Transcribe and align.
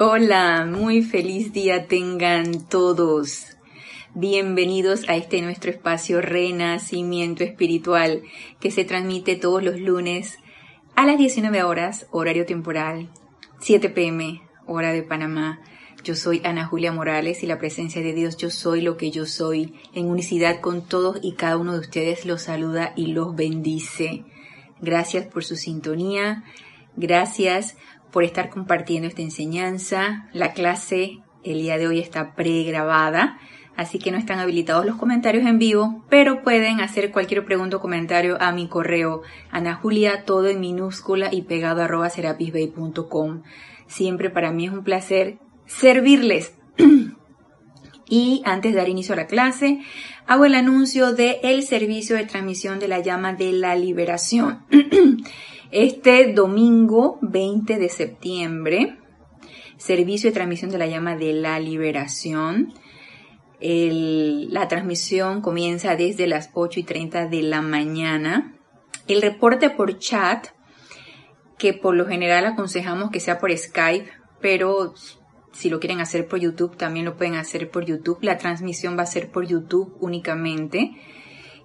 Hola, 0.00 0.64
muy 0.64 1.02
feliz 1.02 1.52
día 1.52 1.88
tengan 1.88 2.68
todos. 2.68 3.46
Bienvenidos 4.14 5.08
a 5.08 5.16
este 5.16 5.42
nuestro 5.42 5.72
espacio 5.72 6.20
Renacimiento 6.20 7.42
Espiritual 7.42 8.22
que 8.60 8.70
se 8.70 8.84
transmite 8.84 9.34
todos 9.34 9.60
los 9.60 9.80
lunes 9.80 10.38
a 10.94 11.04
las 11.04 11.18
19 11.18 11.64
horas, 11.64 12.06
horario 12.12 12.46
temporal, 12.46 13.10
7 13.58 13.88
pm, 13.88 14.40
hora 14.66 14.92
de 14.92 15.02
Panamá. 15.02 15.58
Yo 16.04 16.14
soy 16.14 16.42
Ana 16.44 16.64
Julia 16.64 16.92
Morales 16.92 17.42
y 17.42 17.48
la 17.48 17.58
presencia 17.58 18.00
de 18.00 18.12
Dios, 18.12 18.36
yo 18.36 18.50
soy 18.50 18.82
lo 18.82 18.96
que 18.96 19.10
yo 19.10 19.26
soy, 19.26 19.74
en 19.94 20.06
unicidad 20.06 20.60
con 20.60 20.86
todos 20.86 21.18
y 21.22 21.32
cada 21.32 21.56
uno 21.56 21.72
de 21.72 21.80
ustedes 21.80 22.24
los 22.24 22.42
saluda 22.42 22.92
y 22.94 23.08
los 23.08 23.34
bendice. 23.34 24.24
Gracias 24.80 25.26
por 25.26 25.42
su 25.42 25.56
sintonía, 25.56 26.44
gracias 26.94 27.76
por 28.12 28.24
estar 28.24 28.50
compartiendo 28.50 29.08
esta 29.08 29.22
enseñanza. 29.22 30.28
La 30.32 30.52
clase 30.52 31.20
el 31.44 31.60
día 31.60 31.78
de 31.78 31.88
hoy 31.88 31.98
está 32.00 32.34
pregrabada, 32.34 33.38
así 33.76 33.98
que 33.98 34.10
no 34.10 34.18
están 34.18 34.38
habilitados 34.38 34.84
los 34.84 34.96
comentarios 34.96 35.46
en 35.46 35.58
vivo, 35.58 36.04
pero 36.08 36.42
pueden 36.42 36.80
hacer 36.80 37.10
cualquier 37.10 37.44
pregunta 37.44 37.76
o 37.76 37.80
comentario 37.80 38.36
a 38.40 38.52
mi 38.52 38.68
correo 38.68 39.22
Ana 39.50 39.74
Julia, 39.74 40.24
todo 40.24 40.48
en 40.48 40.60
minúscula 40.60 41.28
y 41.32 41.42
pegado 41.42 41.82
arroba 41.82 42.10
serapisbay.com. 42.10 43.42
Siempre 43.86 44.30
para 44.30 44.52
mí 44.52 44.66
es 44.66 44.72
un 44.72 44.84
placer 44.84 45.38
servirles. 45.66 46.54
y 48.08 48.42
antes 48.44 48.72
de 48.72 48.78
dar 48.78 48.88
inicio 48.88 49.14
a 49.14 49.16
la 49.16 49.26
clase, 49.26 49.80
hago 50.26 50.44
el 50.44 50.54
anuncio 50.54 51.12
del 51.12 51.36
el 51.42 51.62
servicio 51.62 52.16
de 52.16 52.26
transmisión 52.26 52.78
de 52.78 52.88
la 52.88 53.00
llama 53.00 53.34
de 53.34 53.52
la 53.52 53.74
liberación. 53.74 54.64
Este 55.70 56.32
domingo 56.32 57.18
20 57.20 57.76
de 57.76 57.90
septiembre, 57.90 58.96
servicio 59.76 60.30
de 60.30 60.34
transmisión 60.34 60.70
de 60.70 60.78
la 60.78 60.86
llama 60.86 61.14
de 61.14 61.34
la 61.34 61.60
liberación. 61.60 62.72
la 63.60 64.68
transmisión 64.68 65.42
comienza 65.42 65.94
desde 65.94 66.26
las 66.26 66.48
8 66.54 66.80
y 66.80 66.82
30 66.84 67.26
de 67.26 67.42
la 67.42 67.60
mañana. 67.60 68.54
El 69.08 69.20
reporte 69.20 69.68
por 69.68 69.98
chat, 69.98 70.46
que 71.58 71.74
por 71.74 71.94
lo 71.94 72.06
general 72.06 72.46
aconsejamos 72.46 73.10
que 73.10 73.20
sea 73.20 73.38
por 73.38 73.54
Skype, 73.54 74.08
pero 74.40 74.94
si 75.52 75.68
lo 75.68 75.80
quieren 75.80 76.00
hacer 76.00 76.28
por 76.28 76.38
YouTube, 76.38 76.78
también 76.78 77.04
lo 77.04 77.18
pueden 77.18 77.34
hacer 77.34 77.70
por 77.70 77.84
YouTube. 77.84 78.20
La 78.22 78.38
transmisión 78.38 78.96
va 78.96 79.02
a 79.02 79.06
ser 79.06 79.30
por 79.30 79.46
YouTube 79.46 79.94
únicamente. 80.00 80.92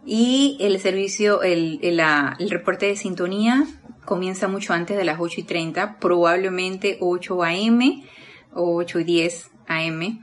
Y 0.06 0.58
el 0.60 0.80
servicio, 0.80 1.44
el, 1.44 1.80
el 1.82 2.50
reporte 2.50 2.88
de 2.88 2.96
sintonía 2.96 3.66
comienza 4.06 4.48
mucho 4.48 4.74
antes 4.74 4.98
de 4.98 5.06
las 5.06 5.20
8 5.20 5.42
y 5.42 5.44
30, 5.44 5.98
probablemente 6.00 6.98
8 7.00 7.44
a.m. 7.44 8.04
o 8.54 8.76
8 8.76 9.00
y 9.00 9.04
10 9.04 9.52
a.m. 9.68 10.22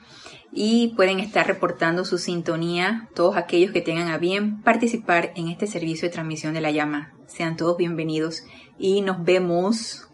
Y 0.53 0.89
pueden 0.97 1.21
estar 1.21 1.47
reportando 1.47 2.05
su 2.05 2.19
sintonía 2.19 3.09
todos 3.15 3.37
aquellos 3.37 3.73
que 3.73 3.81
tengan 3.81 4.09
a 4.09 4.19
bien 4.19 4.63
participar 4.63 5.33
en 5.37 5.49
este 5.49 5.67
servicio 5.67 6.09
de 6.09 6.13
transmisión 6.13 6.55
de 6.55 6.61
la 6.61 6.73
llama. 6.73 7.15
Sean 7.27 7.57
todos 7.57 7.77
bienvenidos 7.77 8.45
y 8.79 9.01
nos 9.01 9.25
vemos 9.25 10.09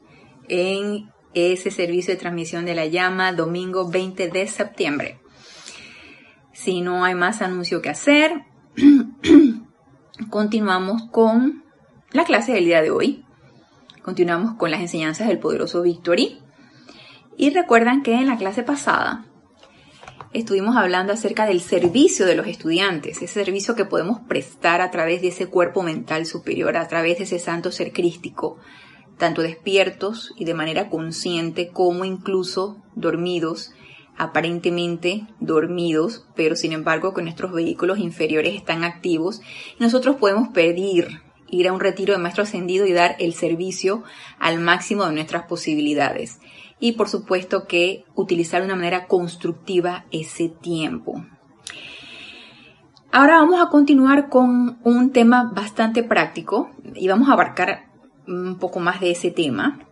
en 0.48 1.10
ese 1.34 1.70
servicio 1.70 2.14
de 2.14 2.20
transmisión 2.20 2.66
de 2.66 2.74
la 2.74 2.86
llama 2.86 3.32
domingo 3.32 3.88
20 3.88 4.28
de 4.28 4.46
septiembre. 4.46 5.18
Si 6.52 6.80
no 6.80 7.04
hay 7.04 7.14
más 7.14 7.42
anuncio 7.42 7.82
que 7.82 7.90
hacer, 7.90 8.45
continuamos 10.30 11.02
con 11.10 11.64
la 12.12 12.24
clase 12.24 12.52
del 12.52 12.66
día 12.66 12.82
de 12.82 12.90
hoy. 12.90 13.24
Continuamos 14.02 14.54
con 14.56 14.70
las 14.70 14.80
enseñanzas 14.80 15.28
del 15.28 15.38
poderoso 15.38 15.82
Victory. 15.82 16.38
Y 17.36 17.50
recuerdan 17.50 18.02
que 18.02 18.14
en 18.14 18.26
la 18.26 18.36
clase 18.36 18.62
pasada 18.62 19.26
estuvimos 20.32 20.76
hablando 20.76 21.12
acerca 21.12 21.46
del 21.46 21.60
servicio 21.60 22.26
de 22.26 22.34
los 22.34 22.46
estudiantes, 22.46 23.22
ese 23.22 23.44
servicio 23.44 23.74
que 23.74 23.84
podemos 23.84 24.20
prestar 24.20 24.80
a 24.80 24.90
través 24.90 25.22
de 25.22 25.28
ese 25.28 25.46
cuerpo 25.46 25.82
mental 25.82 26.26
superior, 26.26 26.76
a 26.76 26.88
través 26.88 27.18
de 27.18 27.24
ese 27.24 27.38
santo 27.38 27.72
ser 27.72 27.92
crístico, 27.92 28.58
tanto 29.18 29.42
despiertos 29.42 30.32
y 30.36 30.44
de 30.44 30.54
manera 30.54 30.88
consciente 30.90 31.68
como 31.68 32.04
incluso 32.04 32.82
dormidos, 32.94 33.72
aparentemente 34.18 35.26
dormidos, 35.40 36.26
pero 36.34 36.56
sin 36.56 36.72
embargo 36.72 37.12
con 37.12 37.24
nuestros 37.24 37.52
vehículos 37.52 37.98
inferiores 37.98 38.54
están 38.54 38.84
activos. 38.84 39.40
Nosotros 39.78 40.16
podemos 40.16 40.48
pedir 40.48 41.22
ir 41.48 41.68
a 41.68 41.72
un 41.72 41.80
retiro 41.80 42.12
de 42.12 42.18
maestro 42.18 42.42
ascendido 42.42 42.86
y 42.86 42.92
dar 42.92 43.16
el 43.18 43.32
servicio 43.32 44.02
al 44.38 44.58
máximo 44.58 45.04
de 45.04 45.12
nuestras 45.12 45.44
posibilidades. 45.44 46.40
Y 46.78 46.92
por 46.92 47.08
supuesto 47.08 47.66
que 47.66 48.04
utilizar 48.14 48.60
de 48.60 48.66
una 48.66 48.76
manera 48.76 49.06
constructiva 49.06 50.04
ese 50.10 50.48
tiempo. 50.48 51.24
Ahora 53.12 53.36
vamos 53.36 53.60
a 53.60 53.70
continuar 53.70 54.28
con 54.28 54.78
un 54.82 55.10
tema 55.10 55.50
bastante 55.54 56.02
práctico 56.02 56.70
y 56.94 57.08
vamos 57.08 57.28
a 57.28 57.32
abarcar 57.32 57.86
un 58.26 58.58
poco 58.58 58.80
más 58.80 59.00
de 59.00 59.12
ese 59.12 59.30
tema. 59.30 59.85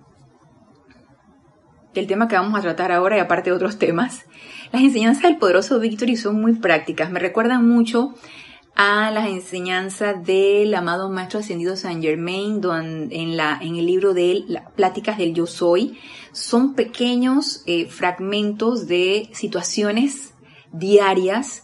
El 1.94 2.09
tema 2.09 2.27
que 2.27 2.34
vamos 2.34 2.59
a 2.59 2.62
tratar 2.62 2.91
ahora 2.91 3.16
y 3.16 3.21
aparte 3.21 3.50
de 3.50 3.56
otros 3.56 3.78
temas. 3.78 4.25
Las 4.72 4.82
enseñanzas 4.82 5.22
del 5.22 5.37
poderoso 5.37 5.78
Victory 5.78 6.16
son 6.16 6.41
muy 6.41 6.55
prácticas, 6.55 7.10
me 7.10 7.21
recuerdan 7.21 7.69
mucho 7.69 8.15
a 8.75 9.12
las 9.12 9.28
enseñanzas 9.28 10.25
del 10.27 10.75
amado 10.75 11.09
Maestro 11.09 11.38
Ascendido 11.38 11.77
Saint 11.77 12.03
Germain 12.03 12.60
en, 13.10 13.37
la, 13.37 13.56
en 13.62 13.77
el 13.77 13.87
libro 13.87 14.12
de 14.15 14.32
él, 14.32 14.60
Pláticas 14.75 15.19
del 15.19 15.34
Yo 15.34 15.47
Soy. 15.47 15.97
Son 16.32 16.75
pequeños 16.75 17.62
eh, 17.66 17.87
fragmentos 17.87 18.88
de 18.88 19.28
situaciones 19.32 20.34
diarias, 20.72 21.62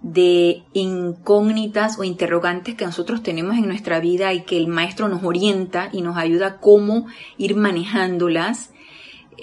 de 0.00 0.62
incógnitas 0.72 1.98
o 1.98 2.04
interrogantes 2.04 2.76
que 2.76 2.84
nosotros 2.84 3.24
tenemos 3.24 3.56
en 3.56 3.66
nuestra 3.66 3.98
vida 3.98 4.32
y 4.32 4.42
que 4.42 4.56
el 4.56 4.68
Maestro 4.68 5.08
nos 5.08 5.24
orienta 5.24 5.90
y 5.92 6.02
nos 6.02 6.16
ayuda 6.16 6.46
a 6.46 6.56
cómo 6.58 7.06
ir 7.38 7.56
manejándolas 7.56 8.70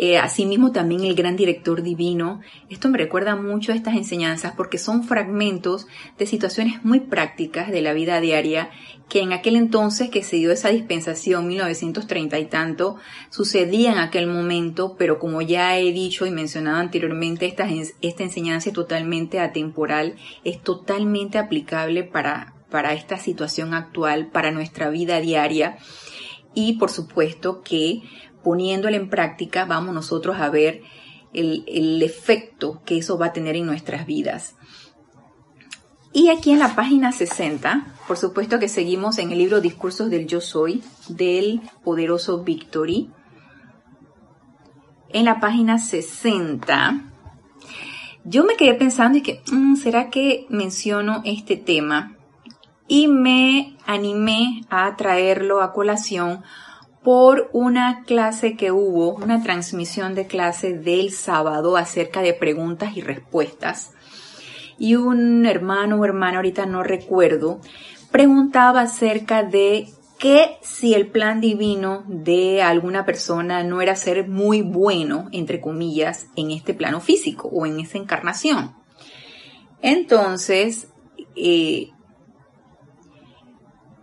eh, 0.02 0.18
asimismo 0.18 0.72
también 0.72 1.04
el 1.04 1.14
gran 1.14 1.36
director 1.36 1.84
divino. 1.84 2.40
Esto 2.70 2.88
me 2.88 2.98
recuerda 2.98 3.36
mucho 3.36 3.74
a 3.74 3.76
estas 3.76 3.98
enseñanzas 3.98 4.54
porque 4.56 4.78
son 4.78 5.04
fragmentos 5.04 5.88
de 6.18 6.26
situaciones 6.26 6.86
muy 6.86 7.02
prácticas 7.02 7.70
de 7.70 7.82
la 7.82 7.92
vida 7.92 8.22
diaria 8.22 8.70
que 9.10 9.20
en 9.20 9.34
aquel 9.34 9.58
entonces 9.58 10.10
que 10.10 10.24
se 10.24 10.38
dio 10.38 10.54
esa 10.54 10.70
dispensación, 10.70 11.50
1930 11.50 12.40
y 12.40 12.46
tanto, 12.46 12.96
sucedía 13.30 13.92
en 13.92 13.98
aquel 13.98 14.28
momento, 14.28 14.96
pero 14.98 15.20
como 15.20 15.42
ya 15.42 15.78
he 15.78 15.92
dicho 15.92 16.26
y 16.26 16.32
mencionado 16.32 16.78
anteriormente, 16.78 17.46
esta, 17.46 17.68
esta 18.02 18.24
enseñanza 18.24 18.70
es 18.70 18.76
totalmente 18.76 19.42
atemporal, 19.42 20.16
es 20.46 20.62
totalmente 20.64 21.38
aplicable 21.38 22.06
para, 22.06 22.54
para 22.70 22.94
esta 22.94 23.18
situación 23.18 23.74
actual, 23.74 24.28
para 24.28 24.52
nuestra 24.52 24.90
vida 24.90 25.20
diaria. 25.20 25.78
Y 26.54 26.78
por 26.78 26.90
supuesto 26.90 27.62
que 27.64 28.02
poniéndolo 28.44 28.96
en 28.96 29.10
práctica, 29.10 29.66
vamos 29.66 29.94
nosotros 29.94 30.38
a 30.38 30.50
ver 30.50 30.82
el, 31.34 32.02
efecto 32.02 32.82
que 32.86 32.98
eso 32.98 33.18
va 33.18 33.28
a 33.28 33.34
tener 33.34 33.56
en 33.56 33.66
nuestras 33.66 34.06
vidas. 34.06 34.56
Y 36.12 36.30
aquí 36.30 36.52
en 36.52 36.60
la 36.60 36.76
página 36.76 37.12
60, 37.12 37.96
por 38.08 38.18
supuesto 38.18 38.58
que 38.58 38.68
seguimos 38.68 39.20
en 39.20 39.32
el 39.32 39.38
libro 39.38 39.62
Discursos 39.62 40.10
del 40.10 40.26
Yo 40.26 40.42
Soy, 40.42 40.84
del 41.08 41.62
poderoso 41.84 42.44
Victory. 42.44 43.12
En 45.10 45.26
la 45.26 45.40
página 45.40 45.78
60, 45.78 47.04
yo 48.24 48.44
me 48.44 48.56
quedé 48.56 48.74
pensando 48.74 49.20
y 49.20 49.22
que, 49.22 49.42
mm, 49.52 49.76
¿será 49.76 50.10
que 50.10 50.48
menciono 50.50 51.22
este 51.26 51.58
tema? 51.58 52.16
Y 52.88 53.08
me 53.08 53.78
animé 53.86 54.66
a 54.70 54.96
traerlo 54.96 55.62
a 55.62 55.74
colación 55.74 56.44
por 57.04 57.50
una 57.54 58.04
clase 58.04 58.56
que 58.56 58.72
hubo, 58.72 59.16
una 59.16 59.42
transmisión 59.42 60.16
de 60.16 60.28
clase 60.28 60.74
del 60.74 61.12
sábado 61.12 61.78
acerca 61.78 62.22
de 62.22 62.34
preguntas 62.34 62.98
y 62.98 63.02
respuestas. 63.02 63.92
Y 64.78 64.96
un 64.96 65.46
hermano 65.46 65.98
o 65.98 66.06
hermana, 66.06 66.38
ahorita 66.38 66.66
no 66.66 66.84
recuerdo, 66.84 67.62
preguntaba 68.12 68.82
acerca 68.82 69.44
de 69.44 69.90
que 70.18 70.58
si 70.62 70.94
el 70.94 71.08
plan 71.08 71.40
divino 71.40 72.04
de 72.08 72.62
alguna 72.62 73.06
persona 73.06 73.64
no 73.64 73.82
era 73.82 73.96
ser 73.96 74.28
muy 74.28 74.62
bueno, 74.62 75.30
entre 75.32 75.62
comillas, 75.62 76.28
en 76.36 76.52
este 76.52 76.74
plano 76.74 77.00
físico 77.00 77.48
o 77.48 77.66
en 77.66 77.80
esa 77.80 77.98
encarnación. 77.98 78.76
Entonces, 79.82 80.90
eh, 81.38 81.92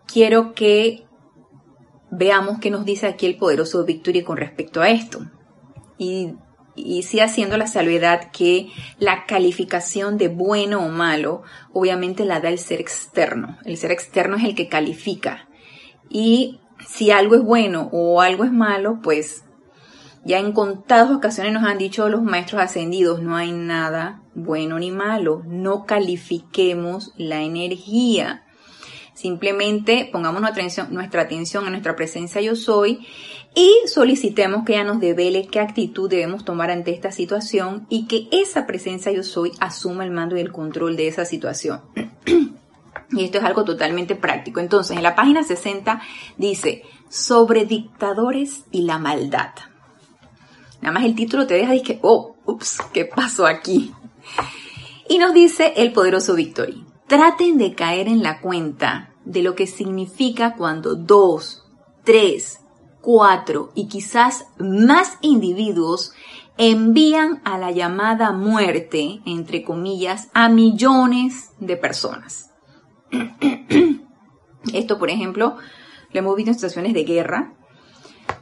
quiero 0.06 0.54
que 0.54 1.05
veamos 2.16 2.58
qué 2.58 2.70
nos 2.70 2.84
dice 2.84 3.06
aquí 3.06 3.26
el 3.26 3.36
poderoso 3.36 3.84
Victory 3.84 4.22
con 4.22 4.36
respecto 4.36 4.80
a 4.82 4.90
esto. 4.90 5.20
Y, 5.98 6.34
y 6.74 7.02
sí 7.02 7.20
haciendo 7.20 7.56
la 7.56 7.66
salvedad 7.66 8.30
que 8.32 8.68
la 8.98 9.24
calificación 9.26 10.18
de 10.18 10.28
bueno 10.28 10.84
o 10.84 10.88
malo 10.88 11.42
obviamente 11.72 12.24
la 12.24 12.40
da 12.40 12.48
el 12.48 12.58
ser 12.58 12.80
externo. 12.80 13.58
El 13.64 13.76
ser 13.76 13.92
externo 13.92 14.36
es 14.36 14.44
el 14.44 14.54
que 14.54 14.68
califica. 14.68 15.48
Y 16.08 16.60
si 16.86 17.10
algo 17.10 17.34
es 17.34 17.42
bueno 17.42 17.88
o 17.92 18.20
algo 18.20 18.44
es 18.44 18.52
malo, 18.52 19.00
pues 19.02 19.42
Ya 20.24 20.40
en 20.40 20.50
contadas 20.50 21.12
ocasiones 21.12 21.52
nos 21.52 21.62
han 21.62 21.78
dicho 21.78 22.08
los 22.08 22.20
maestros 22.20 22.60
ascendidos, 22.60 23.22
no 23.22 23.36
hay 23.36 23.52
nada 23.52 24.22
bueno 24.34 24.76
ni 24.76 24.90
malo, 24.90 25.44
no 25.46 25.86
califiquemos 25.86 27.12
la 27.16 27.42
energía. 27.42 28.45
Simplemente 29.16 30.10
pongamos 30.12 30.42
nuestra 30.42 30.62
atención, 30.62 30.92
nuestra 30.92 31.22
atención 31.22 31.64
en 31.64 31.70
nuestra 31.70 31.96
presencia 31.96 32.42
yo 32.42 32.54
soy 32.54 33.06
y 33.54 33.72
solicitemos 33.86 34.64
que 34.66 34.74
ella 34.74 34.84
nos 34.84 35.00
devele 35.00 35.46
qué 35.46 35.58
actitud 35.58 36.10
debemos 36.10 36.44
tomar 36.44 36.70
ante 36.70 36.90
esta 36.90 37.10
situación 37.10 37.86
y 37.88 38.06
que 38.08 38.28
esa 38.30 38.66
presencia 38.66 39.10
yo 39.10 39.22
soy 39.22 39.52
asuma 39.58 40.04
el 40.04 40.10
mando 40.10 40.36
y 40.36 40.40
el 40.40 40.52
control 40.52 40.98
de 40.98 41.08
esa 41.08 41.24
situación. 41.24 41.80
y 43.10 43.24
esto 43.24 43.38
es 43.38 43.44
algo 43.44 43.64
totalmente 43.64 44.16
práctico. 44.16 44.60
Entonces, 44.60 44.94
en 44.98 45.02
la 45.02 45.14
página 45.14 45.42
60 45.42 46.02
dice, 46.36 46.82
sobre 47.08 47.64
dictadores 47.64 48.64
y 48.70 48.82
la 48.82 48.98
maldad. 48.98 49.54
Nada 50.82 50.92
más 50.92 51.06
el 51.06 51.14
título 51.14 51.46
te 51.46 51.54
deja 51.54 51.74
y 51.74 51.82
que, 51.82 52.00
oh, 52.02 52.36
ups, 52.44 52.82
¿qué 52.92 53.06
pasó 53.06 53.46
aquí? 53.46 53.94
Y 55.08 55.16
nos 55.16 55.32
dice 55.32 55.72
el 55.78 55.94
poderoso 55.94 56.34
Victory, 56.34 56.84
traten 57.06 57.58
de 57.58 57.74
caer 57.74 58.08
en 58.08 58.22
la 58.22 58.40
cuenta 58.40 59.14
de 59.24 59.42
lo 59.42 59.54
que 59.54 59.66
significa 59.66 60.54
cuando 60.56 60.94
dos, 60.94 61.64
tres, 62.04 62.60
cuatro 63.00 63.70
y 63.74 63.88
quizás 63.88 64.46
más 64.58 65.18
individuos 65.20 66.12
envían 66.58 67.40
a 67.44 67.58
la 67.58 67.70
llamada 67.70 68.32
muerte, 68.32 69.20
entre 69.26 69.62
comillas, 69.62 70.28
a 70.32 70.48
millones 70.48 71.52
de 71.58 71.76
personas. 71.76 72.50
Esto, 74.72 74.98
por 74.98 75.10
ejemplo, 75.10 75.56
lo 76.12 76.18
hemos 76.18 76.36
visto 76.36 76.50
en 76.50 76.54
situaciones 76.54 76.94
de 76.94 77.04
guerra, 77.04 77.54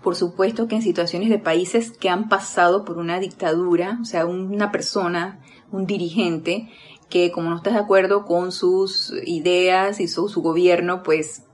por 0.02 0.16
supuesto 0.16 0.68
que 0.68 0.76
en 0.76 0.82
situaciones 0.82 1.28
de 1.28 1.38
países 1.38 1.90
que 1.90 2.08
han 2.08 2.28
pasado 2.28 2.84
por 2.84 2.98
una 2.98 3.18
dictadura, 3.20 3.98
o 4.00 4.04
sea, 4.04 4.24
una 4.26 4.70
persona, 4.70 5.40
un 5.70 5.86
dirigente, 5.86 6.70
que 7.14 7.30
como 7.30 7.48
no 7.48 7.58
estás 7.58 7.74
de 7.74 7.78
acuerdo 7.78 8.24
con 8.24 8.50
sus 8.50 9.12
ideas 9.24 10.00
y 10.00 10.08
su, 10.08 10.26
gobierno, 10.42 11.04
pues 11.04 11.44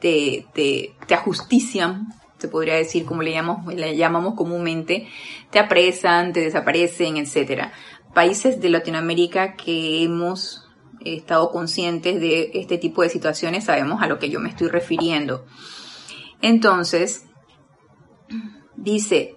te, 0.00 0.46
te, 0.54 0.94
te, 1.06 1.14
ajustician, 1.14 2.08
se 2.38 2.48
podría 2.48 2.76
decir 2.76 3.04
como 3.04 3.20
le 3.20 3.32
llamamos, 3.32 3.74
le 3.74 3.98
llamamos 3.98 4.32
comúnmente, 4.32 5.06
te 5.50 5.58
apresan, 5.58 6.32
te 6.32 6.40
desaparecen, 6.40 7.18
etc. 7.18 7.68
Países 8.14 8.62
de 8.62 8.70
Latinoamérica 8.70 9.56
que 9.56 10.02
hemos 10.04 10.66
estado 11.04 11.50
conscientes 11.50 12.18
de 12.18 12.52
este 12.54 12.78
tipo 12.78 13.02
de 13.02 13.10
situaciones 13.10 13.64
sabemos 13.64 14.00
a 14.00 14.06
lo 14.06 14.18
que 14.18 14.30
yo 14.30 14.40
me 14.40 14.48
estoy 14.48 14.68
refiriendo. 14.68 15.44
Entonces, 16.40 17.26
Dice, 18.76 19.36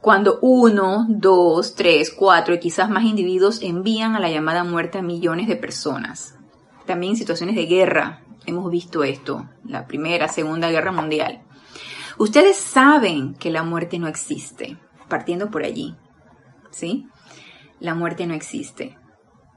cuando 0.00 0.38
uno, 0.42 1.06
dos, 1.08 1.74
tres, 1.74 2.10
cuatro 2.10 2.54
y 2.54 2.60
quizás 2.60 2.88
más 2.88 3.04
individuos 3.04 3.62
envían 3.62 4.14
a 4.14 4.20
la 4.20 4.30
llamada 4.30 4.64
muerte 4.64 4.98
a 4.98 5.02
millones 5.02 5.48
de 5.48 5.56
personas. 5.56 6.36
También 6.86 7.12
en 7.12 7.16
situaciones 7.18 7.56
de 7.56 7.66
guerra 7.66 8.22
hemos 8.46 8.70
visto 8.70 9.02
esto, 9.02 9.48
la 9.64 9.86
primera, 9.86 10.28
segunda 10.28 10.70
guerra 10.70 10.92
mundial. 10.92 11.42
Ustedes 12.16 12.56
saben 12.56 13.34
que 13.34 13.50
la 13.50 13.62
muerte 13.62 13.98
no 13.98 14.08
existe, 14.08 14.78
partiendo 15.08 15.50
por 15.50 15.64
allí, 15.64 15.96
¿sí? 16.70 17.06
La 17.80 17.94
muerte 17.94 18.26
no 18.26 18.34
existe. 18.34 18.96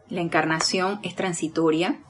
La 0.10 0.22
encarnación 0.22 1.00
es 1.04 1.16
transitoria. 1.16 2.02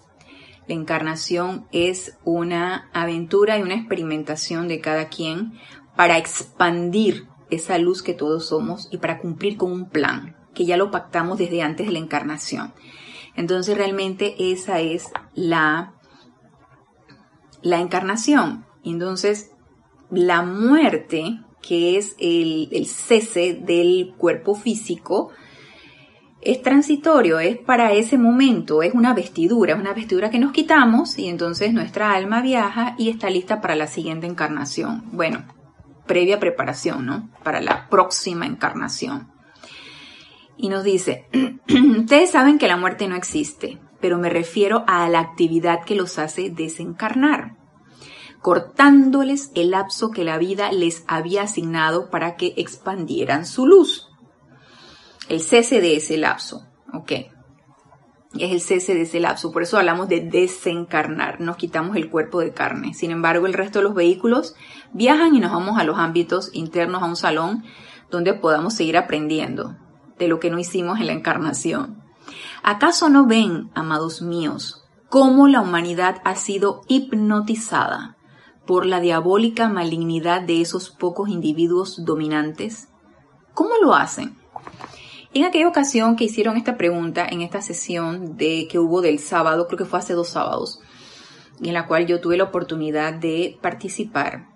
La 0.68 0.74
encarnación 0.74 1.68
es 1.72 2.18
una 2.24 2.90
aventura 2.94 3.58
y 3.58 3.62
una 3.62 3.76
experimentación 3.76 4.68
de 4.68 4.82
cada 4.82 5.08
quien 5.08 5.54
para 5.96 6.18
expandir 6.18 7.28
esa 7.52 7.78
luz 7.78 8.02
que 8.02 8.14
todos 8.14 8.48
somos 8.48 8.88
y 8.92 8.98
para 8.98 9.20
cumplir 9.20 9.58
con 9.58 9.72
un 9.72 9.90
plan 9.90 10.36
que 10.54 10.66
ya 10.66 10.78
lo 10.78 10.92
pactamos 10.92 11.38
desde 11.38 11.62
antes 11.62 11.86
de 11.88 11.94
la 11.94 12.00
encarnación. 12.00 12.74
Entonces 13.36 13.78
realmente 13.78 14.52
esa 14.52 14.80
es 14.80 15.06
la, 15.34 15.94
la 17.62 17.80
encarnación. 17.80 18.66
Entonces 18.84 19.52
la 20.10 20.42
muerte, 20.42 21.40
que 21.62 21.98
es 21.98 22.16
el, 22.20 22.70
el 22.72 22.86
cese 22.88 23.54
del 23.54 24.14
cuerpo 24.18 24.56
físico, 24.56 25.32
es 26.42 26.62
transitorio, 26.62 27.40
es 27.40 27.58
para 27.58 27.94
ese 27.94 28.18
momento, 28.18 28.82
es 28.82 28.94
una 28.94 29.14
vestidura, 29.14 29.74
es 29.74 29.80
una 29.80 29.94
vestidura 29.94 30.32
que 30.32 30.40
nos 30.40 30.52
quitamos 30.52 31.18
y 31.20 31.28
entonces 31.28 31.72
nuestra 31.72 32.14
alma 32.14 32.42
viaja 32.42 32.96
y 32.98 33.10
está 33.10 33.30
lista 33.30 33.62
para 33.62 33.76
la 33.76 33.88
siguiente 33.88 34.26
encarnación. 34.26 35.04
Bueno, 35.12 35.44
previa 36.12 36.42
preparación, 36.42 37.06
¿no? 37.06 37.30
Para 37.42 37.62
la 37.62 37.88
próxima 37.88 38.46
encarnación. 38.46 39.32
Y 40.58 40.68
nos 40.68 40.84
dice, 40.84 41.30
ustedes 42.00 42.32
saben 42.32 42.58
que 42.58 42.68
la 42.68 42.76
muerte 42.76 43.08
no 43.08 43.16
existe, 43.16 43.80
pero 44.02 44.18
me 44.18 44.30
refiero 44.30 44.84
a 44.88 45.08
la 45.08 45.22
actividad 45.22 45.86
que 45.86 45.96
los 45.96 46.20
hace 46.20 46.50
desencarnar, 46.50 47.56
cortándoles 48.42 49.52
el 49.56 49.72
lapso 49.72 50.12
que 50.12 50.26
la 50.26 50.38
vida 50.38 50.74
les 50.74 51.06
había 51.08 51.44
asignado 51.44 52.10
para 52.10 52.36
que 52.36 52.56
expandieran 52.58 53.46
su 53.46 53.66
luz. 53.66 54.10
El 55.30 55.40
cese 55.40 55.80
de 55.80 55.96
ese 55.96 56.18
lapso, 56.18 56.68
¿ok? 56.92 57.12
Es 58.40 58.52
el 58.52 58.62
cese 58.62 58.94
de 58.94 59.02
ese 59.02 59.20
lapso. 59.20 59.52
Por 59.52 59.64
eso 59.64 59.78
hablamos 59.78 60.08
de 60.08 60.22
desencarnar, 60.22 61.42
nos 61.42 61.58
quitamos 61.58 61.98
el 61.98 62.10
cuerpo 62.10 62.40
de 62.40 62.54
carne. 62.54 62.94
Sin 62.94 63.12
embargo, 63.12 63.46
el 63.46 63.54
resto 63.54 63.80
de 63.80 63.84
los 63.84 63.94
vehículos 63.94 64.56
viajan 64.94 65.36
y 65.36 65.40
nos 65.40 65.52
vamos 65.52 65.78
a 65.78 65.84
los 65.84 65.98
ámbitos 65.98 66.50
internos, 66.54 67.04
a 67.04 67.06
un 67.06 67.16
salón 67.16 67.64
donde 68.10 68.34
podamos 68.34 68.74
seguir 68.74 68.98
aprendiendo 68.98 69.76
de 70.18 70.28
lo 70.28 70.40
que 70.40 70.50
no 70.50 70.60
hicimos 70.60 71.00
en 71.00 71.08
la 71.08 71.14
encarnación. 71.14 72.02
¿Acaso 72.64 73.10
no 73.10 73.26
ven, 73.26 73.72
amados 73.74 74.22
míos, 74.22 74.84
cómo 75.10 75.48
la 75.48 75.62
humanidad 75.62 76.22
ha 76.24 76.36
sido 76.36 76.82
hipnotizada 76.88 78.18
por 78.66 78.86
la 78.86 79.00
diabólica 79.00 79.68
malignidad 79.68 80.42
de 80.42 80.62
esos 80.62 80.90
pocos 80.90 81.30
individuos 81.30 82.06
dominantes? 82.06 82.90
¿Cómo 83.54 83.72
lo 83.82 83.96
hacen? 83.96 84.41
En 85.34 85.46
aquella 85.46 85.70
ocasión 85.70 86.18
que 86.18 86.26
hicieron 86.26 86.58
esta 86.58 86.76
pregunta, 86.76 87.26
en 87.26 87.42
esta 87.42 87.62
sesión 87.62 88.36
de 88.36 88.68
que 88.70 88.80
hubo 88.80 89.02
del 89.02 89.20
sábado, 89.20 89.66
creo 89.68 89.78
que 89.78 89.86
fue 89.86 90.00
hace 90.00 90.14
dos 90.14 90.28
sábados, 90.28 90.82
en 91.62 91.74
la 91.74 91.88
cual 91.88 92.06
yo 92.06 92.20
tuve 92.20 92.36
la 92.36 92.44
oportunidad 92.44 93.14
de 93.14 93.58
participar. 93.62 94.50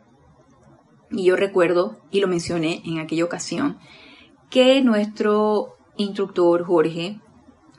Y 1.12 1.24
yo 1.24 1.38
recuerdo, 1.38 2.01
y 2.12 2.19
lo 2.19 2.27
mencioné 2.27 2.81
en 2.83 3.00
aquella 3.00 3.24
ocasión, 3.24 3.77
que 4.50 4.81
nuestro 4.81 5.77
instructor 5.95 6.66
Jorge 6.66 7.21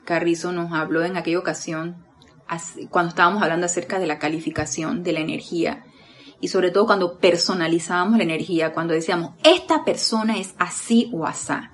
Carrizo 0.03 0.51
nos 0.51 0.73
habló 0.73 1.03
en 1.03 1.17
aquella 1.17 1.37
ocasión, 1.37 2.03
cuando 2.89 3.09
estábamos 3.09 3.43
hablando 3.43 3.67
acerca 3.67 3.99
de 3.99 4.07
la 4.07 4.17
calificación 4.17 5.03
de 5.03 5.11
la 5.11 5.19
energía, 5.19 5.85
y 6.41 6.47
sobre 6.47 6.71
todo 6.71 6.87
cuando 6.87 7.19
personalizábamos 7.19 8.17
la 8.17 8.23
energía, 8.23 8.73
cuando 8.73 8.95
decíamos, 8.95 9.33
esta 9.43 9.85
persona 9.85 10.39
es 10.39 10.55
así 10.57 11.11
o 11.13 11.27
asá 11.27 11.73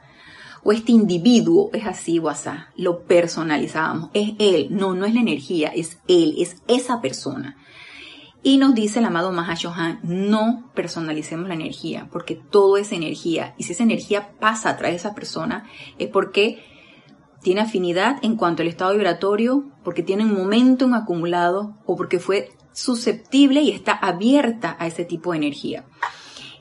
o 0.64 0.72
este 0.72 0.92
individuo 0.92 1.70
es 1.74 1.86
así 1.86 2.20
o 2.20 2.30
así. 2.30 2.50
Lo 2.76 3.04
personalizábamos. 3.04 4.10
Es 4.14 4.34
él. 4.40 4.68
No, 4.72 4.94
no 4.94 5.06
es 5.06 5.14
la 5.14 5.22
energía, 5.22 5.70
es 5.70 6.00
él, 6.08 6.36
es 6.38 6.58
esa 6.68 7.02
persona. 7.02 7.58
Y 8.46 8.58
nos 8.58 8.76
dice 8.76 9.00
el 9.00 9.06
amado 9.06 9.32
Mahashohan, 9.32 10.02
no 10.04 10.70
personalicemos 10.76 11.48
la 11.48 11.54
energía, 11.54 12.10
porque 12.12 12.36
todo 12.36 12.76
es 12.76 12.92
energía. 12.92 13.56
Y 13.58 13.64
si 13.64 13.72
esa 13.72 13.84
energía 13.84 14.32
pasa 14.40 14.70
a 14.70 14.78
través 14.78 14.96
de 14.96 15.08
esa 15.08 15.16
persona, 15.16 15.66
es 15.98 16.10
porque 16.10 16.62
tiene 17.42 17.62
afinidad 17.62 18.18
en 18.22 18.36
cuanto 18.36 18.62
al 18.62 18.68
estado 18.68 18.92
vibratorio, 18.92 19.64
porque 19.86 20.04
tiene 20.04 20.26
un 20.26 20.34
momentum 20.34 20.94
acumulado 20.94 21.78
o 21.86 21.96
porque 21.96 22.20
fue 22.20 22.50
susceptible 22.74 23.62
y 23.62 23.72
está 23.72 23.94
abierta 23.94 24.76
a 24.78 24.88
ese 24.88 25.06
tipo 25.06 25.32
de 25.32 25.38
energía. 25.38 25.86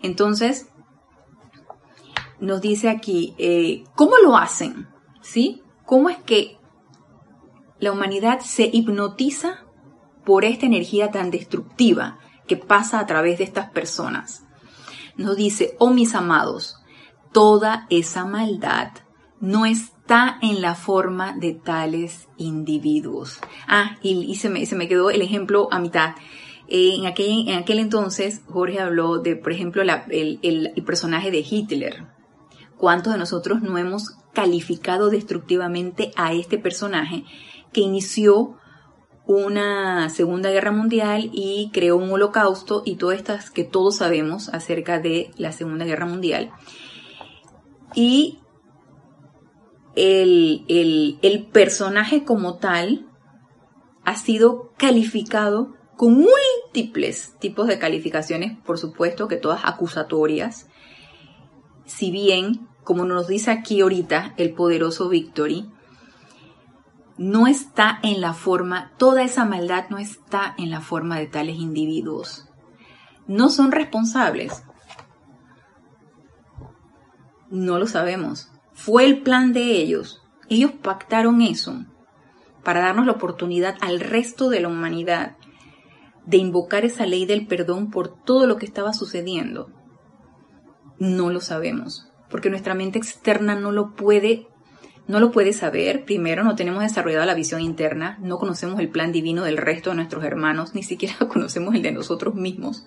Entonces, 0.03 0.69
nos 2.43 2.61
dice 2.61 2.91
aquí, 2.91 3.35
eh, 3.39 3.85
¿cómo 3.95 4.17
lo 4.23 4.37
hacen? 4.37 4.89
¿Sí? 5.21 5.63
¿Cómo 5.87 6.11
es 6.11 6.19
que 6.19 6.59
la 7.79 7.93
humanidad 7.93 8.41
se 8.41 8.69
hipnotiza 8.73 9.65
por 10.25 10.45
esta 10.45 10.67
energía 10.67 11.13
tan 11.13 11.31
destructiva 11.31 12.19
que 12.49 12.57
pasa 12.57 12.99
a 12.99 13.07
través 13.07 13.39
de 13.39 13.45
estas 13.45 13.71
personas? 13.71 14.45
Nos 15.17 15.37
dice, 15.37 15.77
oh 15.79 15.91
mis 15.91 16.17
amados, 16.17 16.77
toda 17.33 17.87
esa 17.91 18.25
maldad 18.25 18.89
no 19.41 19.65
está 19.65 20.39
en 20.43 20.61
la 20.63 20.75
forma 20.75 21.35
de 21.35 21.53
tales 21.53 22.29
individuos. 22.39 23.39
Ah, 23.69 23.99
y, 24.03 24.35
se, 24.35 24.49
me, 24.49 24.67
se, 24.67 24.75
me, 24.75 24.89
quedó 24.89 25.11
el 25.11 25.23
ejemplo 25.23 25.69
a 25.71 25.79
mitad. 25.79 26.17
Eh, 26.67 26.97
en, 26.99 27.07
aquel, 27.07 27.49
en, 27.49 27.59
aquel, 27.59 27.79
entonces, 27.79 28.43
Jorge 28.49 28.81
habló 28.81 29.19
de, 29.19 29.37
por 29.37 29.53
ejemplo, 29.53 29.83
el, 29.83 30.41
el, 30.43 30.85
personaje 30.85 31.31
de 31.31 31.45
Hitler, 31.49 32.07
¿Cuántos 32.83 33.13
de 33.13 33.19
nosotros 33.21 33.63
no 33.63 33.79
hemos 33.79 34.17
calificado 34.33 35.09
destructivamente 35.09 36.11
a 36.17 36.33
este 36.33 36.59
personaje 36.59 37.23
que 37.73 37.81
inició 37.81 38.57
una 39.25 40.09
Segunda 40.09 40.51
Guerra 40.51 40.73
Mundial 40.73 41.31
y 41.33 41.71
creó 41.73 41.97
un 41.97 42.11
holocausto 42.11 42.83
y 42.85 42.97
todas 42.97 43.19
estas 43.19 43.53
que 43.53 43.63
todos 43.63 43.99
sabemos 43.99 44.49
acerca 44.49 44.99
de 44.99 45.31
la 45.37 45.53
Segunda 45.53 45.85
Guerra 45.85 46.07
Mundial. 46.07 46.51
Y 47.95 48.41
el, 49.95 50.65
el 50.67 51.47
personaje 51.53 52.25
como 52.25 52.57
tal 52.57 53.07
ha 54.05 54.17
sido 54.17 54.73
calificado 54.77 55.77
con 55.97 56.15
múltiples 56.15 57.39
tipos 57.39 57.69
de 57.69 57.79
calificaciones, 57.79 58.59
por 58.67 58.77
supuesto 58.77 59.29
que 59.29 59.37
todas 59.37 59.61
acusatorias, 59.63 60.67
si 61.85 62.11
bien, 62.11 62.72
como 62.85 63.05
nos 63.05 63.29
dice 63.29 63.51
aquí 63.51 63.81
ahorita 63.81 64.35
el 64.37 64.55
poderoso 64.55 65.09
Victory, 65.09 65.71
no 67.19 67.47
está 67.47 67.99
en 68.03 68.21
la 68.21 68.33
forma, 68.33 68.93
toda 68.97 69.23
esa 69.23 69.45
maldad 69.45 69.85
no 69.91 69.99
está 69.99 70.55
en 70.59 70.71
la 70.71 70.81
forma 70.81 71.19
de 71.19 71.27
tales 71.27 71.57
individuos. 71.57 72.49
No 73.27 73.49
son 73.49 73.71
responsables. 73.71 74.65
No 77.51 77.79
lo 77.79 77.87
sabemos. 77.87 78.51
Fue 78.73 79.05
el 79.05 79.23
plan 79.23 79.53
de 79.53 79.77
ellos. 79.77 80.23
Ellos 80.49 80.73
pactaron 80.73 81.43
eso 81.43 81.85
para 82.65 82.81
darnos 82.81 83.07
la 83.07 83.13
oportunidad 83.13 83.77
al 83.81 84.01
resto 84.01 84.49
de 84.49 84.61
la 84.61 84.69
humanidad 84.69 85.37
de 86.27 86.37
invocar 86.37 86.85
esa 86.85 87.07
ley 87.07 87.27
del 87.27 87.47
perdón 87.47 87.91
por 87.91 88.09
todo 88.09 88.47
lo 88.47 88.57
que 88.57 88.67
estaba 88.67 88.93
sucediendo. 88.93 89.71
No 90.99 91.31
lo 91.31 91.41
sabemos, 91.41 92.12
porque 92.33 92.51
nuestra 92.51 92.75
mente 92.75 92.99
externa 92.99 93.55
no 93.55 93.71
lo 93.71 93.95
puede 93.95 94.49
no 95.09 95.21
lo 95.21 95.31
puede 95.31 95.53
saber. 95.53 96.05
Primero, 96.05 96.45
no 96.45 96.55
tenemos 96.55 96.83
desarrollada 96.83 97.27
la 97.27 97.35
visión 97.35 97.61
interna, 97.61 98.19
no 98.21 98.39
conocemos 98.39 98.81
el 98.81 98.89
plan 98.89 99.13
divino 99.13 99.45
del 99.45 99.57
resto 99.57 99.91
de 99.91 99.97
nuestros 99.97 100.25
hermanos, 100.25 100.75
ni 100.75 100.83
siquiera 100.83 101.17
conocemos 101.29 101.75
el 101.75 101.83
de 101.83 101.93
nosotros 101.93 102.35
mismos. 102.35 102.87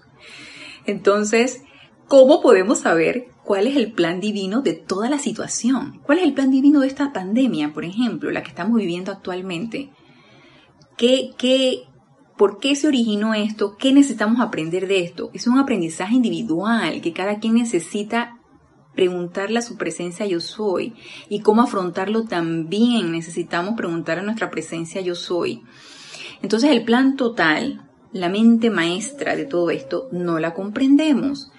Entonces, 0.86 1.62
¿cómo 2.08 2.42
podemos 2.42 2.80
saber 2.80 3.28
cuál 3.44 3.68
es 3.68 3.76
el 3.76 3.92
plan 3.92 4.20
divino 4.20 4.62
de 4.62 4.74
toda 4.74 5.10
la 5.10 5.20
situación? 5.20 6.00
¿Cuál 6.04 6.20
es 6.20 6.24
el 6.26 6.34
plan 6.34 6.52
divino 6.52 6.82
de 6.82 6.88
esta 6.88 7.14
pandemia, 7.14 7.74
por 7.74 7.86
ejemplo, 7.86 8.32
la 8.32 8.44
que 8.44 8.50
estamos 8.50 8.78
viviendo 8.78 9.12
actualmente? 9.12 9.92
¿Qué, 10.98 11.32
qué, 11.38 11.84
¿Por 12.38 12.60
qué 12.60 12.76
se 12.76 12.88
originó 12.88 13.34
esto? 13.34 13.76
¿Qué 13.78 13.92
necesitamos 13.92 14.40
aprender 14.40 14.88
de 14.88 15.04
esto? 15.04 15.30
Es 15.34 15.48
un 15.48 15.60
aprendizaje 15.60 16.16
individual 16.16 17.02
que 17.02 17.14
cada 17.14 17.40
quien 17.40 17.56
necesita 17.56 18.35
preguntarle 18.96 19.60
a 19.60 19.62
su 19.62 19.78
presencia 19.78 20.26
yo 20.26 20.40
soy 20.40 20.96
y 21.30 21.42
cómo 21.42 21.62
afrontarlo 21.62 22.24
también 22.24 23.12
necesitamos 23.12 23.76
preguntar 23.76 24.20
a 24.20 24.24
nuestra 24.24 24.50
presencia 24.50 25.02
yo 25.02 25.16
soy. 25.16 25.64
Entonces 26.42 26.72
el 26.72 26.84
plan 26.84 27.16
total, 27.16 27.90
la 28.12 28.30
mente 28.30 28.70
maestra 28.70 29.36
de 29.36 29.46
todo 29.46 29.70
esto, 29.70 30.08
no 30.12 30.40
la 30.40 30.54
comprendemos. 30.54 31.52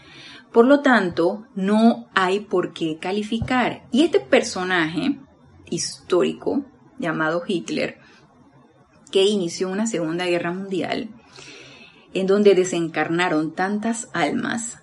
Por 0.53 0.67
lo 0.67 0.81
tanto, 0.81 1.47
no 1.55 2.09
hay 2.15 2.41
por 2.41 2.73
qué 2.73 2.99
calificar. 2.99 3.87
Y 3.93 4.05
este 4.05 4.21
personaje 4.21 5.19
histórico 5.69 6.65
llamado 6.99 7.43
Hitler, 7.47 7.99
que 9.11 9.25
inició 9.25 9.69
una 9.69 9.87
Segunda 9.87 10.25
Guerra 10.25 10.53
Mundial, 10.53 11.11
en 12.15 12.27
donde 12.27 12.55
desencarnaron 12.55 13.55
tantas 13.55 14.09
almas, 14.15 14.79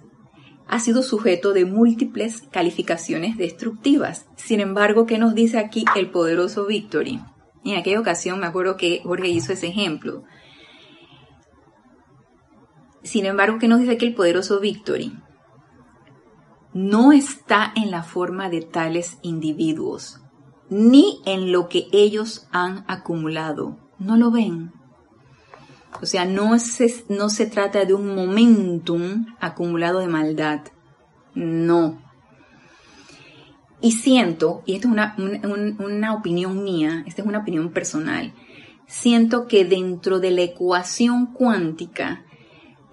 ha 0.74 0.80
sido 0.80 1.04
sujeto 1.04 1.54
de 1.54 1.66
múltiples 1.66 2.48
calificaciones 2.50 3.38
destructivas. 3.38 4.26
Sin 4.36 4.60
embargo, 4.60 5.06
¿qué 5.06 5.20
nos 5.20 5.36
dice 5.36 5.60
aquí 5.60 5.86
el 5.96 6.10
poderoso 6.10 6.66
Victory? 6.66 7.22
En 7.64 7.78
aquella 7.78 8.00
ocasión 8.00 8.40
me 8.40 8.48
acuerdo 8.48 8.76
que 8.76 9.02
Jorge 9.04 9.28
hizo 9.28 9.54
ese 9.54 9.68
ejemplo. 9.68 10.24
Sin 13.04 13.28
embargo, 13.28 13.60
¿qué 13.60 13.68
nos 13.68 13.82
dice 13.82 13.92
aquí 13.92 14.08
el 14.08 14.16
poderoso 14.16 14.60
Victory? 14.60 15.16
No 16.74 17.12
está 17.12 17.72
en 17.76 17.92
la 17.92 18.02
forma 18.02 18.50
de 18.50 18.62
tales 18.62 19.20
individuos, 19.22 20.22
ni 20.72 21.22
en 21.28 21.52
lo 21.52 21.70
que 21.70 21.86
ellos 21.92 22.48
han 22.52 22.84
acumulado. 22.88 23.78
No 24.00 24.18
lo 24.18 24.32
ven. 24.32 24.72
O 26.02 26.06
sea, 26.06 26.26
no 26.26 26.58
se, 26.60 27.06
no 27.10 27.30
se 27.30 27.46
trata 27.46 27.86
de 27.86 27.94
un 27.94 28.16
momentum 28.16 29.26
acumulado 29.40 30.00
de 30.00 30.08
maldad. 30.08 30.62
No. 31.36 32.02
Y 33.82 33.92
siento, 33.92 34.64
y 34.66 34.76
esto 34.76 34.88
es 34.88 34.94
una, 34.94 35.16
una 35.80 36.14
opinión 36.14 36.64
mía, 36.64 37.04
esta 37.06 37.22
es 37.22 37.28
una 37.28 37.40
opinión 37.40 37.72
personal, 37.72 38.34
siento 38.88 39.48
que 39.48 39.66
dentro 39.66 40.20
de 40.20 40.32
la 40.32 40.44
ecuación 40.44 41.34
cuántica, 41.34 42.24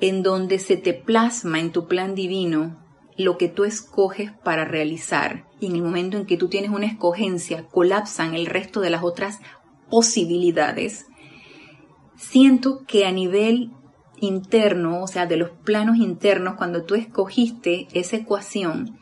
en 0.01 0.25
donde 0.25 0.59
se 0.59 0.77
te 0.77 0.93
plasma 0.95 1.61
en 1.61 1.71
tu 1.71 1.87
plan 1.87 2.17
divino 2.17 2.83
lo 3.17 3.39
que 3.39 3.49
tú 3.49 3.65
escoges 3.65 4.33
para 4.33 4.65
realizar, 4.65 5.47
y 5.61 5.67
en 5.67 5.77
el 5.77 5.83
momento 5.83 6.17
en 6.17 6.27
que 6.27 6.37
tú 6.37 6.49
tienes 6.49 6.71
una 6.71 6.87
escogencia, 6.87 7.67
colapsan 7.69 8.35
el 8.35 8.47
resto 8.47 8.81
de 8.81 8.91
las 8.91 9.05
otras 9.05 9.39
posibilidades, 9.91 11.07
siento 12.21 12.85
que 12.87 13.07
a 13.07 13.13
nivel 13.13 13.71
interno, 14.21 15.03
o 15.03 15.07
sea, 15.07 15.27
de 15.27 15.39
los 15.39 15.51
planos 15.51 15.97
internos, 15.97 16.55
cuando 16.57 16.85
tú 16.85 16.95
escogiste 16.95 17.89
esa 17.93 18.17
ecuación, 18.17 18.99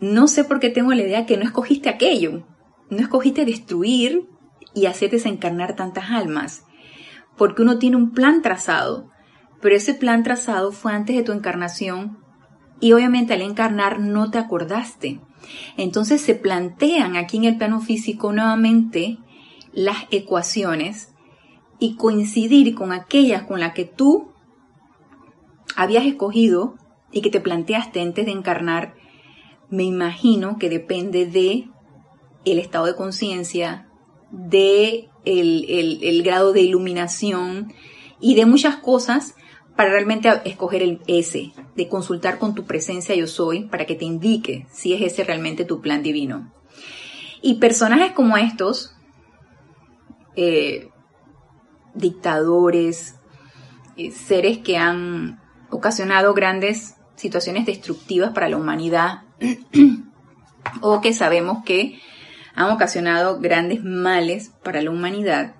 no 0.00 0.26
sé 0.26 0.44
por 0.44 0.58
qué 0.58 0.70
tengo 0.70 0.92
la 0.94 1.02
idea 1.02 1.26
que 1.26 1.36
no 1.36 1.44
escogiste 1.44 1.90
aquello, 1.90 2.46
no 2.88 2.98
escogiste 2.98 3.44
destruir 3.44 4.26
y 4.74 4.86
hacer 4.86 5.10
desencarnar 5.10 5.76
tantas 5.76 6.10
almas, 6.10 6.64
porque 7.36 7.62
uno 7.62 7.78
tiene 7.78 7.96
un 7.96 8.12
plan 8.12 8.40
trazado, 8.40 9.10
pero 9.60 9.76
ese 9.76 9.94
plan 9.94 10.22
trazado 10.22 10.72
fue 10.72 10.92
antes 10.92 11.14
de 11.14 11.22
tu 11.22 11.32
encarnación 11.32 12.18
y 12.80 12.92
obviamente 12.94 13.34
al 13.34 13.42
encarnar 13.42 14.00
no 14.00 14.30
te 14.30 14.38
acordaste. 14.38 15.20
Entonces 15.76 16.22
se 16.22 16.34
plantean 16.34 17.16
aquí 17.16 17.36
en 17.36 17.44
el 17.44 17.58
plano 17.58 17.80
físico 17.80 18.32
nuevamente 18.32 19.18
las 19.72 20.06
ecuaciones 20.10 21.15
y 21.78 21.96
coincidir 21.96 22.74
con 22.74 22.92
aquellas 22.92 23.42
con 23.42 23.60
las 23.60 23.74
que 23.74 23.84
tú 23.84 24.32
habías 25.76 26.06
escogido 26.06 26.74
y 27.12 27.20
que 27.20 27.30
te 27.30 27.40
planteaste 27.40 28.00
antes 28.00 28.26
de 28.26 28.32
encarnar, 28.32 28.94
me 29.70 29.84
imagino 29.84 30.58
que 30.58 30.70
depende 30.70 31.26
de 31.26 31.68
el 32.44 32.58
estado 32.58 32.86
de 32.86 32.94
conciencia, 32.94 33.88
de 34.30 35.08
el, 35.24 36.22
grado 36.22 36.52
de 36.52 36.62
iluminación 36.62 37.72
y 38.20 38.34
de 38.34 38.46
muchas 38.46 38.76
cosas 38.76 39.34
para 39.76 39.90
realmente 39.90 40.30
escoger 40.44 40.82
el 40.82 41.00
ese, 41.06 41.52
de 41.74 41.88
consultar 41.88 42.38
con 42.38 42.54
tu 42.54 42.64
presencia 42.64 43.14
yo 43.14 43.26
soy 43.26 43.64
para 43.64 43.84
que 43.84 43.94
te 43.94 44.04
indique 44.04 44.66
si 44.70 44.94
es 44.94 45.02
ese 45.02 45.24
realmente 45.24 45.64
tu 45.64 45.80
plan 45.80 46.02
divino. 46.02 46.52
Y 47.42 47.54
personajes 47.54 48.12
como 48.12 48.36
estos, 48.36 48.96
eh, 50.36 50.88
dictadores, 51.96 53.16
eh, 53.96 54.10
seres 54.10 54.58
que 54.58 54.76
han 54.76 55.40
ocasionado 55.70 56.34
grandes 56.34 56.96
situaciones 57.16 57.66
destructivas 57.66 58.32
para 58.32 58.48
la 58.48 58.56
humanidad 58.56 59.22
o 60.80 61.00
que 61.00 61.12
sabemos 61.12 61.64
que 61.64 62.00
han 62.54 62.70
ocasionado 62.70 63.38
grandes 63.38 63.84
males 63.84 64.50
para 64.62 64.80
la 64.80 64.90
humanidad, 64.90 65.56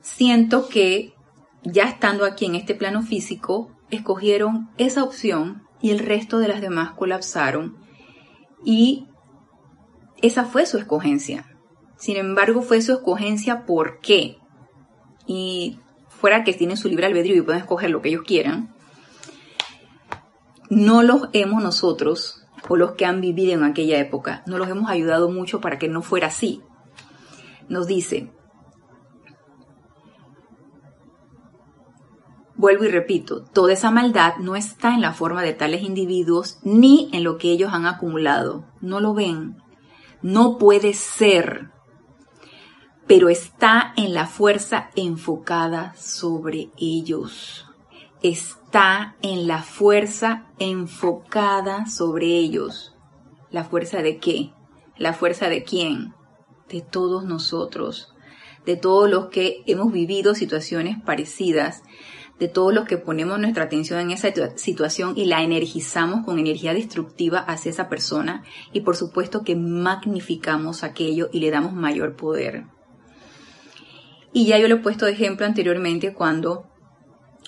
siento 0.00 0.68
que 0.68 1.14
ya 1.62 1.84
estando 1.84 2.24
aquí 2.24 2.46
en 2.46 2.54
este 2.54 2.74
plano 2.74 3.02
físico, 3.02 3.70
escogieron 3.90 4.70
esa 4.78 5.04
opción 5.04 5.62
y 5.80 5.90
el 5.90 5.98
resto 5.98 6.38
de 6.38 6.48
las 6.48 6.60
demás 6.60 6.92
colapsaron 6.92 7.76
y 8.64 9.08
esa 10.22 10.44
fue 10.44 10.66
su 10.66 10.78
escogencia. 10.78 11.46
Sin 11.98 12.16
embargo, 12.16 12.62
fue 12.62 12.80
su 12.80 12.92
escogencia 12.92 13.66
¿por 13.66 14.00
qué? 14.00 14.38
Y 15.26 15.78
fuera 16.08 16.44
que 16.44 16.52
tienen 16.52 16.76
su 16.76 16.88
libre 16.88 17.06
albedrío 17.06 17.36
y 17.36 17.42
pueden 17.42 17.60
escoger 17.60 17.90
lo 17.90 18.02
que 18.02 18.08
ellos 18.10 18.22
quieran, 18.24 18.74
no 20.70 21.02
los 21.02 21.28
hemos 21.32 21.62
nosotros, 21.62 22.42
o 22.68 22.76
los 22.76 22.92
que 22.92 23.04
han 23.04 23.20
vivido 23.20 23.52
en 23.52 23.64
aquella 23.64 23.98
época, 23.98 24.42
no 24.46 24.58
los 24.58 24.68
hemos 24.68 24.88
ayudado 24.88 25.30
mucho 25.30 25.60
para 25.60 25.78
que 25.78 25.88
no 25.88 26.00
fuera 26.00 26.28
así. 26.28 26.62
Nos 27.68 27.86
dice, 27.86 28.30
vuelvo 32.54 32.84
y 32.84 32.88
repito, 32.88 33.42
toda 33.42 33.72
esa 33.72 33.90
maldad 33.90 34.36
no 34.38 34.56
está 34.56 34.94
en 34.94 35.00
la 35.00 35.12
forma 35.12 35.42
de 35.42 35.52
tales 35.52 35.82
individuos 35.82 36.58
ni 36.62 37.10
en 37.12 37.24
lo 37.24 37.36
que 37.36 37.50
ellos 37.50 37.72
han 37.72 37.86
acumulado. 37.86 38.64
No 38.80 39.00
lo 39.00 39.14
ven. 39.14 39.56
No 40.22 40.58
puede 40.58 40.94
ser 40.94 41.70
pero 43.14 43.28
está 43.28 43.92
en 43.98 44.14
la 44.14 44.26
fuerza 44.26 44.88
enfocada 44.96 45.94
sobre 45.96 46.70
ellos. 46.78 47.66
Está 48.22 49.16
en 49.20 49.46
la 49.46 49.62
fuerza 49.62 50.46
enfocada 50.58 51.84
sobre 51.84 52.28
ellos. 52.28 52.94
¿La 53.50 53.64
fuerza 53.64 54.00
de 54.00 54.16
qué? 54.16 54.54
¿La 54.96 55.12
fuerza 55.12 55.50
de 55.50 55.62
quién? 55.62 56.14
De 56.70 56.80
todos 56.80 57.26
nosotros, 57.26 58.14
de 58.64 58.76
todos 58.76 59.10
los 59.10 59.26
que 59.26 59.62
hemos 59.66 59.92
vivido 59.92 60.34
situaciones 60.34 60.96
parecidas, 61.04 61.82
de 62.38 62.48
todos 62.48 62.72
los 62.72 62.86
que 62.86 62.96
ponemos 62.96 63.38
nuestra 63.38 63.64
atención 63.64 64.00
en 64.00 64.12
esa 64.12 64.32
situación 64.56 65.12
y 65.18 65.26
la 65.26 65.42
energizamos 65.42 66.24
con 66.24 66.38
energía 66.38 66.72
destructiva 66.72 67.40
hacia 67.40 67.72
esa 67.72 67.90
persona 67.90 68.42
y 68.72 68.80
por 68.80 68.96
supuesto 68.96 69.42
que 69.42 69.54
magnificamos 69.54 70.82
aquello 70.82 71.28
y 71.30 71.40
le 71.40 71.50
damos 71.50 71.74
mayor 71.74 72.16
poder. 72.16 72.71
Y 74.32 74.46
ya 74.46 74.58
yo 74.58 74.68
lo 74.68 74.76
he 74.76 74.80
puesto 74.80 75.06
de 75.06 75.12
ejemplo 75.12 75.46
anteriormente 75.46 76.14
cuando 76.14 76.64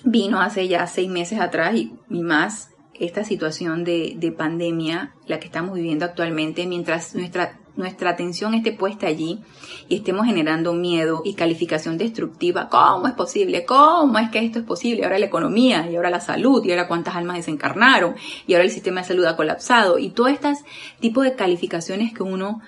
vino 0.04 0.40
hace 0.40 0.68
ya 0.68 0.86
seis 0.86 1.08
meses 1.08 1.40
atrás 1.40 1.74
y, 1.74 1.92
más 2.08 2.70
esta 2.94 3.24
situación 3.24 3.82
de, 3.82 4.14
de, 4.16 4.30
pandemia, 4.30 5.14
la 5.26 5.40
que 5.40 5.46
estamos 5.46 5.74
viviendo 5.74 6.04
actualmente, 6.04 6.64
mientras 6.66 7.14
nuestra, 7.16 7.58
nuestra 7.74 8.10
atención 8.10 8.54
esté 8.54 8.70
puesta 8.70 9.08
allí 9.08 9.40
y 9.88 9.96
estemos 9.96 10.26
generando 10.26 10.74
miedo 10.74 11.22
y 11.24 11.34
calificación 11.34 11.98
destructiva, 11.98 12.68
¿cómo 12.68 13.08
es 13.08 13.14
posible? 13.14 13.64
¿Cómo 13.64 14.18
es 14.18 14.30
que 14.30 14.38
esto 14.38 14.60
es 14.60 14.64
posible? 14.64 15.02
Ahora 15.02 15.18
la 15.18 15.26
economía, 15.26 15.90
y 15.90 15.96
ahora 15.96 16.10
la 16.10 16.20
salud, 16.20 16.64
y 16.64 16.70
ahora 16.70 16.86
cuántas 16.86 17.16
almas 17.16 17.38
desencarnaron, 17.38 18.14
y 18.46 18.54
ahora 18.54 18.64
el 18.64 18.70
sistema 18.70 19.00
de 19.00 19.08
salud 19.08 19.24
ha 19.24 19.36
colapsado, 19.36 19.98
y 19.98 20.10
todo 20.10 20.28
este 20.28 20.52
tipo 21.00 21.22
de 21.22 21.34
calificaciones 21.34 22.12
que 22.14 22.22
uno 22.22 22.60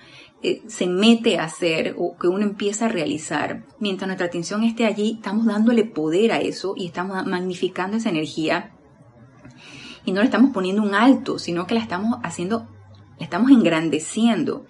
eh, 0.47 0.63
se 0.69 0.87
mete 0.87 1.41
a 1.41 1.45
hacer 1.45 1.97
o 1.99 2.17
que 2.17 2.29
uno 2.29 2.45
empieza 2.45 2.87
a 2.87 2.89
realizar, 2.89 3.65
mientras 3.81 4.07
nuestra 4.07 4.29
atención 4.29 4.63
esté 4.63 4.87
allí, 4.87 5.15
estamos 5.17 5.45
dándole 5.45 5.83
poder 5.83 6.31
a 6.31 6.41
eso 6.41 6.75
y 6.77 6.87
estamos 6.87 7.27
magnificando 7.27 7.97
esa 7.97 8.11
energía 8.11 8.71
y 10.05 10.13
no 10.13 10.21
le 10.21 10.27
estamos 10.27 10.53
poniendo 10.53 10.83
un 10.83 10.95
alto, 10.95 11.41
sino 11.41 11.67
que 11.67 11.75
la 11.75 11.81
estamos 11.81 12.21
haciendo, 12.23 12.69
la 13.19 13.25
estamos 13.25 13.51
engrandeciendo. 13.51 14.67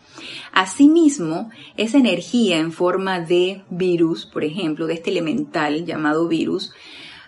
Asimismo, 0.50 1.50
esa 1.76 1.99
energía 1.99 2.56
en 2.56 2.73
forma 2.73 3.21
de 3.21 3.62
virus, 3.68 4.25
por 4.25 4.45
ejemplo, 4.45 4.87
de 4.87 4.95
este 4.95 5.11
elemental 5.11 5.85
llamado 5.85 6.26
virus, 6.26 6.73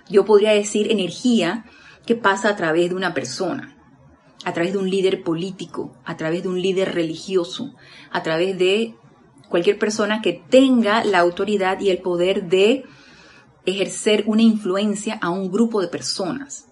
yo 0.08 0.24
podría 0.24 0.52
decir 0.52 0.90
energía 0.90 1.66
que 2.06 2.14
pasa 2.14 2.48
a 2.48 2.56
través 2.56 2.88
de 2.88 2.96
una 2.96 3.12
persona 3.12 3.77
a 4.44 4.52
través 4.52 4.72
de 4.72 4.78
un 4.78 4.88
líder 4.88 5.22
político, 5.22 5.92
a 6.04 6.16
través 6.16 6.42
de 6.42 6.48
un 6.48 6.60
líder 6.60 6.94
religioso, 6.94 7.74
a 8.10 8.22
través 8.22 8.56
de 8.58 8.94
cualquier 9.48 9.78
persona 9.78 10.22
que 10.22 10.42
tenga 10.48 11.04
la 11.04 11.18
autoridad 11.18 11.80
y 11.80 11.90
el 11.90 11.98
poder 11.98 12.48
de 12.48 12.84
ejercer 13.66 14.24
una 14.26 14.42
influencia 14.42 15.18
a 15.20 15.30
un 15.30 15.50
grupo 15.50 15.80
de 15.80 15.88
personas. 15.88 16.66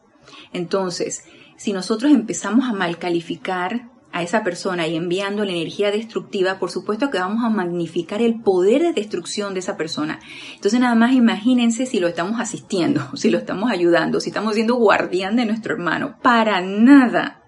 Entonces, 0.52 1.24
si 1.56 1.72
nosotros 1.72 2.12
empezamos 2.12 2.68
a 2.68 2.72
mal 2.72 2.98
calificar 2.98 3.90
a 4.12 4.22
esa 4.22 4.44
persona 4.44 4.86
y 4.86 4.96
enviando 4.96 5.44
la 5.44 5.52
energía 5.52 5.90
destructiva, 5.90 6.58
por 6.58 6.70
supuesto 6.70 7.10
que 7.10 7.18
vamos 7.18 7.44
a 7.44 7.50
magnificar 7.50 8.22
el 8.22 8.40
poder 8.40 8.82
de 8.82 8.92
destrucción 8.94 9.52
de 9.52 9.60
esa 9.60 9.76
persona. 9.76 10.20
Entonces 10.54 10.80
nada 10.80 10.94
más 10.94 11.12
imagínense 11.12 11.84
si 11.84 12.00
lo 12.00 12.08
estamos 12.08 12.40
asistiendo, 12.40 13.02
si 13.14 13.30
lo 13.30 13.38
estamos 13.38 13.70
ayudando, 13.70 14.20
si 14.20 14.30
estamos 14.30 14.54
siendo 14.54 14.76
guardián 14.76 15.36
de 15.36 15.44
nuestro 15.44 15.74
hermano. 15.74 16.16
Para 16.22 16.62
nada. 16.62 17.42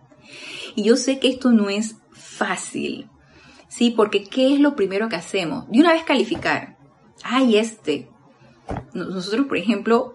Y 0.78 0.84
yo 0.84 0.96
sé 0.96 1.18
que 1.18 1.26
esto 1.26 1.50
no 1.50 1.70
es 1.70 1.96
fácil, 2.12 3.10
¿sí? 3.66 3.90
Porque 3.90 4.22
¿qué 4.22 4.54
es 4.54 4.60
lo 4.60 4.76
primero 4.76 5.08
que 5.08 5.16
hacemos? 5.16 5.68
De 5.68 5.80
una 5.80 5.92
vez 5.92 6.04
calificar. 6.04 6.78
Ay, 7.24 7.56
este. 7.56 8.08
Nosotros, 8.94 9.48
por 9.48 9.56
ejemplo, 9.56 10.14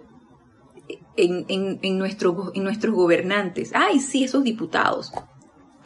en, 1.17 1.46
en, 1.50 1.79
en 1.82 1.98
nuestros 1.98 2.93
gobernantes. 2.93 3.72
Ay, 3.75 4.00
sí, 4.00 4.24
esos 4.24 4.46
diputados. 4.46 5.12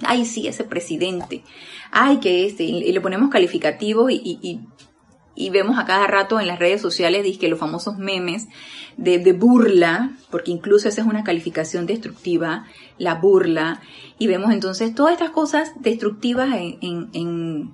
Ay, 0.03 0.25
sí, 0.25 0.47
ese 0.47 0.63
presidente. 0.63 1.43
Ay, 1.89 2.19
que 2.19 2.45
este. 2.45 2.63
Y 2.63 2.91
le 2.91 3.01
ponemos 3.01 3.31
calificativo 3.31 4.11
y, 4.11 4.21
y, 4.23 4.39
y 4.43 4.67
vemos 5.51 5.77
a 5.77 5.85
cada 5.85 6.07
rato 6.07 6.39
en 6.39 6.47
las 6.47 6.59
redes 6.59 6.81
sociales 6.81 7.37
que 7.37 7.47
los 7.47 7.59
famosos 7.59 7.97
memes 7.97 8.47
de, 8.97 9.19
de, 9.19 9.33
burla, 9.33 10.17
porque 10.31 10.51
incluso 10.51 10.89
esa 10.89 11.01
es 11.01 11.07
una 11.07 11.23
calificación 11.23 11.85
destructiva, 11.85 12.65
la 12.97 13.15
burla, 13.15 13.81
y 14.17 14.27
vemos 14.27 14.51
entonces 14.51 14.95
todas 14.95 15.13
estas 15.13 15.29
cosas 15.29 15.73
destructivas 15.79 16.49
en, 16.53 16.77
en, 16.81 17.09
en, 17.13 17.71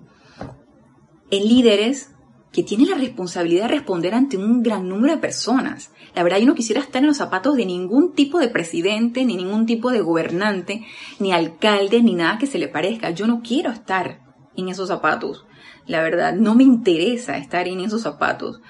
en 1.32 1.48
líderes 1.48 2.10
que 2.52 2.64
tienen 2.64 2.90
la 2.90 2.98
responsabilidad 2.98 3.64
de 3.64 3.76
responder 3.76 4.14
ante 4.14 4.38
un 4.38 4.62
gran 4.62 4.88
número 4.88 5.16
de 5.16 5.22
personas. 5.22 5.92
La 6.14 6.22
verdad, 6.22 6.38
yo 6.38 6.46
no 6.46 6.54
quisiera 6.54 6.82
estar 6.82 7.02
en 7.02 7.08
los 7.08 7.18
zapatos 7.18 7.56
de 7.56 7.66
ningún 7.66 8.14
tipo 8.14 8.40
de 8.40 8.50
presidente, 8.50 9.26
ni 9.26 9.36
ningún 9.36 9.66
tipo 9.66 9.90
de 9.90 10.02
gobernante, 10.02 10.86
ni 11.20 11.32
alcalde, 11.32 12.04
ni 12.04 12.14
nada 12.14 12.38
que 12.38 12.46
se 12.46 12.60
le 12.60 12.68
parezca. 12.68 13.10
Yo 13.10 13.26
no 13.26 13.42
quiero 13.42 13.72
estar 13.72 14.22
en 14.56 14.70
esos 14.70 14.90
zapatos. 14.90 15.46
La 15.86 16.02
verdad, 16.02 16.34
no 16.34 16.56
me 16.56 16.64
interesa 16.64 17.38
estar 17.38 17.68
en 17.68 17.80
esos 17.82 18.02
zapatos 18.02 18.62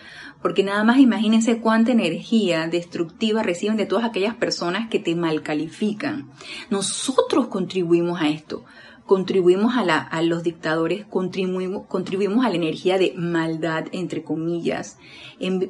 porque 0.43 0.61
nada 0.61 0.83
más 0.83 0.99
imagínense 0.99 1.61
cuánta 1.61 1.93
energía 1.93 2.67
destructiva 2.67 3.43
reciben 3.43 3.77
de 3.77 3.85
todas 3.85 4.03
aquellas 4.03 4.35
personas 4.35 4.89
que 4.89 4.99
te 4.99 5.15
malcalifican. 5.15 6.29
Nosotros 6.69 7.47
contribuimos 7.47 8.21
a 8.21 8.27
esto, 8.27 8.65
contribuimos 9.05 9.73
a, 9.77 10.21
los 10.21 10.43
dictadores, 10.43 11.05
contribuimos, 11.05 11.87
contribuimos 11.87 12.45
a 12.45 12.49
la 12.49 12.55
energía 12.55 12.97
de 12.97 13.13
maldad, 13.15 13.85
entre 13.93 14.23
comillas, 14.23 14.97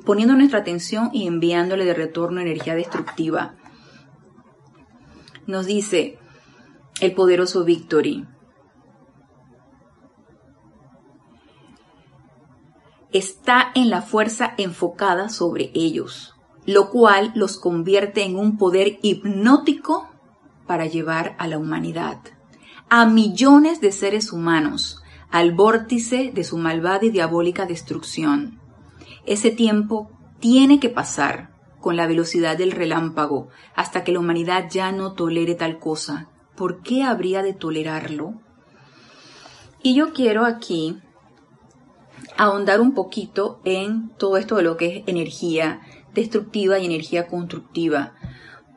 poniendo 0.06 0.34
nuestra 0.34 0.60
atención 0.60 1.12
y 1.14 1.28
enviándole 1.28 1.86
de 1.86 1.94
retorno 1.94 2.42
energía 2.42 2.74
destructiva. 2.74 3.54
Nos 5.46 5.68
dice 5.68 6.18
el 7.00 7.14
poderoso 7.14 7.64
Victory, 7.64 8.26
está 13.14 13.72
en 13.76 13.90
la 13.90 14.02
fuerza 14.02 14.54
enfocada 14.58 15.30
sobre 15.30 15.72
ellos, 15.74 16.34
lo 16.66 16.90
cual 16.90 17.32
los 17.36 17.58
convierte 17.58 18.24
en 18.24 18.36
un 18.36 18.58
poder 18.58 19.00
hipnótico 19.02 20.10
para 20.66 20.88
llevar 20.88 21.36
a 21.38 21.48
la 21.48 21.58
humanidad, 21.58 22.20
a 22.90 23.06
millones 23.06 23.82
de 23.82 23.92
seres 23.92 24.34
humanos, 24.34 25.02
al 25.30 25.52
vórtice 25.52 26.32
de 26.34 26.44
su 26.44 26.58
malvada 26.58 27.06
y 27.06 27.10
diabólica 27.10 27.66
destrucción. 27.66 28.60
Ese 29.26 29.52
tiempo 29.52 30.12
tiene 30.40 30.80
que 30.80 30.90
pasar 30.90 31.54
con 31.80 31.96
la 31.96 32.08
velocidad 32.08 32.58
del 32.58 32.72
relámpago 32.72 33.50
hasta 33.76 34.04
que 34.04 34.12
la 34.12 34.20
humanidad 34.20 34.70
ya 34.72 34.92
no 34.92 35.14
tolere 35.14 35.56
tal 35.56 35.80
cosa. 35.80 36.30
¿Por 36.56 36.82
qué 36.82 37.04
habría 37.04 37.44
de 37.44 37.54
tolerarlo? 37.54 38.36
Y 39.82 39.96
yo 39.96 40.14
quiero 40.14 40.46
aquí 40.46 41.02
ahondar 42.38 42.82
un 42.82 42.94
poquito 42.94 43.60
en 43.64 44.10
todo 44.18 44.38
esto 44.38 44.56
de 44.56 44.64
lo 44.64 44.78
que 44.78 44.98
es 44.98 45.04
energía 45.08 45.82
destructiva 46.14 46.80
y 46.80 46.86
energía 46.86 47.28
constructiva, 47.28 48.14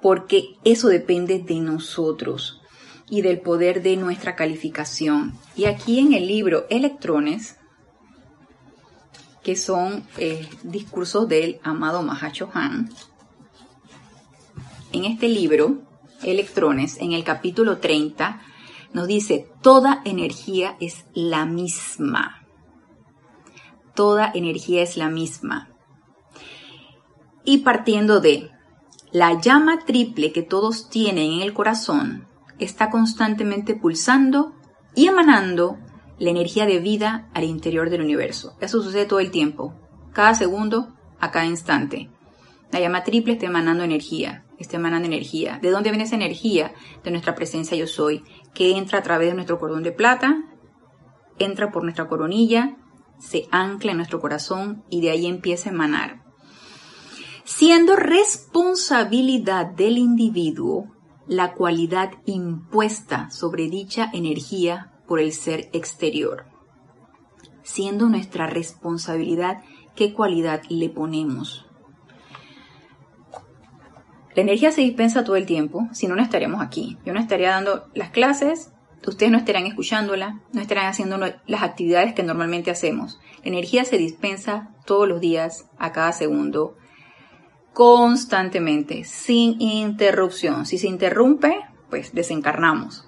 porque 0.03 0.57
eso 0.65 0.89
depende 0.89 1.39
de 1.39 1.61
nosotros 1.61 2.61
y 3.09 3.23
del 3.23 3.41
poder 3.41 3.83
de 3.83 3.97
nuestra 3.97 4.35
calificación. 4.35 5.35
Y 5.55 5.67
aquí 5.67 5.99
en 5.99 6.13
el 6.13 6.27
libro 6.27 6.67
Electrones, 6.71 7.57
que 9.43 9.57
son 9.57 10.05
eh, 10.19 10.49
discursos 10.63 11.29
del 11.29 11.61
amado 11.63 12.03
Mahacho 12.03 12.51
Han, 12.53 12.91
en 14.93 15.05
este 15.05 15.29
libro, 15.29 15.83
Electrones, 16.23 16.97
en 17.01 17.13
el 17.13 17.23
capítulo 17.23 17.79
30, 17.79 18.41
nos 18.93 19.07
dice, 19.07 19.49
toda 19.61 20.01
energía 20.05 20.77
es 20.81 21.05
la 21.13 21.45
misma 21.45 22.46
toda 23.97 24.31
energía 24.33 24.83
es 24.83 24.97
la 24.97 25.09
misma. 25.09 25.69
Y 27.45 27.59
partiendo 27.59 28.21
de 28.21 28.51
la 29.11 29.41
llama 29.41 29.81
triple 29.85 30.31
que 30.31 30.43
todos 30.43 30.89
tienen 30.89 31.33
en 31.33 31.41
el 31.41 31.53
corazón, 31.53 32.29
está 32.61 32.91
constantemente 32.91 33.75
pulsando 33.75 34.53
y 34.95 35.09
emanando 35.09 35.79
la 36.19 36.31
energía 36.31 36.67
de 36.67 36.79
vida 36.79 37.29
al 37.35 37.45
interior 37.45 37.91
del 37.91 38.03
universo. 38.03 38.57
Eso 38.61 38.83
sucede 38.83 39.05
todo 39.05 39.21
el 39.21 39.31
tiempo, 39.31 39.75
cada 40.13 40.35
segundo, 40.35 40.95
a 41.21 41.31
cada 41.31 41.47
instante. 41.47 42.11
La 42.73 42.81
llama 42.81 43.05
triple 43.05 43.35
está 43.35 43.47
emanando 43.47 43.85
energía, 43.85 44.45
está 44.59 44.77
emanando 44.77 45.07
energía. 45.07 45.59
¿De 45.61 45.71
dónde 45.71 45.91
viene 45.91 46.05
esa 46.05 46.17
energía? 46.17 46.73
De 47.05 47.11
nuestra 47.11 47.35
presencia 47.35 47.77
yo 47.77 47.87
soy, 47.87 48.25
que 48.55 48.77
entra 48.77 48.99
a 48.99 49.03
través 49.03 49.29
de 49.29 49.35
nuestro 49.35 49.59
cordón 49.59 49.83
de 49.83 49.93
plata, 49.93 50.43
entra 51.39 51.71
por 51.71 51.85
nuestra 51.85 52.09
coronilla, 52.09 52.77
se 53.19 53.49
ancla 53.51 53.93
en 53.93 53.99
nuestro 53.99 54.21
corazón 54.21 54.85
y 54.91 55.01
de 55.01 55.11
ahí 55.11 55.27
empieza 55.27 55.71
a 55.71 55.73
emanar. 55.73 56.23
Siendo 57.45 57.97
responsabilidad 57.97 59.67
del 59.67 59.99
individuo 59.99 60.93
la 61.27 61.53
cualidad 61.55 62.11
impuesta 62.25 63.31
sobre 63.31 63.69
dicha 63.69 64.11
energía 64.13 64.93
por 65.07 65.21
el 65.21 65.33
ser 65.33 65.69
exterior. 65.73 66.47
Siendo 67.63 68.09
nuestra 68.09 68.47
responsabilidad 68.47 69.63
qué 69.95 70.13
cualidad 70.13 70.63
le 70.69 70.89
ponemos. 70.89 71.67
La 74.35 74.43
energía 74.43 74.71
se 74.71 74.83
dispensa 74.83 75.25
todo 75.25 75.37
el 75.37 75.47
tiempo, 75.47 75.89
si 75.93 76.07
no, 76.07 76.15
no 76.15 76.23
estaríamos 76.23 76.61
aquí. 76.61 76.99
Yo 77.07 77.15
no 77.15 77.21
estaría 77.21 77.51
dando 77.51 77.87
las 77.95 78.11
clases 78.11 78.71
ustedes 79.07 79.33
no 79.33 79.39
estarán 79.39 79.67
escuchándola, 79.67 80.41
no 80.53 80.61
estarán 80.61 80.87
haciendo 80.87 81.19
las 81.19 81.63
actividades 81.63 82.15
que 82.15 82.23
normalmente 82.23 82.71
hacemos. 82.71 83.19
La 83.43 83.51
energía 83.51 83.85
se 83.85 83.99
dispensa 83.99 84.75
todos 84.85 85.09
los 85.09 85.21
días, 85.21 85.67
a 85.79 85.93
cada 85.93 86.13
segundo, 86.13 86.77
constantemente, 87.73 89.05
sin 89.05 89.61
interrupción. 89.61 90.67
Si 90.67 90.79
se 90.79 90.89
interrumpe, 90.89 91.61
pues 91.91 92.15
desencarnamos. 92.15 93.07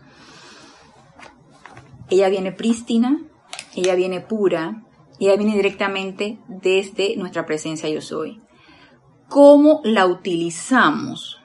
Ella 2.10 2.28
viene 2.28 2.52
prístina, 2.52 3.18
ella 3.74 3.94
viene 3.94 4.20
pura, 4.20 4.82
ella 5.20 5.36
viene 5.36 5.56
directamente 5.56 6.38
desde 6.48 7.16
nuestra 7.16 7.44
presencia 7.44 7.88
yo 7.88 8.00
soy. 8.00 8.40
¿Cómo 9.28 9.80
la 9.84 10.06
utilizamos? 10.06 11.37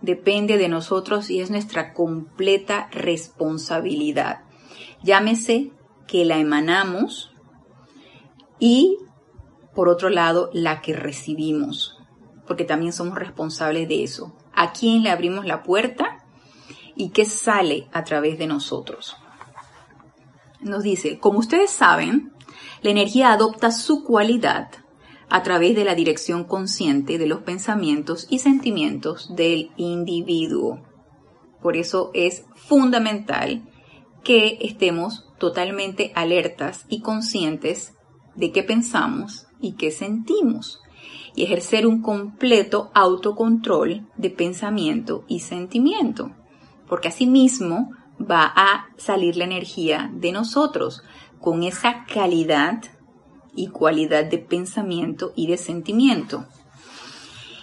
Depende 0.00 0.58
de 0.58 0.68
nosotros 0.68 1.28
y 1.30 1.40
es 1.40 1.50
nuestra 1.50 1.92
completa 1.92 2.88
responsabilidad. 2.92 4.42
Llámese 5.02 5.72
que 6.06 6.24
la 6.24 6.38
emanamos 6.38 7.32
y, 8.60 8.98
por 9.74 9.88
otro 9.88 10.08
lado, 10.08 10.50
la 10.52 10.80
que 10.80 10.92
recibimos, 10.92 11.98
porque 12.46 12.64
también 12.64 12.92
somos 12.92 13.16
responsables 13.16 13.88
de 13.88 14.04
eso. 14.04 14.34
¿A 14.54 14.72
quién 14.72 15.02
le 15.02 15.10
abrimos 15.10 15.46
la 15.46 15.62
puerta 15.62 16.24
y 16.94 17.10
qué 17.10 17.24
sale 17.24 17.88
a 17.92 18.04
través 18.04 18.38
de 18.38 18.46
nosotros? 18.46 19.16
Nos 20.60 20.82
dice, 20.82 21.18
como 21.18 21.38
ustedes 21.38 21.70
saben, 21.70 22.32
la 22.82 22.90
energía 22.90 23.32
adopta 23.32 23.70
su 23.70 24.04
cualidad 24.04 24.70
a 25.30 25.42
través 25.42 25.76
de 25.76 25.84
la 25.84 25.94
dirección 25.94 26.44
consciente 26.44 27.18
de 27.18 27.26
los 27.26 27.40
pensamientos 27.40 28.26
y 28.30 28.38
sentimientos 28.38 29.34
del 29.34 29.70
individuo. 29.76 30.80
Por 31.62 31.76
eso 31.76 32.10
es 32.14 32.44
fundamental 32.54 33.68
que 34.24 34.58
estemos 34.60 35.26
totalmente 35.38 36.12
alertas 36.14 36.84
y 36.88 37.00
conscientes 37.00 37.94
de 38.36 38.52
qué 38.52 38.62
pensamos 38.62 39.46
y 39.60 39.72
qué 39.72 39.90
sentimos 39.90 40.80
y 41.34 41.44
ejercer 41.44 41.86
un 41.86 42.02
completo 42.02 42.90
autocontrol 42.94 44.06
de 44.16 44.30
pensamiento 44.30 45.24
y 45.28 45.40
sentimiento, 45.40 46.32
porque 46.88 47.08
asimismo 47.08 47.90
va 48.18 48.52
a 48.54 48.88
salir 48.96 49.36
la 49.36 49.44
energía 49.44 50.10
de 50.12 50.32
nosotros 50.32 51.02
con 51.40 51.62
esa 51.62 52.04
calidad 52.12 52.82
y 53.58 53.66
cualidad 53.66 54.24
de 54.24 54.38
pensamiento 54.38 55.32
y 55.34 55.48
de 55.48 55.58
sentimiento. 55.58 56.46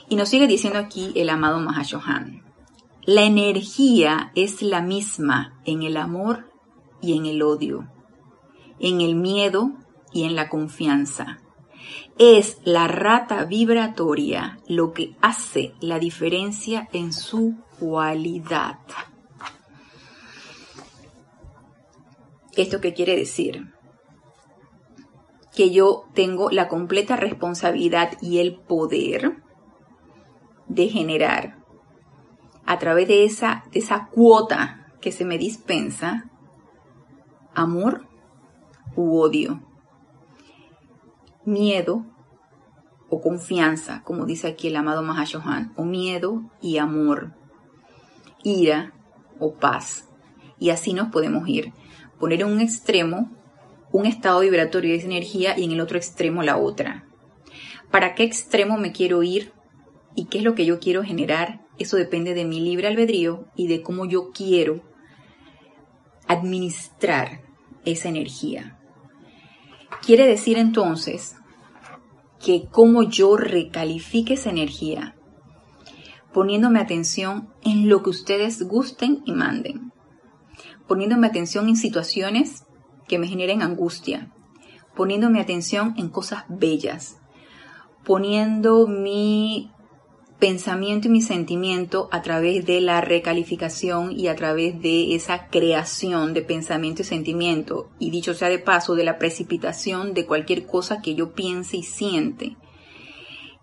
Y 0.10 0.18
nos 0.18 0.28
sigue 0.28 0.46
diciendo 0.46 0.78
aquí 0.78 1.14
el 1.16 1.30
amado 1.30 1.60
Mahashohan. 1.60 2.44
La 3.06 3.24
energía 3.24 4.32
es 4.36 4.62
la 4.62 4.82
misma 4.82 5.62
en 5.64 5.84
el 5.84 5.96
amor 5.96 6.52
y 7.02 7.16
en 7.18 7.26
el 7.26 7.42
odio, 7.42 7.88
en 8.80 9.00
el 9.00 9.16
miedo 9.16 9.72
y 10.12 10.24
en 10.26 10.36
la 10.36 10.50
confianza. 10.50 11.40
Es 12.18 12.58
la 12.66 12.88
rata 12.88 13.46
vibratoria 13.46 14.60
lo 14.68 14.92
que 14.92 15.16
hace 15.22 15.76
la 15.80 15.98
diferencia 15.98 16.90
en 16.92 17.14
su 17.14 17.56
cualidad. 17.80 18.80
¿Esto 22.58 22.82
qué 22.82 22.94
quiere 22.94 23.16
decir? 23.16 23.75
Que 25.56 25.72
yo 25.72 26.06
tengo 26.14 26.50
la 26.50 26.68
completa 26.68 27.16
responsabilidad 27.16 28.18
y 28.22 28.40
el 28.40 28.56
poder 28.56 29.42
de 30.68 30.88
generar 30.90 31.58
a 32.66 32.80
través 32.80 33.08
de 33.08 33.26
esa, 33.26 33.64
de 33.72 33.80
esa 33.80 34.08
cuota 34.08 34.88
que 35.00 35.12
se 35.12 35.24
me 35.24 35.38
dispensa 35.38 36.30
amor 37.54 38.08
u 38.96 39.20
odio, 39.20 39.62
miedo 41.46 42.06
o 43.10 43.22
confianza, 43.22 44.02
como 44.04 44.26
dice 44.26 44.48
aquí 44.48 44.68
el 44.68 44.76
amado 44.76 45.04
Mahashohan, 45.04 45.74
o 45.76 45.86
miedo 45.86 46.42
y 46.60 46.80
amor, 46.80 47.34
ira 48.44 48.94
o 49.40 49.54
paz. 49.54 50.10
Y 50.58 50.72
así 50.72 50.94
nos 50.94 51.10
podemos 51.10 51.48
ir 51.48 51.74
poner 52.20 52.42
en 52.42 52.48
un 52.48 52.62
extremo 52.62 53.30
un 53.96 54.06
estado 54.06 54.42
vibratorio 54.42 54.92
de 54.92 54.98
esa 54.98 55.08
energía 55.08 55.58
y 55.58 55.64
en 55.64 55.72
el 55.72 55.80
otro 55.80 55.98
extremo 55.98 56.44
la 56.44 56.58
otra. 56.58 57.06
¿Para 57.92 58.14
qué 58.14 58.24
extremo 58.24 58.78
me 58.78 58.92
quiero 58.92 59.24
ir 59.24 59.54
y 60.16 60.26
qué 60.26 60.40
es 60.40 60.44
lo 60.44 60.54
que 60.54 60.66
yo 60.66 60.82
quiero 60.82 61.02
generar? 61.02 61.62
Eso 61.80 61.96
depende 61.96 62.34
de 62.34 62.44
mi 62.44 62.60
libre 62.60 62.88
albedrío 62.88 63.48
y 63.56 63.68
de 63.68 63.82
cómo 63.82 64.06
yo 64.06 64.32
quiero 64.34 64.82
administrar 66.28 67.42
esa 67.86 68.10
energía. 68.10 68.78
Quiere 70.06 70.28
decir 70.28 70.58
entonces 70.58 71.38
que 72.44 72.66
como 72.70 73.04
yo 73.04 73.38
recalifique 73.38 74.34
esa 74.34 74.50
energía, 74.50 75.16
poniéndome 76.34 76.82
atención 76.82 77.48
en 77.64 77.88
lo 77.88 78.04
que 78.04 78.10
ustedes 78.10 78.62
gusten 78.64 79.22
y 79.26 79.32
manden 79.32 79.94
poniéndome 80.88 81.28
atención 81.28 81.70
en 81.70 81.76
situaciones 81.76 82.65
que 83.08 83.20
me 83.20 83.28
generen 83.28 83.62
angustia, 83.62 84.32
poniéndome 84.96 85.40
atención 85.40 85.94
en 85.98 86.10
cosas 86.10 86.44
bellas, 86.50 87.18
poniendo 88.04 88.88
mi 88.88 89.72
pensamiento 90.40 91.08
y 91.08 91.12
mi 91.12 91.22
sentimiento 91.22 92.10
a 92.12 92.22
través 92.22 92.66
de 92.66 92.82
la 92.82 93.02
recalificación 93.02 94.12
y 94.12 94.28
a 94.28 94.36
través 94.36 94.82
de 94.82 95.16
esa 95.16 95.48
creación 95.48 96.34
de 96.34 96.42
pensamiento 96.42 97.02
y 97.02 97.06
sentimiento, 97.06 97.90
y 98.00 98.12
dicho 98.12 98.34
sea 98.34 98.50
de 98.50 98.60
paso, 98.60 98.96
de 98.96 99.06
la 99.06 99.18
precipitación 99.18 100.14
de 100.14 100.26
cualquier 100.26 100.66
cosa 100.66 101.02
que 101.02 101.16
yo 101.16 101.34
piense 101.34 101.78
y 101.78 101.84
siente. 101.84 102.58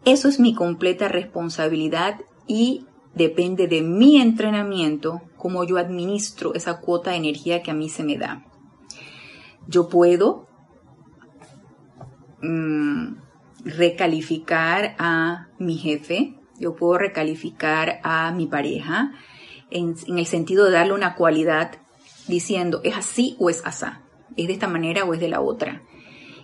Eso 0.05 0.29
es 0.29 0.41
mi 0.41 0.55
completa 0.55 1.09
responsabilidad 1.09 2.21
y 2.47 2.87
depende 3.15 3.69
de 3.69 3.83
mi 3.83 4.21
entrenamiento 4.21 5.21
cómo 5.37 5.65
yo 5.65 5.77
administro 5.77 6.55
esa 6.55 6.81
cuota 6.81 7.11
de 7.11 7.19
energía 7.19 7.63
que 7.63 7.71
a 7.71 7.75
mí 7.75 7.89
se 7.89 8.03
me 8.03 8.17
da. 8.17 8.45
Yo 9.67 9.89
puedo 9.89 10.49
mm, 12.43 13.15
recalificar 13.65 14.95
a 14.99 15.49
mi 15.59 15.77
jefe, 15.77 16.35
yo 16.59 16.75
puedo 16.75 16.99
recalificar 16.99 18.01
a 18.03 18.33
mi 18.33 18.47
pareja 18.47 19.13
en, 19.71 19.95
el 20.07 20.27
sentido 20.27 20.65
de 20.65 20.73
darle 20.73 20.93
una 20.93 21.15
cualidad 21.15 21.73
diciendo 22.29 22.81
es 22.85 22.97
así 22.97 23.37
o 23.39 23.51
es 23.51 23.65
asá, 23.65 24.03
es 24.37 24.47
de 24.47 24.53
esta 24.53 24.69
manera 24.69 25.05
o 25.05 25.15
es 25.15 25.21
de 25.21 25.29
la 25.29 25.41
otra. 25.41 25.83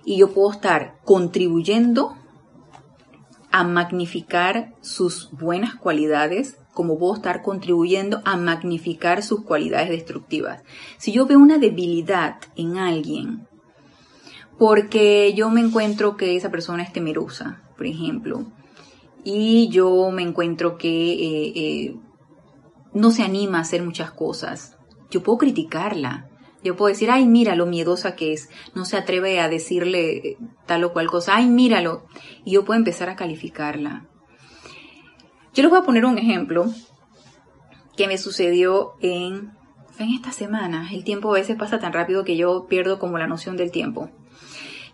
Y 0.04 0.18
yo 0.18 0.32
puedo 0.32 0.50
estar 0.50 0.98
contribuyendo 1.04 2.16
a 3.50 3.64
magnificar 3.64 4.74
sus 4.80 5.30
buenas 5.32 5.74
cualidades 5.74 6.58
como 6.78 6.96
puedo 6.96 7.16
estar 7.16 7.42
contribuyendo 7.42 8.22
a 8.24 8.36
magnificar 8.36 9.24
sus 9.24 9.42
cualidades 9.42 9.88
destructivas. 9.88 10.62
Si 10.96 11.10
yo 11.10 11.26
veo 11.26 11.40
una 11.40 11.58
debilidad 11.58 12.36
en 12.54 12.76
alguien, 12.76 13.48
porque 14.60 15.34
yo 15.34 15.50
me 15.50 15.60
encuentro 15.60 16.16
que 16.16 16.36
esa 16.36 16.52
persona 16.52 16.84
es 16.84 16.92
temerosa, 16.92 17.64
por 17.76 17.88
ejemplo, 17.88 18.46
y 19.24 19.68
yo 19.70 20.08
me 20.12 20.22
encuentro 20.22 20.78
que 20.78 21.14
eh, 21.14 21.52
eh, 21.56 21.96
no 22.94 23.10
se 23.10 23.24
anima 23.24 23.58
a 23.58 23.62
hacer 23.62 23.82
muchas 23.82 24.12
cosas, 24.12 24.76
yo 25.10 25.24
puedo 25.24 25.38
criticarla. 25.38 26.28
Yo 26.62 26.76
puedo 26.76 26.90
decir, 26.90 27.10
ay, 27.10 27.26
mira 27.26 27.56
lo 27.56 27.66
miedosa 27.66 28.14
que 28.14 28.32
es, 28.32 28.50
no 28.74 28.84
se 28.84 28.96
atreve 28.96 29.40
a 29.40 29.48
decirle 29.48 30.36
tal 30.66 30.84
o 30.84 30.92
cual 30.92 31.08
cosa, 31.08 31.34
ay, 31.34 31.48
míralo. 31.48 32.04
Y 32.44 32.52
yo 32.52 32.64
puedo 32.64 32.78
empezar 32.78 33.08
a 33.08 33.16
calificarla. 33.16 34.08
Yo 35.58 35.62
les 35.62 35.72
voy 35.72 35.80
a 35.80 35.82
poner 35.82 36.04
un 36.04 36.18
ejemplo 36.18 36.72
que 37.96 38.06
me 38.06 38.16
sucedió 38.16 38.92
en, 39.00 39.50
en 39.98 40.10
esta 40.10 40.30
semana. 40.30 40.88
El 40.92 41.02
tiempo 41.02 41.32
a 41.32 41.40
veces 41.40 41.56
pasa 41.56 41.80
tan 41.80 41.92
rápido 41.92 42.22
que 42.22 42.36
yo 42.36 42.68
pierdo 42.68 43.00
como 43.00 43.18
la 43.18 43.26
noción 43.26 43.56
del 43.56 43.72
tiempo. 43.72 44.08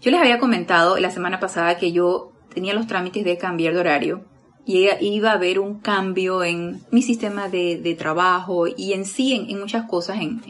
Yo 0.00 0.10
les 0.10 0.18
había 0.18 0.38
comentado 0.38 0.96
la 0.96 1.10
semana 1.10 1.38
pasada 1.38 1.76
que 1.76 1.92
yo 1.92 2.32
tenía 2.48 2.72
los 2.72 2.86
trámites 2.86 3.26
de 3.26 3.36
cambiar 3.36 3.74
de 3.74 3.80
horario 3.80 4.24
y 4.64 4.88
iba 5.02 5.32
a 5.32 5.34
haber 5.34 5.58
un 5.58 5.80
cambio 5.80 6.42
en 6.42 6.80
mi 6.90 7.02
sistema 7.02 7.50
de, 7.50 7.94
trabajo 7.98 8.66
y 8.66 8.94
en 8.94 9.04
sí 9.04 9.34
en, 9.34 9.60
muchas 9.60 9.84
cosas 9.84 10.16
en, 10.22 10.40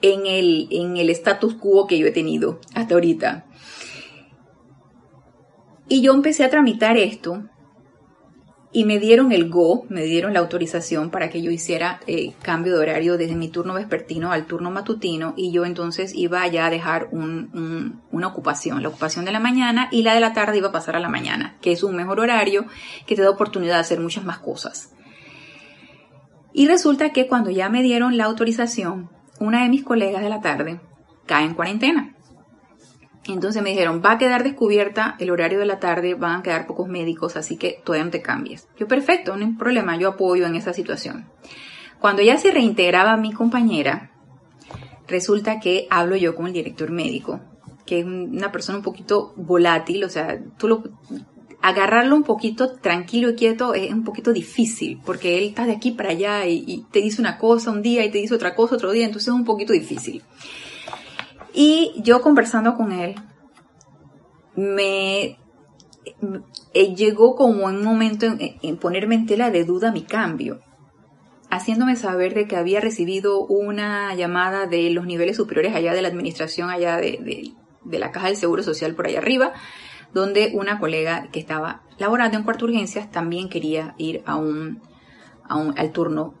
en, 0.00 0.26
el, 0.26 0.68
en 0.70 0.96
el 0.96 1.10
status 1.10 1.54
quo 1.54 1.88
que 1.88 1.98
yo 1.98 2.06
he 2.06 2.12
tenido 2.12 2.60
hasta 2.72 2.94
ahorita. 2.94 3.46
Y 5.88 6.02
yo 6.02 6.14
empecé 6.14 6.44
a 6.44 6.50
tramitar 6.50 6.96
esto 6.96 7.42
y 8.72 8.84
me 8.84 8.98
dieron 8.98 9.32
el 9.32 9.48
go, 9.48 9.86
me 9.88 10.02
dieron 10.02 10.34
la 10.34 10.40
autorización 10.40 11.10
para 11.10 11.30
que 11.30 11.40
yo 11.40 11.50
hiciera 11.50 12.00
eh, 12.06 12.34
cambio 12.42 12.74
de 12.74 12.80
horario 12.80 13.16
desde 13.16 13.36
mi 13.36 13.48
turno 13.48 13.74
vespertino 13.74 14.32
al 14.32 14.46
turno 14.46 14.70
matutino 14.70 15.34
y 15.36 15.52
yo 15.52 15.64
entonces 15.64 16.14
iba 16.14 16.46
ya 16.48 16.66
a 16.66 16.70
dejar 16.70 17.08
una 17.12 18.26
ocupación, 18.26 18.82
la 18.82 18.88
ocupación 18.88 19.24
de 19.24 19.32
la 19.32 19.40
mañana 19.40 19.88
y 19.90 20.02
la 20.02 20.14
de 20.14 20.20
la 20.20 20.32
tarde 20.32 20.58
iba 20.58 20.68
a 20.68 20.72
pasar 20.72 20.96
a 20.96 21.00
la 21.00 21.08
mañana, 21.08 21.56
que 21.60 21.72
es 21.72 21.82
un 21.82 21.96
mejor 21.96 22.20
horario 22.20 22.66
que 23.06 23.14
te 23.14 23.22
da 23.22 23.30
oportunidad 23.30 23.74
de 23.74 23.80
hacer 23.80 24.00
muchas 24.00 24.24
más 24.24 24.38
cosas. 24.38 24.92
Y 26.52 26.66
resulta 26.66 27.10
que 27.10 27.26
cuando 27.26 27.50
ya 27.50 27.68
me 27.68 27.82
dieron 27.82 28.16
la 28.16 28.24
autorización, 28.24 29.10
una 29.38 29.62
de 29.62 29.68
mis 29.68 29.84
colegas 29.84 30.22
de 30.22 30.30
la 30.30 30.40
tarde 30.40 30.80
cae 31.26 31.44
en 31.44 31.54
cuarentena. 31.54 32.15
Entonces 33.28 33.62
me 33.62 33.70
dijeron, 33.70 34.02
va 34.04 34.12
a 34.12 34.18
quedar 34.18 34.44
descubierta 34.44 35.16
el 35.18 35.30
horario 35.30 35.58
de 35.58 35.66
la 35.66 35.80
tarde, 35.80 36.14
van 36.14 36.40
a 36.40 36.42
quedar 36.42 36.66
pocos 36.66 36.88
médicos, 36.88 37.36
así 37.36 37.56
que 37.56 37.80
todavía 37.84 38.04
no 38.04 38.10
te 38.10 38.22
cambies. 38.22 38.68
Yo, 38.78 38.86
perfecto, 38.86 39.36
no 39.36 39.44
hay 39.44 39.52
problema, 39.52 39.96
yo 39.96 40.10
apoyo 40.10 40.46
en 40.46 40.54
esa 40.54 40.72
situación. 40.72 41.26
Cuando 41.98 42.22
ya 42.22 42.36
se 42.38 42.50
reintegraba 42.50 43.16
mi 43.16 43.32
compañera, 43.32 44.12
resulta 45.08 45.60
que 45.60 45.86
hablo 45.90 46.16
yo 46.16 46.34
con 46.34 46.46
el 46.46 46.52
director 46.52 46.90
médico, 46.90 47.40
que 47.84 48.00
es 48.00 48.04
una 48.04 48.52
persona 48.52 48.78
un 48.78 48.84
poquito 48.84 49.32
volátil, 49.36 50.04
o 50.04 50.08
sea, 50.08 50.38
tú 50.58 50.68
lo, 50.68 50.84
agarrarlo 51.62 52.14
un 52.14 52.22
poquito 52.22 52.76
tranquilo 52.76 53.30
y 53.30 53.34
quieto 53.34 53.74
es 53.74 53.92
un 53.92 54.04
poquito 54.04 54.32
difícil, 54.32 55.00
porque 55.04 55.38
él 55.38 55.44
está 55.44 55.66
de 55.66 55.72
aquí 55.72 55.90
para 55.90 56.10
allá 56.10 56.46
y, 56.46 56.64
y 56.66 56.84
te 56.92 57.00
dice 57.00 57.20
una 57.20 57.38
cosa 57.38 57.72
un 57.72 57.82
día 57.82 58.04
y 58.04 58.10
te 58.10 58.18
dice 58.18 58.34
otra 58.34 58.54
cosa 58.54 58.76
otro 58.76 58.92
día, 58.92 59.06
entonces 59.06 59.28
es 59.28 59.34
un 59.34 59.44
poquito 59.44 59.72
difícil. 59.72 60.22
Y 61.58 61.94
yo 62.02 62.20
conversando 62.20 62.74
con 62.74 62.92
él, 62.92 63.14
me, 64.56 65.38
llegó 66.74 67.34
como 67.34 67.64
un 67.64 67.82
momento 67.82 68.26
en, 68.26 68.76
ponerme 68.76 69.14
en 69.14 69.24
tela 69.24 69.50
de 69.50 69.64
duda 69.64 69.90
mi 69.90 70.02
cambio, 70.02 70.60
haciéndome 71.48 71.96
saber 71.96 72.34
de 72.34 72.46
que 72.46 72.56
había 72.56 72.82
recibido 72.82 73.40
una 73.40 74.14
llamada 74.14 74.66
de 74.66 74.90
los 74.90 75.06
niveles 75.06 75.38
superiores 75.38 75.74
allá 75.74 75.94
de 75.94 76.02
la 76.02 76.08
administración, 76.08 76.68
allá 76.68 76.98
de, 76.98 77.54
la 77.90 78.12
caja 78.12 78.26
del 78.26 78.36
Seguro 78.36 78.62
Social 78.62 78.94
por 78.94 79.06
allá 79.06 79.20
arriba, 79.20 79.54
donde 80.12 80.52
una 80.52 80.78
colega 80.78 81.30
que 81.32 81.40
estaba 81.40 81.84
laborando 81.96 82.36
en 82.36 82.44
cuarto 82.44 82.66
urgencias 82.66 83.10
también 83.10 83.48
quería 83.48 83.94
ir 83.96 84.22
a 84.26 84.36
un, 84.36 84.82
a 85.48 85.56
un, 85.56 85.78
al 85.78 85.90
turno 85.90 86.34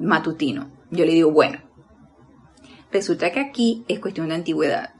matutino. 0.00 0.72
Yo 0.90 1.04
le 1.04 1.12
digo, 1.12 1.30
bueno, 1.30 1.60
Resulta 2.92 3.30
que 3.30 3.40
aquí 3.40 3.84
es 3.88 4.00
cuestión 4.00 4.28
de 4.28 4.34
antigüedad 4.34 4.94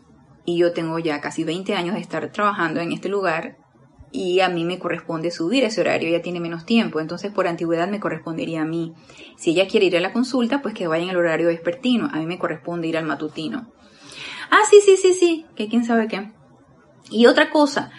y 0.44 0.57
yo 0.57 0.72
tengo 0.72 0.98
ya 0.98 1.20
casi 1.20 1.44
20 1.44 1.74
años 1.74 1.94
de 1.94 2.00
estar 2.00 2.31
trabajando 2.31 2.81
en 2.81 2.92
este 2.92 3.09
lugar 3.09 3.57
y 4.12 4.40
a 4.40 4.48
mí 4.48 4.64
me 4.64 4.79
corresponde 4.79 5.31
subir 5.31 5.64
ese 5.64 5.81
horario, 5.81 6.09
ella 6.09 6.22
tiene 6.22 6.40
menos 6.40 6.66
tiempo, 6.66 7.00
entonces 7.00 7.31
por 7.31 7.46
antigüedad 7.46 7.88
me 7.88 8.00
correspondería 8.00 8.62
a 8.62 8.64
mí. 8.64 8.92
Si 9.37 9.50
ella 9.50 9.68
quiere 9.68 9.87
ir 9.87 9.96
a 9.96 10.00
la 10.00 10.12
consulta, 10.12 10.62
pues 10.62 10.74
que 10.74 10.87
vaya 10.87 11.05
en 11.05 11.11
el 11.11 11.16
horario 11.16 11.48
vespertino, 11.48 12.09
a 12.12 12.16
mí 12.18 12.26
me 12.26 12.38
corresponde 12.38 12.88
ir 12.88 12.96
al 12.96 13.05
matutino. 13.07 13.72
Ah, 14.50 14.62
sí, 14.68 14.81
sí, 14.85 14.96
sí, 14.96 15.14
sí, 15.14 15.46
que 15.55 15.68
quién 15.68 15.85
sabe 15.85 16.09
qué. 16.09 16.33
Y 17.11 17.26
otra 17.26 17.50
cosa, 17.50 17.92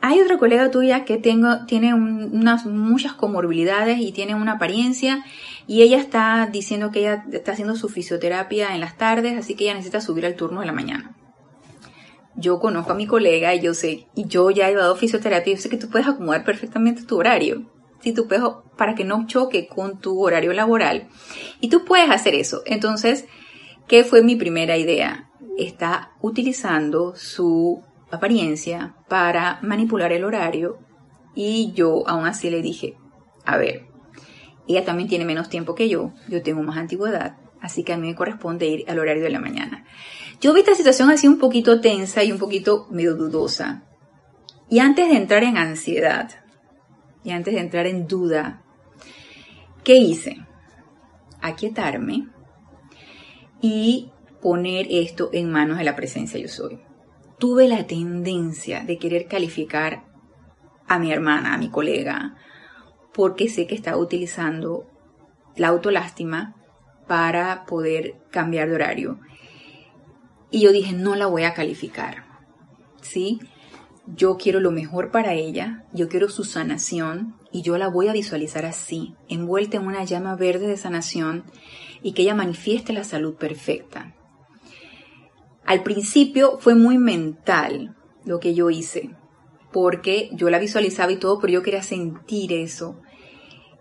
hay 0.00 0.20
otra 0.20 0.38
colega 0.38 0.70
tuya 0.70 1.04
que 1.04 1.18
tengo, 1.18 1.66
tiene 1.66 1.92
unas 1.92 2.64
muchas 2.64 3.12
comorbilidades 3.12 4.00
y 4.00 4.12
tiene 4.12 4.34
una 4.34 4.52
apariencia 4.52 5.24
y 5.70 5.82
ella 5.82 5.98
está 5.98 6.48
diciendo 6.50 6.90
que 6.90 6.98
ella 6.98 7.24
está 7.30 7.52
haciendo 7.52 7.76
su 7.76 7.88
fisioterapia 7.88 8.74
en 8.74 8.80
las 8.80 8.96
tardes, 8.96 9.38
así 9.38 9.54
que 9.54 9.62
ella 9.62 9.74
necesita 9.74 10.00
subir 10.00 10.26
al 10.26 10.34
turno 10.34 10.58
de 10.58 10.66
la 10.66 10.72
mañana. 10.72 11.16
Yo 12.34 12.58
conozco 12.58 12.90
a 12.90 12.96
mi 12.96 13.06
colega 13.06 13.54
y 13.54 13.60
yo 13.60 13.72
sé, 13.72 14.08
y 14.16 14.26
yo 14.26 14.50
ya 14.50 14.66
he 14.66 14.72
llevado 14.72 14.96
fisioterapia 14.96 15.52
y 15.52 15.54
yo 15.54 15.62
sé 15.62 15.68
que 15.68 15.76
tú 15.76 15.88
puedes 15.88 16.08
acomodar 16.08 16.42
perfectamente 16.42 17.04
tu 17.04 17.16
horario. 17.16 17.70
Si 18.00 18.12
tú 18.12 18.26
puedes, 18.26 18.42
para 18.76 18.96
que 18.96 19.04
no 19.04 19.28
choque 19.28 19.68
con 19.68 20.00
tu 20.00 20.20
horario 20.20 20.52
laboral. 20.52 21.06
Y 21.60 21.68
tú 21.68 21.84
puedes 21.84 22.10
hacer 22.10 22.34
eso. 22.34 22.62
Entonces, 22.66 23.26
¿qué 23.86 24.02
fue 24.02 24.24
mi 24.24 24.34
primera 24.34 24.76
idea? 24.76 25.30
Está 25.56 26.14
utilizando 26.20 27.14
su 27.14 27.80
apariencia 28.10 28.96
para 29.08 29.60
manipular 29.62 30.12
el 30.12 30.24
horario 30.24 30.80
y 31.36 31.70
yo 31.74 32.08
aún 32.08 32.26
así 32.26 32.50
le 32.50 32.60
dije, 32.60 32.96
a 33.44 33.56
ver, 33.56 33.89
ella 34.70 34.84
también 34.84 35.08
tiene 35.08 35.24
menos 35.24 35.48
tiempo 35.48 35.74
que 35.74 35.88
yo, 35.88 36.12
yo 36.28 36.42
tengo 36.42 36.62
más 36.62 36.76
antigüedad, 36.76 37.36
así 37.60 37.84
que 37.84 37.92
a 37.92 37.96
mí 37.96 38.08
me 38.08 38.14
corresponde 38.14 38.66
ir 38.66 38.84
al 38.88 38.98
horario 38.98 39.22
de 39.22 39.30
la 39.30 39.40
mañana. 39.40 39.84
Yo 40.40 40.52
vi 40.52 40.60
esta 40.60 40.74
situación 40.74 41.10
así 41.10 41.28
un 41.28 41.38
poquito 41.38 41.80
tensa 41.80 42.24
y 42.24 42.32
un 42.32 42.38
poquito 42.38 42.86
medio 42.90 43.14
dudosa. 43.14 43.84
Y 44.68 44.78
antes 44.78 45.08
de 45.08 45.16
entrar 45.16 45.42
en 45.42 45.58
ansiedad, 45.58 46.30
y 47.22 47.32
antes 47.32 47.54
de 47.54 47.60
entrar 47.60 47.86
en 47.86 48.06
duda, 48.06 48.62
¿qué 49.84 49.96
hice? 49.96 50.38
Aquietarme 51.42 52.28
y 53.60 54.10
poner 54.40 54.86
esto 54.88 55.30
en 55.32 55.50
manos 55.50 55.78
de 55.78 55.84
la 55.84 55.96
presencia 55.96 56.40
yo 56.40 56.48
soy 56.48 56.80
tuve 57.40 57.66
la 57.66 57.86
tendencia 57.86 58.84
de 58.84 58.98
querer 58.98 59.26
calificar 59.26 60.04
a 60.86 60.98
mi 61.00 61.10
hermana, 61.10 61.54
a 61.54 61.58
mi 61.58 61.70
colega, 61.70 62.36
porque 63.12 63.48
sé 63.48 63.66
que 63.66 63.74
estaba 63.74 63.96
utilizando 63.96 64.86
la 65.56 65.68
autolástima 65.68 66.54
para 67.06 67.64
poder 67.66 68.14
cambiar 68.30 68.68
de 68.68 68.74
horario. 68.74 69.20
Y 70.50 70.60
yo 70.60 70.72
dije, 70.72 70.92
no 70.92 71.16
la 71.16 71.26
voy 71.26 71.44
a 71.44 71.54
calificar. 71.54 72.24
¿Sí? 73.02 73.40
Yo 74.06 74.36
quiero 74.36 74.60
lo 74.60 74.70
mejor 74.70 75.10
para 75.10 75.34
ella, 75.34 75.84
yo 75.92 76.08
quiero 76.08 76.28
su 76.28 76.44
sanación 76.44 77.36
y 77.52 77.62
yo 77.62 77.78
la 77.78 77.88
voy 77.88 78.08
a 78.08 78.12
visualizar 78.12 78.64
así, 78.64 79.14
envuelta 79.28 79.76
en 79.76 79.86
una 79.86 80.04
llama 80.04 80.36
verde 80.36 80.66
de 80.66 80.76
sanación 80.76 81.44
y 82.02 82.12
que 82.12 82.22
ella 82.22 82.34
manifieste 82.34 82.92
la 82.92 83.04
salud 83.04 83.34
perfecta. 83.34 84.14
Al 85.64 85.82
principio 85.82 86.58
fue 86.58 86.74
muy 86.74 86.98
mental 86.98 87.96
lo 88.24 88.40
que 88.40 88.54
yo 88.54 88.70
hice, 88.70 89.10
porque 89.72 90.30
yo 90.32 90.50
la 90.50 90.58
visualizaba 90.58 91.12
y 91.12 91.16
todo, 91.16 91.38
pero 91.40 91.52
yo 91.52 91.62
quería 91.62 91.82
sentir 91.82 92.52
eso. 92.52 93.00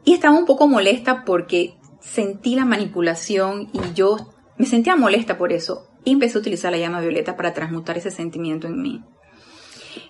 Y 0.03 0.13
estaba 0.13 0.37
un 0.37 0.45
poco 0.45 0.67
molesta 0.67 1.23
porque 1.25 1.75
sentí 1.99 2.55
la 2.55 2.65
manipulación 2.65 3.69
y 3.73 3.93
yo 3.93 4.17
me 4.57 4.65
sentía 4.65 4.95
molesta 4.95 5.37
por 5.37 5.51
eso. 5.51 5.87
Y 6.03 6.13
empecé 6.13 6.37
a 6.37 6.41
utilizar 6.41 6.71
la 6.71 6.77
llama 6.77 7.01
violeta 7.01 7.35
para 7.35 7.53
transmutar 7.53 7.97
ese 7.97 8.11
sentimiento 8.11 8.67
en 8.67 8.81
mí. 8.81 9.03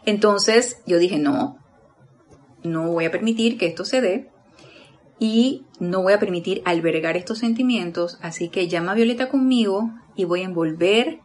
Entonces 0.05 0.81
yo 0.85 0.99
dije, 0.99 1.17
no, 1.17 1.57
no 2.63 2.91
voy 2.91 3.05
a 3.05 3.11
permitir 3.11 3.57
que 3.57 3.67
esto 3.67 3.85
se 3.85 4.01
dé 4.01 4.29
y 5.19 5.65
no 5.79 6.01
voy 6.01 6.13
a 6.13 6.19
permitir 6.19 6.61
albergar 6.65 7.17
estos 7.17 7.39
sentimientos, 7.39 8.17
así 8.21 8.49
que 8.49 8.67
llama 8.67 8.93
Violeta 8.93 9.29
conmigo 9.29 9.91
y 10.15 10.25
voy 10.25 10.41
a 10.41 10.45
envolver 10.45 11.19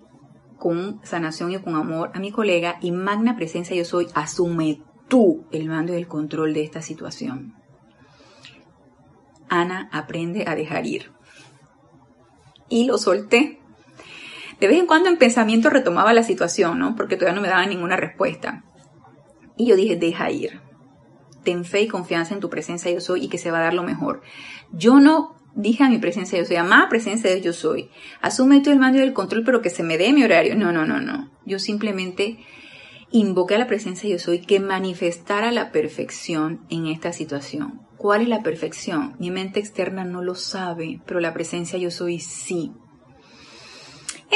con 0.59 1.01
sanación 1.05 1.53
y 1.53 1.59
con 1.59 1.75
amor 1.75 2.11
a 2.15 2.21
mi 2.21 2.31
colega 2.31 2.79
y 2.81 2.93
magna 2.93 3.37
presencia 3.37 3.77
yo 3.77 3.85
soy, 3.85 4.09
asume 4.15 4.83
tú 5.09 5.47
el 5.53 5.69
mando 5.69 5.93
y 5.93 5.97
el 5.97 6.09
control 6.09 6.55
de 6.55 6.63
esta 6.63 6.83
situación. 6.83 7.55
Ana 9.49 9.89
aprende 9.93 10.45
a 10.47 10.55
dejar 10.55 10.87
ir. 10.87 11.13
Y 12.69 12.87
lo 12.87 12.99
solté. 12.99 13.61
De 14.61 14.69
vez 14.69 14.79
en 14.79 14.87
cuando 14.87 15.09
en 15.09 15.19
pensamiento 15.19 15.69
retomaba 15.69 16.13
la 16.13 16.23
situación, 16.23 16.79
¿no? 16.79 16.97
Porque 16.97 17.17
todavía 17.17 17.37
no 17.37 17.43
me 17.43 17.49
daba 17.49 17.67
ninguna 17.67 17.97
respuesta. 17.97 18.65
Y 19.57 19.67
yo 19.67 19.77
dije, 19.77 19.97
deja 19.97 20.31
ir. 20.31 20.61
Ten 21.45 21.65
fe 21.65 21.83
y 21.83 21.89
confianza 21.89 22.35
en 22.35 22.41
tu 22.41 22.49
presencia 22.49 22.91
yo 22.91 23.01
soy 23.01 23.25
y 23.25 23.29
que 23.29 23.39
se 23.39 23.51
va 23.51 23.59
a 23.59 23.65
dar 23.65 23.75
lo 23.75 23.83
mejor. 23.83 24.23
Yo 24.73 24.99
no 24.99 25.37
dije 25.55 25.85
a 25.85 25.89
mi 25.89 25.99
presencia 25.99 26.39
yo 26.39 26.45
soy, 26.45 26.57
amada 26.57 26.89
presencia 26.89 27.31
de 27.31 27.41
yo 27.41 27.53
soy, 27.53 27.91
asume 28.21 28.61
tú 28.61 28.71
el 28.71 28.79
mando 28.79 28.99
y 28.99 29.03
el 29.03 29.13
control, 29.13 29.45
pero 29.45 29.63
que 29.63 29.71
se 29.71 29.83
me 29.83 29.99
dé 29.99 30.13
mi 30.13 30.25
horario. 30.25 30.57
No, 30.57 30.73
no, 30.73 30.85
no, 30.85 31.01
no. 31.01 31.31
Yo 31.45 31.59
simplemente 31.59 32.39
invoqué 33.11 33.55
a 33.55 33.59
la 33.59 33.67
presencia 33.67 34.09
yo 34.11 34.19
soy 34.19 34.41
que 34.41 34.61
manifestara 34.61 35.53
la 35.53 35.71
perfección 35.71 36.67
en 36.71 36.87
esta 36.87 37.13
situación. 37.13 37.81
¿Cuál 37.97 38.23
es 38.23 38.29
la 38.29 38.43
perfección? 38.43 39.15
Mi 39.19 39.31
mente 39.31 39.61
externa 39.61 40.05
no 40.05 40.21
lo 40.21 40.35
sabe, 40.35 41.01
pero 41.07 41.21
la 41.21 41.33
presencia 41.33 41.79
yo 41.79 41.91
soy 41.91 42.19
sí. 42.21 42.73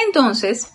Entonces, 0.06 0.72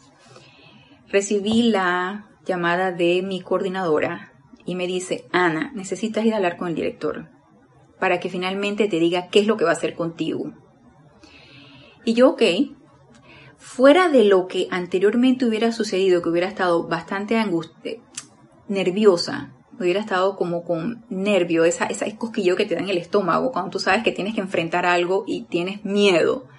recibí 1.08 1.64
la 1.64 2.28
llamada 2.46 2.92
de 2.92 3.22
mi 3.22 3.42
coordinadora 3.42 4.34
y 4.66 4.76
me 4.76 4.86
dice, 4.86 5.26
Ana, 5.32 5.72
necesitas 5.74 6.26
ir 6.26 6.34
a 6.34 6.38
hablar 6.38 6.58
con 6.58 6.68
el 6.68 6.76
director 6.76 7.33
para 8.04 8.20
que 8.20 8.28
finalmente 8.28 8.90
te 8.90 9.00
diga 9.00 9.30
qué 9.30 9.40
es 9.40 9.48
lo 9.48 9.56
que 9.56 9.64
va 9.64 9.70
a 9.70 9.76
hacer 9.76 9.96
contigo. 9.96 10.52
Y 12.04 12.16
yo, 12.16 12.32
ok, 12.32 12.44
fuera 13.56 14.10
de 14.10 14.26
lo 14.26 14.48
que 14.48 14.68
anteriormente 14.72 15.46
hubiera 15.46 15.72
sucedido, 15.72 16.22
que 16.22 16.28
hubiera 16.28 16.50
estado 16.50 16.86
bastante 16.86 17.38
angustia, 17.38 17.94
nerviosa, 18.68 19.54
hubiera 19.80 20.02
estado 20.02 20.36
como 20.36 20.66
con 20.66 21.06
nervio, 21.08 21.64
esa, 21.64 21.86
esa 21.86 22.06
cosquillo 22.18 22.58
que 22.58 22.66
te 22.66 22.76
da 22.76 22.82
en 22.82 22.90
el 22.90 22.98
estómago 22.98 23.54
cuando 23.54 23.72
tú 23.72 23.80
sabes 23.80 24.04
que 24.04 24.12
tienes 24.12 24.36
que 24.36 24.42
enfrentar 24.42 24.86
algo 24.86 25.24
y 25.26 25.44
tienes 25.44 25.86
miedo. 25.86 26.50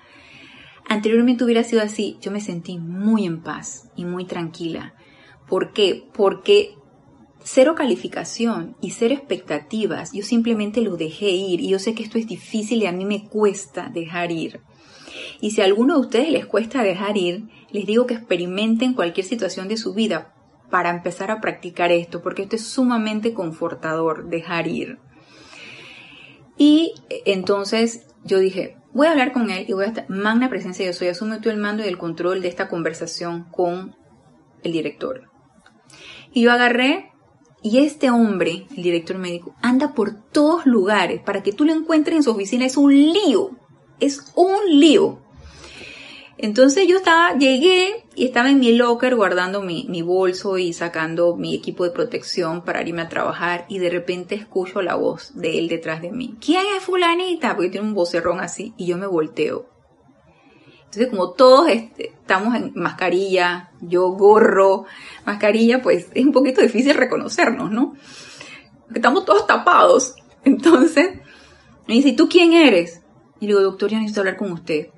Anteriormente 0.89 1.45
hubiera 1.45 1.63
sido 1.63 1.83
así, 1.83 2.17
yo 2.23 2.31
me 2.31 2.41
sentí 2.41 2.79
muy 2.79 3.27
en 3.27 3.43
paz 3.43 3.91
y 3.97 4.07
muy 4.07 4.25
tranquila. 4.25 4.95
¿Por 5.47 5.75
qué? 5.75 6.09
Porque 6.15 6.75
cero 7.45 7.75
calificación 7.77 8.77
y 8.81 8.91
cero 8.91 9.15
expectativas. 9.15 10.13
Yo 10.13 10.23
simplemente 10.23 10.81
lo 10.81 10.97
dejé 10.97 11.31
ir 11.31 11.61
y 11.61 11.69
yo 11.69 11.79
sé 11.79 11.95
que 11.95 12.03
esto 12.03 12.19
es 12.19 12.27
difícil 12.27 12.83
y 12.83 12.87
a 12.87 12.93
mí 12.93 13.05
me 13.05 13.29
cuesta 13.29 13.91
dejar 13.93 14.33
ir. 14.33 14.61
Y 15.41 15.51
si 15.51 15.61
a 15.61 15.67
alguno 15.67 15.95
de 15.95 16.01
ustedes 16.01 16.31
les 16.31 16.47
cuesta 16.47 16.83
dejar 16.83 17.17
ir, 17.17 17.45
les 17.71 17.87
digo 17.87 18.07
que 18.07 18.15
experimenten 18.15 18.95
cualquier 18.95 19.27
situación 19.27 19.69
de 19.69 19.77
su 19.77 19.95
vida 19.95 20.35
para 20.71 20.91
empezar 20.91 21.31
a 21.31 21.41
practicar 21.41 21.93
esto, 21.93 22.23
porque 22.23 22.43
esto 22.43 22.57
es 22.57 22.67
sumamente 22.67 23.35
confortador, 23.35 24.29
dejar 24.29 24.67
ir. 24.67 24.99
Y 26.57 26.95
entonces 27.27 28.07
yo 28.25 28.39
dije, 28.39 28.79
voy 28.93 29.07
a 29.07 29.11
hablar 29.11 29.33
con 29.33 29.51
él 29.51 29.67
y 29.69 29.75
voy 29.75 29.85
a 29.85 29.89
estar, 29.89 30.09
magna 30.09 30.49
presencia 30.49 30.87
yo 30.87 30.95
soy, 30.95 31.09
asume 31.09 31.41
tú 31.41 31.51
el 31.51 31.59
mando 31.59 31.85
y 31.85 31.89
el 31.89 31.99
control 31.99 32.41
de 32.41 32.49
esta 32.49 32.69
conversación 32.69 33.45
con 33.51 33.97
el 34.63 34.73
director. 34.73 35.31
Y 36.33 36.43
yo 36.43 36.53
agarré 36.53 37.13
y 37.65 37.79
este 37.79 38.11
hombre, 38.11 38.67
el 38.77 38.83
director 38.83 39.17
médico, 39.17 39.55
anda 39.63 39.95
por 39.95 40.13
todos 40.15 40.67
lugares 40.67 41.23
para 41.23 41.43
que 41.43 41.55
tú 41.55 41.65
lo 41.65 41.73
encuentres 41.73 42.19
en 42.19 42.23
su 42.23 42.31
oficina. 42.31 42.67
Es 42.67 42.77
un 42.77 42.95
lío. 42.95 43.53
Es 44.01 44.31
un 44.35 44.59
lío. 44.69 45.19
Entonces 46.37 46.87
yo 46.87 46.99
estaba, 46.99 47.39
llegué 47.39 48.05
y 48.15 48.27
estaba 48.27 48.51
en 48.51 48.61
mi 48.61 48.73
locker 48.73 49.17
guardando 49.17 49.63
mi, 49.63 50.03
bolso 50.03 50.59
y 50.59 50.75
sacando 50.75 51.37
mi 51.37 51.55
equipo 51.55 51.85
de 51.85 51.91
protección 51.91 52.63
para 52.65 52.87
irme 52.87 53.01
a 53.01 53.09
trabajar 53.09 53.65
y 53.71 53.79
de 53.79 53.89
repente 53.89 54.35
escucho 54.35 54.83
la 54.83 54.97
voz 54.97 55.35
de 55.35 55.59
él 55.59 55.69
detrás 55.69 56.03
de 56.03 56.13
mí. 56.13 56.37
¿Quién 56.45 56.65
es 56.77 56.83
fulanita? 56.83 57.57
Porque 57.57 57.71
tiene 57.71 57.87
un 57.87 57.95
vocerrón 57.95 58.41
así 58.41 58.75
y 58.77 58.85
yo 58.85 58.99
me 58.99 59.07
volteo. 59.07 59.74
Entonces 60.97 61.11
como 61.19 61.33
todos 61.33 61.69
este, 61.69 62.11
estamos 62.11 62.55
en 62.55 62.73
mascarilla, 62.75 63.71
yo 63.81 64.11
gorro, 64.11 64.87
mascarilla, 65.25 65.83
pues 65.83 66.09
es 66.15 66.25
un 66.25 66.33
poquito 66.33 66.61
difícil 66.61 66.95
reconocernos, 66.95 67.71
¿no? 67.71 67.95
Porque 68.85 68.99
estamos 68.99 69.25
todos 69.25 69.47
tapados. 69.47 70.15
Entonces 70.45 71.21
me 71.87 71.95
dice, 71.95 72.11
¿y 72.11 72.17
tú 72.17 72.29
quién 72.29 72.53
eres? 72.53 73.03
Y 73.41 73.47
le 73.47 73.53
digo, 73.53 73.61
doctor, 73.61 73.91
yo 73.91 73.99
necesito 73.99 74.21
hablar 74.21 74.37
con 74.37 74.53
usted 74.53 74.89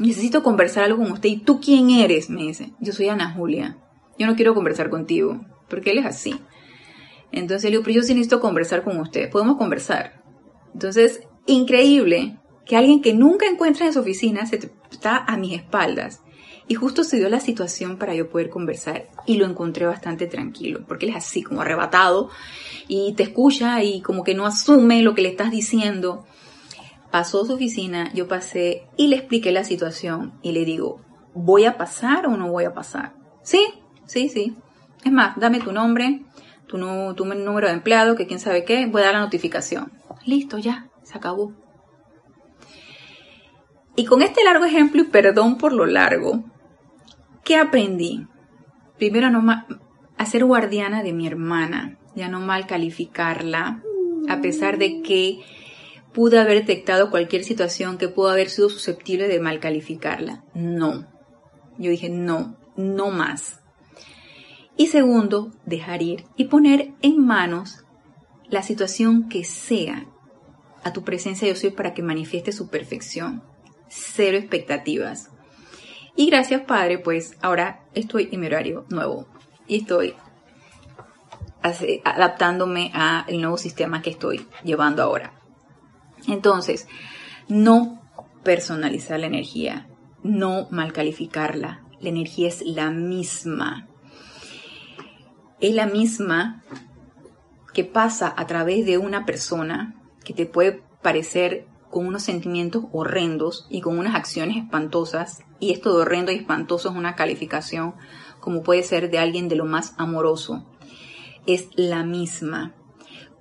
necesito 0.00 0.42
conversar 0.42 0.84
algo 0.84 1.02
con 1.02 1.12
usted. 1.12 1.28
¿Y 1.28 1.36
tú 1.36 1.60
quién 1.60 1.90
eres? 1.90 2.30
Me 2.30 2.42
dice. 2.42 2.72
Yo 2.80 2.92
soy 2.92 3.08
Ana 3.08 3.32
Julia. 3.34 3.76
Yo 4.18 4.26
no 4.26 4.34
quiero 4.34 4.54
conversar 4.54 4.88
contigo. 4.90 5.40
Porque 5.68 5.92
él 5.92 5.98
es 5.98 6.06
así. 6.06 6.40
Entonces 7.30 7.64
le 7.64 7.76
digo, 7.76 7.82
pero 7.84 7.96
yo 7.96 8.02
sí 8.02 8.14
necesito 8.14 8.40
conversar 8.40 8.82
con 8.82 8.98
usted. 8.98 9.30
Podemos 9.30 9.56
conversar. 9.56 10.22
Entonces, 10.72 11.20
increíble 11.46 12.38
que 12.70 12.76
alguien 12.76 13.02
que 13.02 13.14
nunca 13.14 13.48
encuentra 13.48 13.84
en 13.84 13.92
su 13.92 13.98
oficina 13.98 14.46
se 14.46 14.70
está 14.92 15.16
a 15.16 15.36
mis 15.36 15.54
espaldas. 15.54 16.20
Y 16.68 16.76
justo 16.76 17.02
se 17.02 17.16
dio 17.16 17.28
la 17.28 17.40
situación 17.40 17.96
para 17.96 18.14
yo 18.14 18.30
poder 18.30 18.48
conversar 18.48 19.08
y 19.26 19.38
lo 19.38 19.46
encontré 19.46 19.86
bastante 19.86 20.28
tranquilo, 20.28 20.84
porque 20.86 21.06
él 21.06 21.10
es 21.10 21.16
así 21.16 21.42
como 21.42 21.62
arrebatado 21.62 22.30
y 22.86 23.14
te 23.14 23.24
escucha 23.24 23.82
y 23.82 24.02
como 24.02 24.22
que 24.22 24.36
no 24.36 24.46
asume 24.46 25.02
lo 25.02 25.16
que 25.16 25.22
le 25.22 25.30
estás 25.30 25.50
diciendo 25.50 26.24
pasó 27.10 27.44
su 27.44 27.54
oficina, 27.54 28.12
yo 28.14 28.28
pasé 28.28 28.86
y 28.96 29.08
le 29.08 29.16
expliqué 29.16 29.50
la 29.50 29.64
situación 29.64 30.38
y 30.40 30.52
le 30.52 30.64
digo, 30.64 31.00
¿voy 31.34 31.64
a 31.64 31.76
pasar 31.76 32.28
o 32.28 32.36
no 32.36 32.52
voy 32.52 32.66
a 32.66 32.72
pasar? 32.72 33.14
Sí, 33.42 33.66
sí, 34.06 34.28
sí. 34.28 34.54
Es 35.04 35.10
más, 35.10 35.36
dame 35.40 35.58
tu 35.58 35.72
nombre, 35.72 36.22
tu, 36.68 36.78
tu 37.16 37.24
número 37.24 37.66
de 37.66 37.72
empleado, 37.72 38.14
que 38.14 38.28
quién 38.28 38.38
sabe 38.38 38.64
qué, 38.64 38.86
voy 38.86 39.02
a 39.02 39.06
dar 39.06 39.14
la 39.14 39.20
notificación. 39.22 39.90
Listo, 40.24 40.56
ya, 40.58 40.86
se 41.02 41.18
acabó. 41.18 41.52
Y 44.00 44.06
con 44.06 44.22
este 44.22 44.42
largo 44.42 44.64
ejemplo, 44.64 45.02
y 45.02 45.04
perdón 45.04 45.58
por 45.58 45.74
lo 45.74 45.84
largo, 45.84 46.42
¿qué 47.44 47.56
aprendí? 47.56 48.26
Primero, 48.96 49.28
no 49.28 49.44
a 50.16 50.24
ser 50.24 50.46
guardiana 50.46 51.02
de 51.02 51.12
mi 51.12 51.26
hermana, 51.26 51.98
ya 52.14 52.30
no 52.30 52.40
mal 52.40 52.66
calificarla, 52.66 53.82
a 54.26 54.40
pesar 54.40 54.78
de 54.78 55.02
que 55.02 55.40
pude 56.14 56.38
haber 56.38 56.60
detectado 56.60 57.10
cualquier 57.10 57.44
situación 57.44 57.98
que 57.98 58.08
pudo 58.08 58.30
haber 58.30 58.48
sido 58.48 58.70
susceptible 58.70 59.28
de 59.28 59.38
mal 59.38 59.60
calificarla. 59.60 60.44
No. 60.54 61.06
Yo 61.76 61.90
dije, 61.90 62.08
no, 62.08 62.56
no 62.78 63.10
más. 63.10 63.60
Y 64.78 64.86
segundo, 64.86 65.52
dejar 65.66 66.00
ir 66.00 66.24
y 66.38 66.44
poner 66.46 66.94
en 67.02 67.22
manos 67.22 67.84
la 68.48 68.62
situación 68.62 69.28
que 69.28 69.44
sea 69.44 70.06
a 70.84 70.94
tu 70.94 71.04
presencia 71.04 71.46
yo 71.46 71.54
soy 71.54 71.68
para 71.68 71.92
que 71.92 72.02
manifieste 72.02 72.50
su 72.50 72.70
perfección. 72.70 73.49
Cero 73.90 74.38
expectativas. 74.38 75.30
Y 76.16 76.30
gracias 76.30 76.62
Padre, 76.62 76.98
pues 76.98 77.36
ahora 77.42 77.84
estoy 77.92 78.28
en 78.32 78.40
mi 78.40 78.46
horario 78.46 78.86
nuevo 78.88 79.26
y 79.66 79.80
estoy 79.80 80.14
adaptándome 82.04 82.90
al 82.94 83.40
nuevo 83.40 83.58
sistema 83.58 84.00
que 84.00 84.10
estoy 84.10 84.46
llevando 84.64 85.02
ahora. 85.02 85.34
Entonces, 86.28 86.88
no 87.48 88.00
personalizar 88.42 89.20
la 89.20 89.26
energía, 89.26 89.88
no 90.22 90.68
mal 90.70 90.92
calificarla. 90.92 91.82
La 92.00 92.08
energía 92.08 92.48
es 92.48 92.62
la 92.62 92.90
misma. 92.90 93.88
Es 95.60 95.74
la 95.74 95.86
misma 95.86 96.62
que 97.74 97.84
pasa 97.84 98.32
a 98.36 98.46
través 98.46 98.86
de 98.86 98.98
una 98.98 99.26
persona 99.26 99.94
que 100.24 100.32
te 100.32 100.46
puede 100.46 100.82
parecer 101.02 101.66
con 101.90 102.06
unos 102.06 102.22
sentimientos 102.22 102.84
horrendos 102.92 103.66
y 103.68 103.80
con 103.80 103.98
unas 103.98 104.14
acciones 104.14 104.56
espantosas. 104.56 105.42
Y 105.58 105.72
esto 105.72 105.94
de 105.94 106.02
horrendo 106.02 106.32
y 106.32 106.36
espantoso 106.36 106.90
es 106.90 106.96
una 106.96 107.16
calificación 107.16 107.94
como 108.40 108.62
puede 108.62 108.82
ser 108.82 109.10
de 109.10 109.18
alguien 109.18 109.48
de 109.48 109.56
lo 109.56 109.66
más 109.66 109.94
amoroso. 109.98 110.64
Es 111.46 111.68
la 111.74 112.04
misma. 112.04 112.74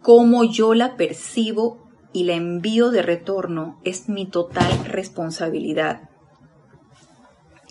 Como 0.01 0.43
yo 0.43 0.73
la 0.73 0.97
percibo 0.97 1.89
y 2.11 2.23
la 2.23 2.33
envío 2.33 2.89
de 2.89 3.01
retorno 3.01 3.79
es 3.83 4.09
mi 4.09 4.25
total 4.25 4.85
responsabilidad. 4.85 6.09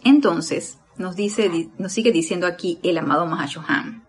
Entonces, 0.05 0.79
nos, 0.97 1.17
dice, 1.17 1.71
nos 1.79 1.93
sigue 1.93 2.13
diciendo 2.13 2.47
aquí 2.47 2.79
el 2.83 2.99
amado 2.99 3.27
Mahashohan. 3.27 4.07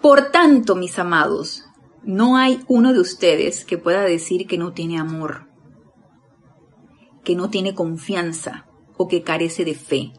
Por 0.00 0.30
tanto, 0.30 0.76
mis 0.76 0.98
amados, 0.98 1.64
no 2.08 2.38
hay 2.38 2.60
uno 2.68 2.94
de 2.94 3.00
ustedes 3.00 3.66
que 3.66 3.76
pueda 3.76 4.00
decir 4.00 4.46
que 4.46 4.56
no 4.56 4.72
tiene 4.72 4.98
amor, 4.98 5.46
que 7.22 7.34
no 7.34 7.50
tiene 7.50 7.74
confianza 7.74 8.66
o 8.96 9.08
que 9.08 9.22
carece 9.22 9.66
de 9.66 9.74
fe, 9.74 10.12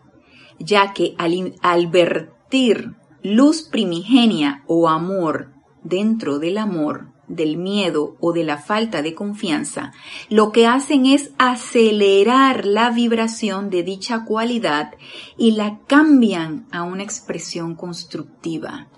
ya 0.60 0.94
que 0.94 1.16
al, 1.18 1.56
al 1.64 1.88
vertir 1.88 2.94
luz 3.24 3.64
primigenia 3.64 4.64
o 4.68 4.88
amor 4.88 5.52
dentro 5.84 6.38
del 6.38 6.60
amor, 6.60 7.12
del 7.28 7.58
miedo 7.58 8.18
o 8.20 8.34
de 8.34 8.44
la 8.44 8.60
falta 8.60 9.02
de 9.02 9.16
confianza, 9.16 9.92
lo 10.30 10.52
que 10.52 10.68
hacen 10.68 11.08
es 11.08 11.32
acelerar 11.40 12.68
la 12.68 12.92
vibración 12.92 13.72
de 13.72 13.82
dicha 13.82 14.26
cualidad 14.26 14.92
y 15.40 15.54
la 15.54 15.80
cambian 15.88 16.68
a 16.72 16.84
una 16.84 17.02
expresión 17.02 17.74
constructiva. 17.74 18.90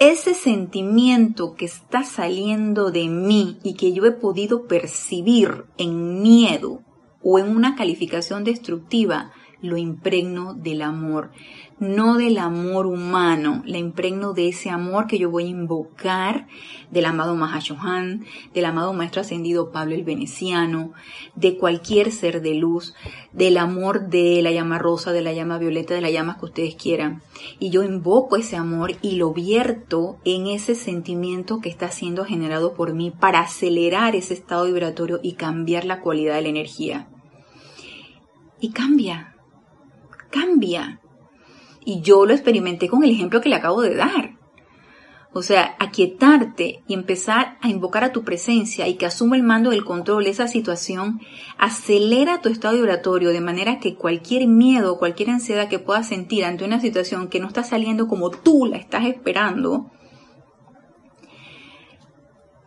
Ese 0.00 0.34
sentimiento 0.34 1.56
que 1.56 1.64
está 1.64 2.04
saliendo 2.04 2.92
de 2.92 3.08
mí 3.08 3.58
y 3.64 3.74
que 3.74 3.92
yo 3.92 4.06
he 4.06 4.12
podido 4.12 4.68
percibir 4.68 5.64
en 5.76 6.22
miedo 6.22 6.82
o 7.20 7.40
en 7.40 7.48
una 7.48 7.74
calificación 7.74 8.44
destructiva, 8.44 9.32
lo 9.60 9.76
impregno 9.76 10.54
del 10.54 10.82
amor 10.82 11.32
no 11.80 12.16
del 12.16 12.38
amor 12.38 12.86
humano, 12.86 13.62
la 13.64 13.78
impregno 13.78 14.32
de 14.32 14.48
ese 14.48 14.70
amor 14.70 15.06
que 15.06 15.18
yo 15.18 15.30
voy 15.30 15.44
a 15.44 15.48
invocar 15.48 16.48
del 16.90 17.04
amado 17.04 17.36
Mahashohan, 17.36 18.24
del 18.52 18.64
amado 18.64 18.92
Maestro 18.92 19.20
Ascendido 19.20 19.70
Pablo 19.70 19.94
el 19.94 20.04
Veneciano, 20.04 20.92
de 21.36 21.56
cualquier 21.56 22.10
ser 22.10 22.42
de 22.42 22.54
luz, 22.54 22.94
del 23.32 23.58
amor 23.58 24.08
de 24.08 24.42
la 24.42 24.50
llama 24.50 24.78
rosa, 24.78 25.12
de 25.12 25.22
la 25.22 25.32
llama 25.32 25.58
violeta, 25.58 25.94
de 25.94 26.00
la 26.00 26.10
llama 26.10 26.36
que 26.38 26.46
ustedes 26.46 26.74
quieran. 26.74 27.22
Y 27.60 27.70
yo 27.70 27.84
invoco 27.84 28.36
ese 28.36 28.56
amor 28.56 28.92
y 29.00 29.16
lo 29.16 29.32
vierto 29.32 30.18
en 30.24 30.48
ese 30.48 30.74
sentimiento 30.74 31.60
que 31.60 31.68
está 31.68 31.90
siendo 31.90 32.24
generado 32.24 32.74
por 32.74 32.94
mí 32.94 33.12
para 33.12 33.40
acelerar 33.40 34.16
ese 34.16 34.34
estado 34.34 34.64
vibratorio 34.64 35.20
y 35.22 35.34
cambiar 35.34 35.84
la 35.84 36.00
cualidad 36.00 36.34
de 36.34 36.42
la 36.42 36.48
energía. 36.48 37.08
Y 38.60 38.72
cambia, 38.72 39.36
cambia 40.30 41.00
y 41.88 42.02
yo 42.02 42.26
lo 42.26 42.34
experimenté 42.34 42.86
con 42.86 43.02
el 43.02 43.10
ejemplo 43.10 43.40
que 43.40 43.48
le 43.48 43.54
acabo 43.54 43.80
de 43.80 43.94
dar. 43.94 44.36
O 45.32 45.40
sea, 45.40 45.74
aquietarte 45.78 46.82
y 46.86 46.92
empezar 46.92 47.56
a 47.62 47.70
invocar 47.70 48.04
a 48.04 48.12
tu 48.12 48.24
presencia 48.24 48.86
y 48.88 48.96
que 48.96 49.06
asuma 49.06 49.36
el 49.36 49.42
mando 49.42 49.70
del 49.70 49.86
control 49.86 50.24
de 50.24 50.30
esa 50.30 50.48
situación, 50.48 51.22
acelera 51.56 52.42
tu 52.42 52.50
estado 52.50 52.74
vibratorio 52.74 53.30
de 53.30 53.40
manera 53.40 53.80
que 53.80 53.94
cualquier 53.94 54.46
miedo 54.48 54.92
o 54.92 54.98
cualquier 54.98 55.30
ansiedad 55.30 55.70
que 55.70 55.78
puedas 55.78 56.06
sentir 56.06 56.44
ante 56.44 56.66
una 56.66 56.78
situación 56.78 57.28
que 57.28 57.40
no 57.40 57.48
está 57.48 57.62
saliendo 57.62 58.06
como 58.06 58.28
tú 58.28 58.66
la 58.66 58.76
estás 58.76 59.06
esperando, 59.06 59.90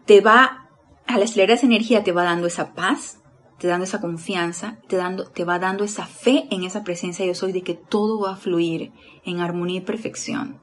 te 0.08 0.20
va, 0.22 0.68
al 1.06 1.22
acelerar 1.22 1.58
esa 1.58 1.68
energía, 1.68 2.04
te 2.04 2.12
va 2.12 2.24
dando 2.24 2.48
esa 2.48 2.74
paz, 2.74 3.21
te 3.62 3.68
dando 3.68 3.84
esa 3.84 4.02
confianza, 4.02 4.80
te, 4.88 4.96
dando, 4.96 5.26
te 5.26 5.46
va 5.46 5.60
dando 5.60 5.84
esa 5.84 6.08
fe 6.08 6.48
en 6.50 6.64
esa 6.64 6.84
presencia 6.84 7.28
yo 7.28 7.36
soy 7.36 7.52
de 7.52 7.62
que 7.62 7.76
todo 7.76 8.20
va 8.20 8.32
a 8.32 8.36
fluir 8.36 8.92
en 9.24 9.40
armonía 9.40 9.82
y 9.82 9.82
perfección. 9.82 10.60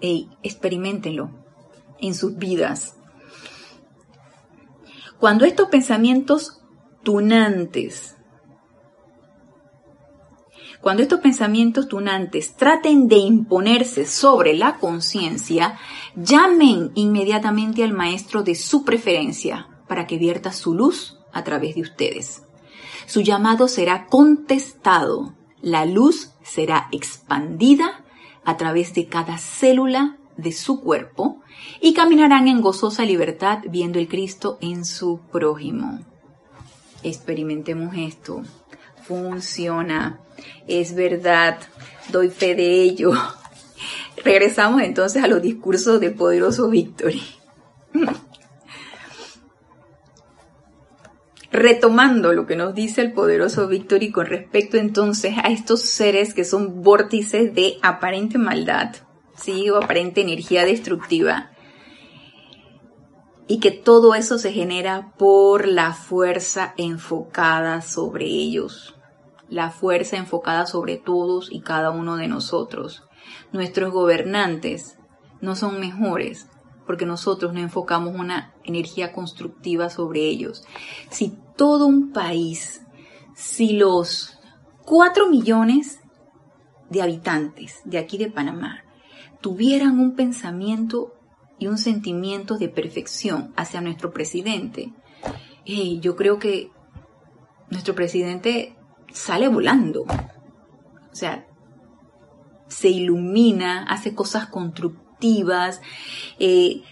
Ey, 0.00 0.28
experimentenlo 0.42 1.30
en 2.00 2.14
sus 2.14 2.36
vidas. 2.36 2.96
Cuando 5.20 5.44
estos 5.44 5.68
pensamientos 5.68 6.60
tunantes, 7.04 8.16
cuando 10.80 11.04
estos 11.04 11.20
pensamientos 11.20 11.86
tunantes 11.86 12.56
traten 12.56 13.06
de 13.06 13.18
imponerse 13.18 14.04
sobre 14.04 14.54
la 14.54 14.78
conciencia, 14.78 15.78
llamen 16.16 16.90
inmediatamente 16.96 17.84
al 17.84 17.92
maestro 17.92 18.42
de 18.42 18.56
su 18.56 18.84
preferencia 18.84 19.68
para 19.86 20.08
que 20.08 20.18
vierta 20.18 20.50
su 20.50 20.74
luz 20.74 21.21
a 21.32 21.44
través 21.44 21.74
de 21.74 21.82
ustedes. 21.82 22.42
Su 23.06 23.20
llamado 23.20 23.68
será 23.68 24.06
contestado, 24.06 25.34
la 25.60 25.84
luz 25.84 26.32
será 26.42 26.88
expandida, 26.92 28.02
a 28.44 28.56
través 28.56 28.94
de 28.94 29.06
cada 29.06 29.38
célula 29.38 30.18
de 30.36 30.52
su 30.52 30.80
cuerpo 30.80 31.40
y 31.80 31.94
caminarán 31.94 32.48
en 32.48 32.60
gozosa 32.60 33.04
libertad 33.04 33.58
viendo 33.68 33.98
el 33.98 34.08
Cristo 34.08 34.58
en 34.60 34.84
su 34.84 35.20
prójimo. 35.30 36.00
Experimentemos 37.02 37.94
esto. 37.96 38.42
Funciona. 39.04 40.20
Es 40.66 40.94
verdad. 40.94 41.58
Doy 42.10 42.30
fe 42.30 42.54
de 42.54 42.82
ello. 42.82 43.12
Regresamos 44.24 44.82
entonces 44.82 45.22
a 45.22 45.28
los 45.28 45.42
discursos 45.42 46.00
de 46.00 46.10
poderoso 46.10 46.68
Victory. 46.68 47.22
Retomando 51.52 52.32
lo 52.32 52.46
que 52.46 52.56
nos 52.56 52.74
dice 52.74 53.02
el 53.02 53.12
poderoso 53.12 53.68
Victory 53.68 54.10
con 54.10 54.24
respecto 54.24 54.78
entonces 54.78 55.34
a 55.36 55.50
estos 55.50 55.82
seres 55.82 56.32
que 56.32 56.46
son 56.46 56.82
vórtices 56.82 57.54
de 57.54 57.76
aparente 57.82 58.38
maldad, 58.38 58.94
¿sí? 59.36 59.68
o 59.68 59.76
aparente 59.76 60.22
energía 60.22 60.64
destructiva, 60.64 61.50
y 63.46 63.60
que 63.60 63.70
todo 63.70 64.14
eso 64.14 64.38
se 64.38 64.50
genera 64.50 65.12
por 65.18 65.68
la 65.68 65.92
fuerza 65.92 66.72
enfocada 66.78 67.82
sobre 67.82 68.24
ellos, 68.24 68.94
la 69.50 69.68
fuerza 69.68 70.16
enfocada 70.16 70.64
sobre 70.64 70.96
todos 70.96 71.52
y 71.52 71.60
cada 71.60 71.90
uno 71.90 72.16
de 72.16 72.28
nosotros. 72.28 73.02
Nuestros 73.52 73.92
gobernantes 73.92 74.96
no 75.42 75.54
son 75.54 75.80
mejores, 75.80 76.48
porque 76.86 77.06
nosotros 77.06 77.52
no 77.52 77.60
enfocamos 77.60 78.14
una 78.14 78.54
energía 78.64 79.12
constructiva 79.12 79.90
sobre 79.90 80.20
ellos. 80.20 80.64
Si 81.10 81.38
todo 81.56 81.86
un 81.86 82.12
país, 82.12 82.82
si 83.34 83.74
los 83.74 84.38
cuatro 84.84 85.28
millones 85.28 86.00
de 86.90 87.02
habitantes 87.02 87.80
de 87.84 87.98
aquí 87.98 88.18
de 88.18 88.30
Panamá 88.30 88.84
tuvieran 89.40 89.98
un 89.98 90.14
pensamiento 90.14 91.14
y 91.58 91.66
un 91.66 91.78
sentimiento 91.78 92.58
de 92.58 92.68
perfección 92.68 93.52
hacia 93.56 93.80
nuestro 93.80 94.12
presidente, 94.12 94.92
yo 95.64 96.16
creo 96.16 96.38
que 96.38 96.70
nuestro 97.70 97.94
presidente 97.94 98.76
sale 99.12 99.48
volando. 99.48 100.02
O 100.02 101.14
sea, 101.14 101.46
se 102.68 102.88
ilumina, 102.88 103.84
hace 103.84 104.14
cosas 104.14 104.46
constructivas, 104.46 105.80
eh, 106.38 106.82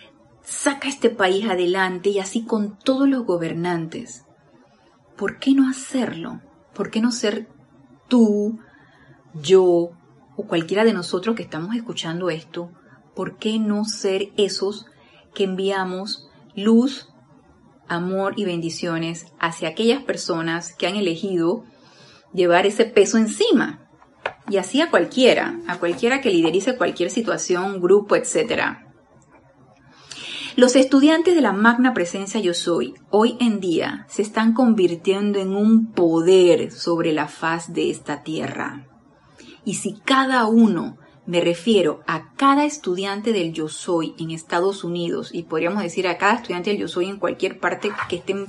saca 0.43 0.89
este 0.89 1.11
país 1.11 1.47
adelante 1.49 2.11
y 2.11 2.19
así 2.19 2.45
con 2.45 2.79
todos 2.79 3.09
los 3.09 3.25
gobernantes. 3.25 4.25
¿Por 5.21 5.39
qué 5.39 5.53
no 5.53 5.69
hacerlo? 5.69 6.41
¿Por 6.73 6.91
qué 6.91 7.03
no 7.03 7.13
ser 7.13 7.47
tú, 8.09 8.59
yo 9.35 9.91
o 10.35 10.47
cualquiera 10.49 10.83
de 10.83 10.95
nosotros 10.95 11.37
que 11.37 11.43
estamos 11.43 11.77
escuchando 11.77 12.31
esto? 12.31 12.71
¿Por 13.15 13.37
qué 13.37 13.59
no 13.59 13.85
ser 13.85 14.31
esos 14.39 14.87
que 15.35 15.45
enviamos 15.45 16.31
luz, 16.57 17.11
amor 17.87 18.33
y 18.39 18.47
bendiciones 18.47 19.27
hacia 19.39 19.69
aquellas 19.69 20.03
personas 20.03 20.75
que 20.75 20.87
han 20.87 20.97
elegido 20.97 21.65
llevar 22.33 22.65
ese 22.65 22.87
peso 22.87 23.19
encima? 23.19 23.91
Y 24.49 24.57
así 24.57 24.81
a 24.81 24.89
cualquiera, 24.89 25.61
a 25.67 25.77
cualquiera 25.79 26.23
que 26.23 26.31
liderice 26.31 26.79
cualquier 26.79 27.11
situación, 27.11 27.83
grupo, 27.83 28.17
etcétera. 28.17 28.90
Los 30.57 30.75
estudiantes 30.75 31.35
de 31.35 31.41
la 31.41 31.53
magna 31.53 31.95
presencia 31.95 32.41
yo 32.41 32.55
soy 32.55 32.95
hoy 33.11 33.37
en 33.41 33.61
día 33.61 34.07
se 34.09 34.23
están 34.23 34.53
convirtiendo 34.53 35.39
en 35.39 35.55
un 35.55 35.93
poder 35.93 36.73
sobre 36.73 37.13
la 37.13 37.29
faz 37.29 37.73
de 37.73 37.91
esta 37.91 38.23
tierra. 38.25 38.87
Y 39.65 39.75
si 39.75 40.01
cada 40.01 40.47
uno, 40.47 40.99
me 41.25 41.41
refiero 41.41 42.01
a 42.07 42.33
cada 42.35 42.65
estudiante 42.65 43.33
del 43.33 43.53
yo 43.53 43.69
soy 43.69 44.15
en 44.19 44.33
Estados 44.33 44.83
Unidos 44.83 45.31
y 45.33 45.45
podríamos 45.45 45.83
decir 45.83 46.09
a 46.09 46.19
cada 46.19 46.35
estudiante 46.35 46.71
del 46.71 46.81
yo 46.81 46.89
soy 46.89 47.07
en 47.07 47.19
cualquier 47.19 47.61
parte 47.61 47.93
que 48.09 48.17
estén 48.17 48.47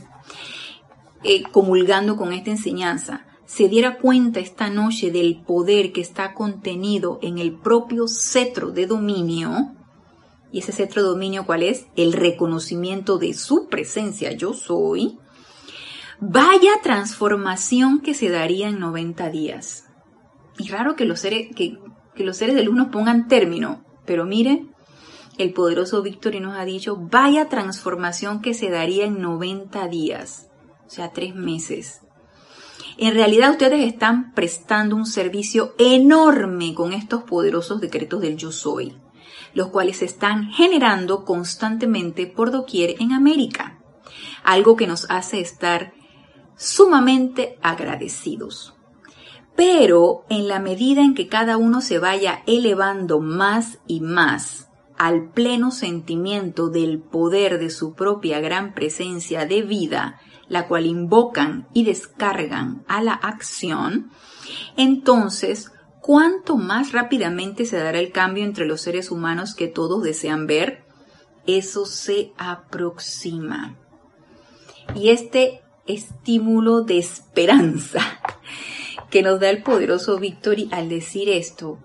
eh, 1.24 1.44
comulgando 1.52 2.18
con 2.18 2.34
esta 2.34 2.50
enseñanza, 2.50 3.28
se 3.46 3.68
diera 3.68 3.98
cuenta 3.98 4.40
esta 4.40 4.70
noche 4.70 5.12
del 5.12 5.44
poder 5.44 5.92
que 5.92 6.02
está 6.02 6.34
contenido 6.34 7.20
en 7.22 7.38
el 7.38 7.54
propio 7.54 8.08
cetro 8.08 8.72
de 8.72 8.88
dominio, 8.88 9.76
y 10.52 10.60
ese 10.60 10.72
centro 10.74 11.02
de 11.02 11.10
dominio, 11.10 11.46
¿cuál 11.46 11.64
es? 11.64 11.88
El 11.96 12.14
reconocimiento 12.14 13.18
de 13.18 13.34
su 13.34 13.68
presencia, 13.68 14.34
yo 14.34 14.54
soy. 14.54 15.18
Vaya 16.20 16.72
transformación 16.84 18.02
que 18.02 18.14
se 18.14 18.30
daría 18.30 18.68
en 18.68 18.80
90 18.80 19.30
días. 19.30 19.86
Y 20.58 20.68
raro 20.68 20.96
que 20.96 21.06
los 21.06 21.22
seres, 21.22 21.56
que, 21.56 21.78
los 22.16 22.38
seres 22.38 22.56
de 22.56 22.64
luz 22.64 22.76
nos 22.76 22.90
pongan 22.90 23.28
término, 23.28 23.84
pero 24.06 24.26
mire, 24.26 24.66
el 25.38 25.54
poderoso 25.54 26.02
Víctor 26.04 26.40
nos 26.42 26.58
ha 26.58 26.66
dicho, 26.66 26.98
vaya 26.98 27.48
transformación 27.48 28.42
que 28.42 28.54
se 28.54 28.70
daría 28.70 29.06
en 29.06 29.22
90 29.22 29.88
días, 29.88 30.50
o 30.86 30.90
sea, 30.90 31.14
tres 31.14 31.34
meses. 31.34 32.02
En 32.98 33.14
realidad 33.14 33.52
ustedes 33.52 33.88
están 33.88 34.34
prestando 34.34 34.98
un 34.98 35.06
servicio 35.06 35.74
enorme 35.80 36.76
con 36.76 36.92
estos 36.92 37.24
poderosos 37.24 37.80
decretos 37.80 38.22
del 38.22 38.36
yo 38.36 38.52
soy 38.52 39.01
los 39.54 39.68
cuales 39.68 39.98
se 39.98 40.06
están 40.06 40.52
generando 40.52 41.26
constantemente 41.26 42.28
por 42.28 42.52
doquier 42.52 42.96
en 43.02 43.12
América, 43.12 43.80
algo 44.44 44.76
que 44.76 44.88
nos 44.88 45.10
hace 45.10 45.40
estar 45.40 45.94
sumamente 46.56 47.58
agradecidos. 47.62 48.76
Pero 49.56 50.26
en 50.30 50.48
la 50.48 50.60
medida 50.60 51.02
en 51.02 51.14
que 51.14 51.28
cada 51.28 51.58
uno 51.58 51.82
se 51.82 52.00
vaya 52.00 52.44
elevando 52.48 53.20
más 53.20 53.80
y 53.88 54.00
más 54.00 54.70
al 54.98 55.32
pleno 55.32 55.72
sentimiento 55.72 56.70
del 56.70 57.00
poder 57.00 57.58
de 57.60 57.72
su 57.72 57.96
propia 57.96 58.40
gran 58.40 58.74
presencia 58.74 59.46
de 59.48 59.64
vida, 59.64 60.20
la 60.48 60.68
cual 60.68 60.86
invocan 60.86 61.68
y 61.74 61.86
descargan 61.86 62.84
a 62.88 63.02
la 63.02 63.14
acción, 63.14 64.12
entonces 64.78 65.72
cuánto 66.02 66.58
más 66.58 66.92
rápidamente 66.92 67.66
se 67.66 67.78
dará 67.78 68.00
el 68.00 68.12
cambio 68.12 68.44
entre 68.44 68.66
los 68.66 68.82
seres 68.82 69.12
humanos 69.12 69.56
que 69.56 69.68
todos 69.68 70.04
desean 70.04 70.48
ver, 70.48 70.84
eso 71.48 71.86
se 71.86 72.34
aproxima. 72.38 73.78
Y 74.96 75.10
este 75.10 75.62
estímulo 75.88 76.82
de 76.82 76.98
esperanza 76.98 78.02
que 79.10 79.22
nos 79.22 79.40
da 79.40 79.50
el 79.50 79.64
poderoso 79.64 80.18
Victory 80.18 80.70
al 80.72 80.90
decir 80.90 81.30
esto, 81.30 81.80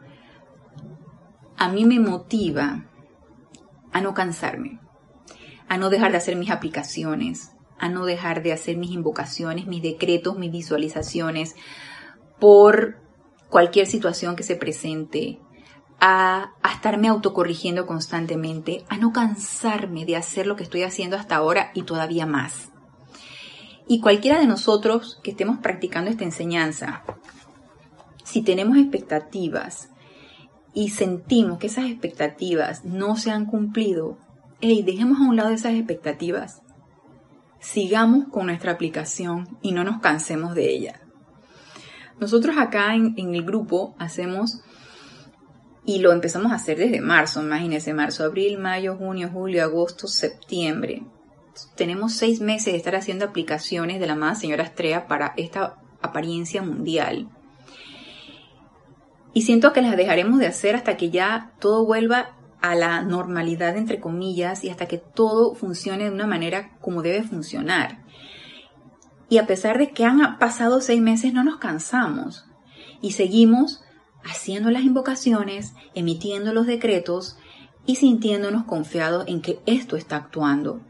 a 1.57 1.69
mí 1.69 1.85
me 1.85 2.01
motiva 2.01 2.87
a 3.93 4.01
no 4.01 4.15
cansarme, 4.15 4.81
a 5.69 5.79
no 5.79 5.91
dejar 5.91 6.13
de 6.13 6.19
hacer 6.19 6.37
mis 6.37 6.51
aplicaciones, 6.51 7.53
a 7.79 7.89
no 7.89 8.05
dejar 8.05 8.43
de 8.43 8.53
hacer 8.53 8.77
mis 8.77 8.91
invocaciones, 8.91 9.67
mis 9.67 9.83
decretos, 9.83 10.39
mis 10.39 10.53
visualizaciones, 10.53 11.55
por 12.39 13.06
cualquier 13.49 13.87
situación 13.87 14.37
que 14.37 14.43
se 14.43 14.57
presente, 14.57 15.41
a, 16.01 16.53
estarme 16.73 17.09
autocorrigiendo 17.09 17.87
constantemente, 17.87 18.85
a 18.89 18.99
no 18.99 19.13
cansarme 19.13 20.05
de 20.05 20.17
hacer 20.17 20.47
lo 20.47 20.57
que 20.57 20.63
estoy 20.63 20.83
haciendo 20.83 21.17
hasta 21.17 21.37
ahora 21.37 21.71
y 21.75 21.83
todavía 21.83 22.27
más. 22.27 22.71
Y 23.89 24.01
cualquiera 24.01 24.39
de 24.39 24.47
nosotros 24.47 25.21
que 25.23 25.31
estemos 25.31 25.59
practicando 25.59 26.11
esta 26.11 26.25
enseñanza, 26.25 27.03
si 28.25 28.43
tenemos 28.43 28.77
expectativas 28.77 29.91
y 30.75 30.91
sentimos 30.91 31.59
que 31.59 31.69
esas 31.69 31.87
expectativas 31.87 32.85
no 32.85 33.17
se 33.17 33.31
han 33.31 33.47
cumplido, 33.47 34.19
hey, 34.61 34.83
dejemos 34.85 35.19
a 35.21 35.25
un 35.25 35.37
lado 35.37 35.51
esas 35.51 35.75
expectativas. 35.75 36.63
Sigamos 37.61 38.29
con 38.29 38.47
nuestra 38.47 38.73
aplicación 38.73 39.57
y 39.63 39.73
no 39.73 39.85
nos 39.85 40.01
cansemos 40.01 40.55
de 40.55 40.71
ella. 40.71 41.06
Nosotros 42.21 42.57
acá 42.59 42.95
en, 42.95 43.15
el 43.17 43.45
grupo 43.45 43.95
hacemos 43.99 44.61
y 45.85 45.99
lo 46.01 46.13
empezamos 46.13 46.51
a 46.53 46.57
hacer 46.57 46.79
desde 46.79 47.01
marzo, 47.01 47.43
imagínense, 47.43 47.93
marzo, 47.93 48.25
abril, 48.25 48.59
mayo, 48.59 48.97
junio, 48.97 49.31
julio, 49.33 49.63
agosto, 49.63 50.09
septiembre. 50.09 51.03
Tenemos 51.77 52.15
seis 52.15 52.41
meses 52.41 52.73
de 52.73 52.79
estar 52.79 52.97
haciendo 52.97 53.25
aplicaciones 53.25 54.01
de 54.01 54.07
la 54.07 54.15
amada 54.15 54.35
señora 54.35 54.65
Estrella 54.65 55.07
para 55.07 55.33
esta 55.37 55.77
apariencia 56.03 56.63
mundial. 56.63 57.29
Y 59.33 59.43
siento 59.43 59.73
que 59.73 59.83
las 59.83 59.97
dejaremos 59.97 60.39
de 60.39 60.47
hacer 60.47 60.75
hasta 60.77 60.97
que 60.97 61.11
ya 61.11 61.53
todo 61.61 61.85
vuelva 61.85 62.37
a 62.63 62.75
la 62.75 63.03
normalidad, 63.03 63.77
entre 63.77 64.01
comillas, 64.01 64.65
y 64.65 64.71
hasta 64.71 64.87
que 64.87 64.99
todo 64.99 65.55
funcione 65.55 66.05
de 66.05 66.11
una 66.11 66.27
manera 66.27 66.77
como 66.81 67.03
debe 67.03 67.23
funcionar. 67.23 67.99
Y 69.29 69.39
a 69.39 69.47
pesar 69.47 69.79
de 69.79 69.91
que 69.91 70.05
han 70.05 70.39
pasado 70.39 70.81
seis 70.81 71.01
meses, 71.01 71.33
no 71.33 71.43
nos 71.43 71.57
cansamos 71.57 72.47
y 73.01 73.13
seguimos 73.13 73.83
haciendo 74.25 74.71
las 74.71 74.83
invocaciones, 74.83 75.75
emitiendo 75.95 76.53
los 76.53 76.67
decretos 76.67 77.39
y 77.87 77.97
sintiéndonos 77.97 78.65
confiados 78.65 79.25
en 79.29 79.41
que 79.41 79.61
esto 79.67 79.97
está 79.97 80.17
actuando. 80.17 80.81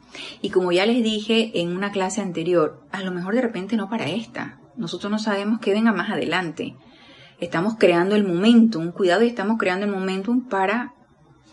Y 0.40 0.50
como 0.50 0.72
ya 0.72 0.86
les 0.86 1.02
dije 1.02 1.60
en 1.60 1.76
una 1.76 1.92
clase 1.92 2.22
anterior, 2.22 2.80
a 2.90 3.02
lo 3.02 3.12
mejor 3.12 3.34
de 3.34 3.42
repente 3.42 3.76
no 3.76 3.90
para 3.90 4.08
esta. 4.08 4.58
Nosotros 4.76 5.10
no 5.10 5.18
sabemos 5.18 5.60
qué 5.60 5.72
venga 5.72 5.92
más 5.92 6.10
adelante. 6.10 6.76
estamos 7.38 7.74
creando 7.78 8.16
el 8.16 8.26
momentum, 8.26 8.92
cuidado 8.92 9.22
y 9.22 9.28
estamos 9.28 9.58
creando 9.58 9.84
el 9.84 9.92
momentum 9.92 10.48
para 10.48 10.94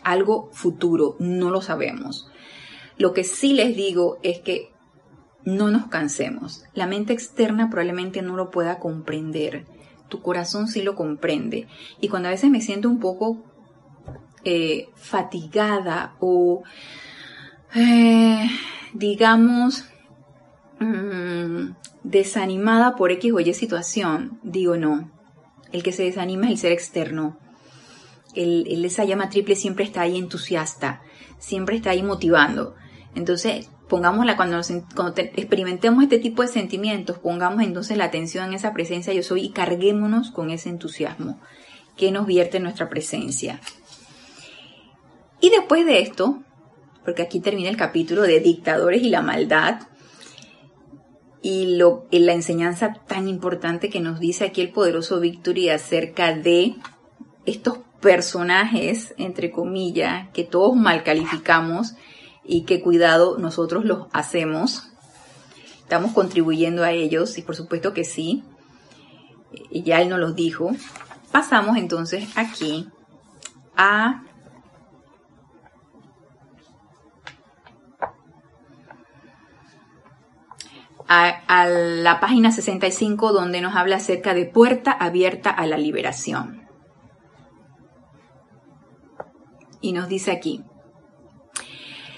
algo 0.01 0.49
futuro, 0.53 1.17
no 1.19 1.49
lo 1.49 1.61
sabemos. 1.61 2.29
Lo 2.97 3.11
que 3.13 3.25
sí 3.25 3.53
les 3.53 3.75
digo 3.75 4.17
es 4.23 4.39
que 4.39 4.72
no 5.45 5.69
nos 5.69 5.87
cansemos. 5.87 6.63
La 6.73 6.87
mente 6.87 7.13
externa 7.13 7.69
probablemente 7.69 8.21
no 8.21 8.35
lo 8.35 8.51
pueda 8.51 8.79
comprender. 8.79 9.65
Tu 10.09 10.21
corazón 10.21 10.67
sí 10.67 10.81
lo 10.81 10.95
comprende. 10.95 11.67
Y 11.99 12.07
cuando 12.07 12.29
a 12.29 12.31
veces 12.31 12.49
me 12.49 12.61
siento 12.61 12.89
un 12.89 12.99
poco 12.99 13.43
eh, 14.43 14.89
fatigada 14.95 16.15
o, 16.19 16.63
eh, 17.75 18.47
digamos, 18.93 19.85
mm, 20.79 21.71
desanimada 22.03 22.95
por 22.95 23.11
X 23.11 23.33
o 23.33 23.39
Y 23.39 23.53
situación, 23.53 24.39
digo 24.43 24.77
no. 24.77 25.11
El 25.71 25.81
que 25.81 25.91
se 25.91 26.03
desanima 26.03 26.45
es 26.45 26.51
el 26.51 26.57
ser 26.59 26.71
externo. 26.71 27.37
El, 28.35 28.67
el, 28.67 28.85
esa 28.85 29.05
llama 29.05 29.29
triple 29.29 29.55
siempre 29.55 29.85
está 29.85 30.01
ahí 30.01 30.17
entusiasta, 30.17 31.01
siempre 31.39 31.75
está 31.75 31.91
ahí 31.91 32.03
motivando. 32.03 32.75
Entonces, 33.15 33.69
pongámosla 33.93 34.35
cuando, 34.35 34.59
cuando 34.95 35.21
experimentemos 35.21 36.01
este 36.01 36.17
tipo 36.17 36.41
de 36.41 36.47
sentimientos, 36.47 37.19
pongamos 37.19 37.61
entonces 37.61 37.95
la 37.95 38.05
atención 38.05 38.47
en 38.47 38.55
esa 38.55 38.73
presencia 38.73 39.13
yo 39.13 39.21
soy 39.21 39.43
y 39.43 39.49
carguémonos 39.51 40.31
con 40.31 40.49
ese 40.49 40.69
entusiasmo 40.69 41.39
que 41.95 42.11
nos 42.11 42.25
vierte 42.25 42.57
en 42.57 42.63
nuestra 42.63 42.89
presencia. 42.89 43.61
Y 45.41 45.51
después 45.51 45.85
de 45.85 46.01
esto, 46.01 46.41
porque 47.05 47.21
aquí 47.21 47.39
termina 47.39 47.69
el 47.69 47.77
capítulo 47.77 48.23
de 48.23 48.39
dictadores 48.39 49.03
y 49.03 49.11
la 49.11 49.21
maldad, 49.21 49.81
y 51.43 51.75
lo, 51.75 52.07
la 52.09 52.33
enseñanza 52.33 52.95
tan 53.07 53.27
importante 53.27 53.91
que 53.91 53.99
nos 53.99 54.19
dice 54.19 54.45
aquí 54.45 54.61
el 54.61 54.71
poderoso 54.71 55.19
Victory 55.19 55.69
acerca 55.69 56.33
de 56.33 56.73
estos 57.45 57.77
personajes, 58.01 59.13
entre 59.19 59.51
comillas, 59.51 60.29
que 60.33 60.45
todos 60.45 60.75
mal 60.75 61.03
calificamos 61.03 61.93
y 62.45 62.63
que 62.63 62.81
cuidado 62.81 63.37
nosotros 63.37 63.85
los 63.85 64.07
hacemos. 64.11 64.89
Estamos 65.79 66.11
contribuyendo 66.13 66.83
a 66.83 66.91
ellos 66.91 67.37
y 67.37 67.41
por 67.41 67.55
supuesto 67.55 67.93
que 67.93 68.03
sí. 68.03 68.43
Y 69.69 69.83
ya 69.83 70.01
él 70.01 70.09
nos 70.09 70.19
los 70.19 70.35
dijo. 70.35 70.71
Pasamos 71.31 71.77
entonces 71.77 72.27
aquí 72.35 72.89
a 73.75 74.23
a, 81.07 81.67
la 81.67 82.19
página 82.19 82.51
65 82.51 83.33
donde 83.33 83.61
nos 83.61 83.75
habla 83.75 83.97
acerca 83.97 84.33
de 84.33 84.45
puerta 84.45 84.91
abierta 84.91 85.49
a 85.49 85.65
la 85.67 85.77
liberación. 85.77 86.67
Y 89.81 89.91
nos 89.91 90.07
dice 90.07 90.31
aquí, 90.31 90.63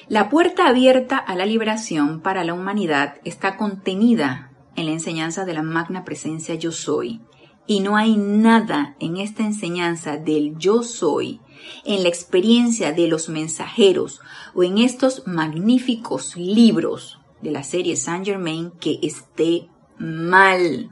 la 0.07 0.29
puerta 0.29 0.67
abierta 0.67 1.17
a 1.17 1.35
la 1.35 1.45
liberación 1.45 2.21
para 2.21 2.43
la 2.43 2.53
humanidad 2.53 3.15
está 3.23 3.57
contenida 3.57 4.51
en 4.75 4.85
la 4.85 4.91
enseñanza 4.91 5.45
de 5.45 5.53
la 5.53 5.63
magna 5.63 6.03
presencia 6.03 6.55
yo 6.55 6.71
soy. 6.71 7.21
Y 7.67 7.79
no 7.79 7.97
hay 7.97 8.15
nada 8.15 8.95
en 8.99 9.17
esta 9.17 9.43
enseñanza 9.43 10.17
del 10.17 10.55
yo 10.59 10.83
soy, 10.83 11.41
en 11.83 12.03
la 12.03 12.09
experiencia 12.09 12.91
de 12.91 13.07
los 13.07 13.29
mensajeros 13.29 14.21
o 14.53 14.63
en 14.63 14.77
estos 14.77 15.25
magníficos 15.25 16.35
libros 16.35 17.19
de 17.41 17.49
la 17.49 17.63
serie 17.63 17.95
Saint 17.95 18.25
Germain 18.25 18.71
que 18.79 18.99
esté 19.01 19.67
mal. 19.97 20.91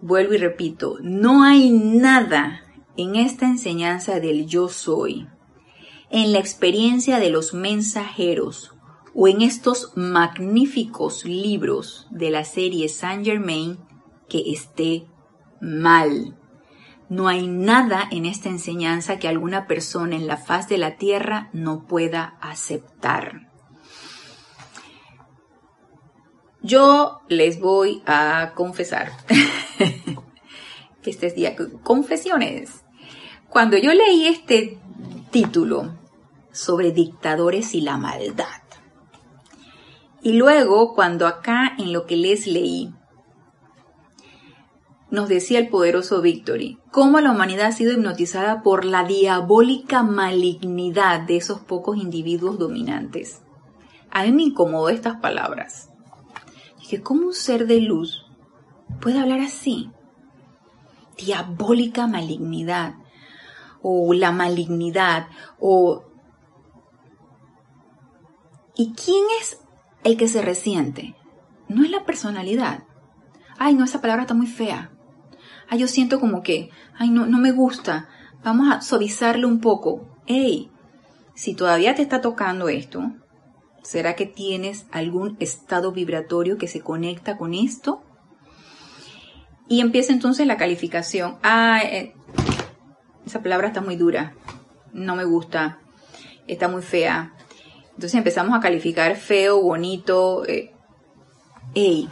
Vuelvo 0.00 0.34
y 0.34 0.38
repito, 0.38 0.96
no 1.00 1.44
hay 1.44 1.70
nada 1.70 2.62
en 2.96 3.14
esta 3.14 3.46
enseñanza 3.46 4.18
del 4.18 4.46
yo 4.46 4.68
soy, 4.68 5.28
en 6.10 6.32
la 6.32 6.38
experiencia 6.38 7.18
de 7.18 7.30
los 7.30 7.54
mensajeros 7.54 8.72
o 9.14 9.28
en 9.28 9.42
estos 9.42 9.92
magníficos 9.96 11.24
libros 11.24 12.06
de 12.10 12.30
la 12.30 12.44
serie 12.44 12.88
Saint 12.88 13.24
Germain 13.24 13.78
que 14.28 14.52
esté 14.52 15.06
mal. 15.60 16.36
No 17.08 17.26
hay 17.26 17.46
nada 17.46 18.06
en 18.10 18.26
esta 18.26 18.48
enseñanza 18.48 19.18
que 19.18 19.28
alguna 19.28 19.66
persona 19.66 20.14
en 20.14 20.26
la 20.26 20.36
faz 20.36 20.68
de 20.68 20.78
la 20.78 20.96
tierra 20.96 21.48
no 21.52 21.86
pueda 21.86 22.38
aceptar. 22.40 23.48
Yo 26.62 27.22
les 27.28 27.60
voy 27.60 28.02
a 28.06 28.52
confesar 28.54 29.12
que 31.02 31.10
este 31.10 31.28
es 31.28 31.34
día 31.34 31.56
confesiones. 31.82 32.84
Cuando 33.48 33.78
yo 33.78 33.94
leí 33.94 34.26
este 34.26 34.78
título 35.30 35.97
sobre 36.52 36.92
dictadores 36.92 37.74
y 37.74 37.80
la 37.80 37.96
maldad, 37.96 38.62
y 40.22 40.32
luego 40.32 40.94
cuando 40.94 41.26
acá 41.26 41.74
en 41.78 41.92
lo 41.92 42.06
que 42.06 42.16
les 42.16 42.46
leí, 42.46 42.92
nos 45.10 45.28
decía 45.28 45.58
el 45.58 45.68
poderoso 45.68 46.20
Victory, 46.20 46.78
cómo 46.90 47.20
la 47.20 47.30
humanidad 47.30 47.66
ha 47.68 47.72
sido 47.72 47.92
hipnotizada 47.92 48.62
por 48.62 48.84
la 48.84 49.04
diabólica 49.04 50.02
malignidad 50.02 51.20
de 51.20 51.36
esos 51.36 51.60
pocos 51.60 51.96
individuos 51.96 52.58
dominantes. 52.58 53.40
A 54.10 54.24
mí 54.24 54.32
me 54.32 54.42
incomodó 54.42 54.90
estas 54.90 55.20
palabras 55.20 55.88
que 56.88 57.02
como 57.02 57.26
un 57.26 57.34
ser 57.34 57.66
de 57.66 57.80
luz 57.80 58.24
puede 59.00 59.20
hablar 59.20 59.40
así. 59.40 59.90
Diabólica 61.18 62.06
malignidad 62.06 62.94
o 63.82 64.12
la 64.14 64.32
malignidad 64.32 65.28
o... 65.58 66.04
¿Y 68.78 68.94
quién 68.94 69.22
es 69.42 69.60
el 70.04 70.16
que 70.16 70.28
se 70.28 70.40
resiente? 70.40 71.14
No 71.68 71.84
es 71.84 71.90
la 71.90 72.06
personalidad. 72.06 72.84
Ay, 73.58 73.74
no, 73.74 73.84
esa 73.84 74.00
palabra 74.00 74.22
está 74.22 74.32
muy 74.32 74.46
fea. 74.46 74.90
Ay, 75.68 75.80
yo 75.80 75.88
siento 75.88 76.18
como 76.18 76.42
que, 76.42 76.70
ay, 76.96 77.10
no, 77.10 77.26
no 77.26 77.36
me 77.36 77.52
gusta. 77.52 78.08
Vamos 78.42 78.72
a 78.72 78.80
suavizarle 78.80 79.44
un 79.44 79.60
poco. 79.60 80.08
Ey, 80.26 80.70
si 81.34 81.52
todavía 81.52 81.94
te 81.94 82.00
está 82.00 82.22
tocando 82.22 82.70
esto, 82.70 83.12
¿Será 83.88 84.16
que 84.16 84.26
tienes 84.26 84.84
algún 84.90 85.38
estado 85.40 85.92
vibratorio 85.92 86.58
que 86.58 86.68
se 86.68 86.82
conecta 86.82 87.38
con 87.38 87.54
esto? 87.54 88.02
Y 89.66 89.80
empieza 89.80 90.12
entonces 90.12 90.46
la 90.46 90.58
calificación. 90.58 91.38
Ah, 91.42 91.80
eh, 91.82 92.14
esa 93.24 93.42
palabra 93.42 93.68
está 93.68 93.80
muy 93.80 93.96
dura. 93.96 94.34
No 94.92 95.16
me 95.16 95.24
gusta. 95.24 95.78
Está 96.46 96.68
muy 96.68 96.82
fea. 96.82 97.32
Entonces 97.98 98.16
empezamos 98.16 98.56
a 98.56 98.60
calificar 98.60 99.16
feo, 99.16 99.60
bonito. 99.60 100.46
Eh, 100.46 100.72
ey. 101.74 102.08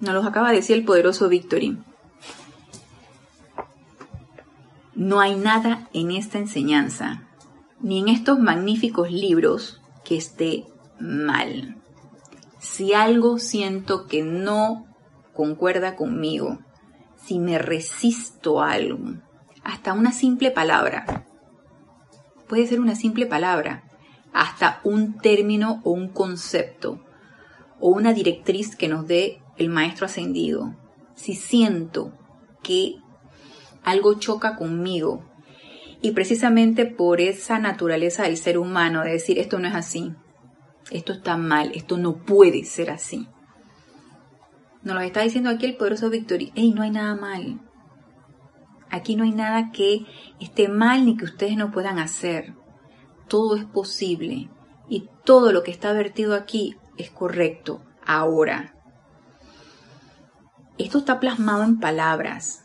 Nos 0.00 0.14
los 0.14 0.26
acaba 0.26 0.50
de 0.50 0.56
decir 0.56 0.76
el 0.76 0.84
poderoso 0.84 1.28
Victory. 1.28 1.78
No 4.96 5.20
hay 5.20 5.36
nada 5.36 5.88
en 5.92 6.10
esta 6.10 6.38
enseñanza 6.38 7.28
ni 7.78 8.00
en 8.00 8.08
estos 8.08 8.40
magníficos 8.40 9.12
libros 9.12 9.80
que 10.04 10.16
esté 10.16 10.66
mal. 10.98 11.76
Si 12.58 12.94
algo 12.94 13.38
siento 13.38 14.08
que 14.08 14.24
no 14.24 14.86
concuerda 15.34 15.94
conmigo, 15.94 16.58
si 17.24 17.38
me 17.38 17.58
resisto 17.58 18.60
a 18.60 18.72
algo, 18.72 18.98
hasta 19.62 19.92
una 19.92 20.10
simple 20.10 20.50
palabra, 20.50 21.26
puede 22.52 22.66
ser 22.66 22.80
una 22.80 22.94
simple 22.94 23.24
palabra, 23.24 23.82
hasta 24.34 24.82
un 24.84 25.16
término 25.16 25.80
o 25.84 25.92
un 25.92 26.08
concepto 26.08 27.02
o 27.80 27.88
una 27.88 28.12
directriz 28.12 28.76
que 28.76 28.88
nos 28.88 29.06
dé 29.06 29.40
el 29.56 29.70
maestro 29.70 30.04
ascendido. 30.04 30.76
Si 31.14 31.34
siento 31.34 32.12
que 32.62 32.96
algo 33.82 34.18
choca 34.18 34.56
conmigo, 34.56 35.24
y 36.02 36.10
precisamente 36.10 36.84
por 36.84 37.22
esa 37.22 37.58
naturaleza 37.58 38.24
del 38.24 38.36
ser 38.36 38.58
humano 38.58 39.02
de 39.02 39.12
decir 39.12 39.38
esto 39.38 39.58
no 39.58 39.68
es 39.68 39.74
así, 39.74 40.12
esto 40.90 41.14
está 41.14 41.38
mal, 41.38 41.72
esto 41.74 41.96
no 41.96 42.18
puede 42.18 42.66
ser 42.66 42.90
así. 42.90 43.28
Nos 44.82 44.94
lo 44.94 45.00
está 45.00 45.22
diciendo 45.22 45.48
aquí 45.48 45.64
el 45.64 45.78
poderoso 45.78 46.10
Victory. 46.10 46.52
Ey, 46.54 46.72
no 46.72 46.82
hay 46.82 46.90
nada 46.90 47.14
mal. 47.14 47.60
Aquí 48.92 49.16
no 49.16 49.24
hay 49.24 49.32
nada 49.32 49.72
que 49.72 50.06
esté 50.38 50.68
mal 50.68 51.04
ni 51.04 51.16
que 51.16 51.24
ustedes 51.24 51.56
no 51.56 51.72
puedan 51.72 51.98
hacer. 51.98 52.54
Todo 53.26 53.56
es 53.56 53.64
posible. 53.64 54.48
Y 54.88 55.08
todo 55.24 55.50
lo 55.50 55.64
que 55.64 55.72
está 55.72 55.92
vertido 55.92 56.36
aquí 56.36 56.76
es 56.96 57.10
correcto. 57.10 57.82
Ahora. 58.06 58.76
Esto 60.78 60.98
está 60.98 61.18
plasmado 61.18 61.64
en 61.64 61.80
palabras 61.80 62.62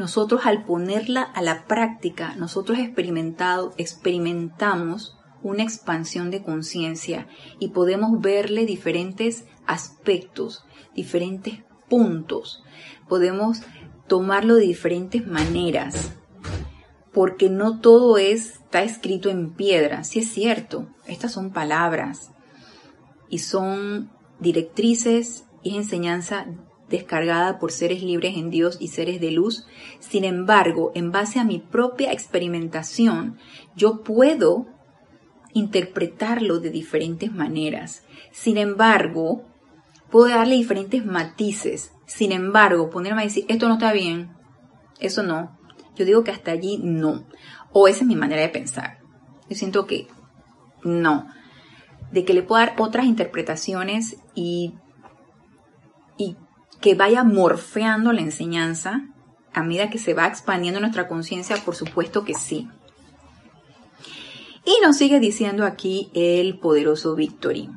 nosotros 0.00 0.46
al 0.46 0.64
ponerla 0.64 1.20
a 1.20 1.42
la 1.42 1.66
práctica, 1.66 2.34
nosotros 2.36 2.78
experimentado, 2.78 3.74
experimentamos 3.76 5.18
una 5.42 5.62
expansión 5.62 6.30
de 6.30 6.42
conciencia 6.42 7.28
y 7.58 7.68
podemos 7.68 8.18
verle 8.18 8.64
diferentes 8.64 9.44
aspectos, 9.66 10.64
diferentes 10.94 11.62
puntos, 11.90 12.64
podemos 13.10 13.60
tomarlo 14.10 14.56
de 14.56 14.62
diferentes 14.62 15.24
maneras, 15.24 16.10
porque 17.12 17.48
no 17.48 17.78
todo 17.78 18.18
está 18.18 18.82
escrito 18.82 19.30
en 19.30 19.52
piedra, 19.52 20.02
si 20.02 20.18
es 20.18 20.28
cierto, 20.28 20.88
estas 21.06 21.30
son 21.30 21.52
palabras 21.52 22.32
y 23.28 23.38
son 23.38 24.10
directrices 24.40 25.44
y 25.62 25.76
enseñanza 25.76 26.48
descargada 26.88 27.60
por 27.60 27.70
seres 27.70 28.02
libres 28.02 28.36
en 28.36 28.50
Dios 28.50 28.78
y 28.80 28.88
seres 28.88 29.20
de 29.20 29.30
luz. 29.30 29.64
Sin 30.00 30.24
embargo, 30.24 30.90
en 30.96 31.12
base 31.12 31.38
a 31.38 31.44
mi 31.44 31.60
propia 31.60 32.10
experimentación, 32.10 33.38
yo 33.76 34.02
puedo 34.02 34.66
interpretarlo 35.54 36.58
de 36.58 36.70
diferentes 36.70 37.30
maneras. 37.30 38.02
Sin 38.32 38.56
embargo, 38.56 39.44
puedo 40.10 40.28
darle 40.28 40.56
diferentes 40.56 41.04
matices. 41.04 41.92
Sin 42.06 42.32
embargo, 42.32 42.90
ponerme 42.90 43.22
a 43.22 43.24
decir, 43.24 43.44
esto 43.48 43.68
no 43.68 43.74
está 43.74 43.92
bien, 43.92 44.30
eso 44.98 45.22
no. 45.22 45.58
Yo 45.96 46.04
digo 46.04 46.24
que 46.24 46.30
hasta 46.30 46.50
allí 46.50 46.78
no. 46.82 47.26
O 47.72 47.88
esa 47.88 48.00
es 48.00 48.06
mi 48.06 48.16
manera 48.16 48.42
de 48.42 48.48
pensar. 48.48 48.98
Yo 49.48 49.56
siento 49.56 49.86
que 49.86 50.08
no. 50.82 51.26
De 52.10 52.24
que 52.24 52.34
le 52.34 52.42
puedo 52.42 52.60
dar 52.60 52.74
otras 52.78 53.06
interpretaciones 53.06 54.16
y, 54.34 54.74
y 56.16 56.36
que 56.80 56.94
vaya 56.94 57.22
morfeando 57.22 58.12
la 58.12 58.22
enseñanza 58.22 59.02
a 59.52 59.62
medida 59.62 59.90
que 59.90 59.98
se 59.98 60.14
va 60.14 60.26
expandiendo 60.26 60.80
nuestra 60.80 61.08
conciencia, 61.08 61.56
por 61.64 61.74
supuesto 61.74 62.24
que 62.24 62.34
sí. 62.34 62.68
Y 64.64 64.84
nos 64.84 64.96
sigue 64.96 65.20
diciendo 65.20 65.64
aquí 65.64 66.10
el 66.14 66.58
poderoso 66.58 67.14
Victory. 67.14 67.70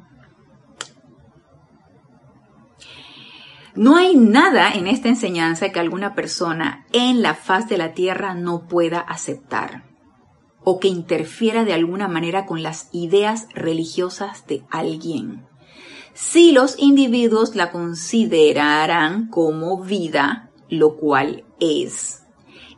No 3.75 3.95
hay 3.95 4.15
nada 4.15 4.71
en 4.71 4.87
esta 4.87 5.09
enseñanza 5.09 5.69
que 5.69 5.79
alguna 5.79 6.13
persona 6.13 6.85
en 6.91 7.21
la 7.21 7.33
faz 7.33 7.67
de 7.69 7.77
la 7.77 7.93
tierra 7.93 8.33
no 8.33 8.67
pueda 8.67 8.99
aceptar 8.99 9.83
o 10.63 10.79
que 10.79 10.87
interfiera 10.87 11.65
de 11.65 11.73
alguna 11.73 12.07
manera 12.07 12.45
con 12.45 12.63
las 12.63 12.87
ideas 12.93 13.47
religiosas 13.53 14.47
de 14.47 14.63
alguien. 14.69 15.45
Si 16.13 16.51
los 16.51 16.79
individuos 16.79 17.55
la 17.55 17.71
considerarán 17.71 19.27
como 19.27 19.81
vida, 19.81 20.51
lo 20.69 20.95
cual 20.95 21.43
es 21.59 22.23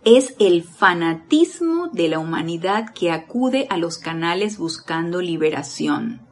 es 0.05 0.35
el 0.37 0.63
fanatismo 0.63 1.87
de 1.91 2.09
la 2.09 2.19
humanidad 2.19 2.93
que 2.93 3.09
acude 3.09 3.65
a 3.71 3.77
los 3.77 3.97
canales 3.97 4.59
buscando 4.59 5.19
liberación. 5.19 6.24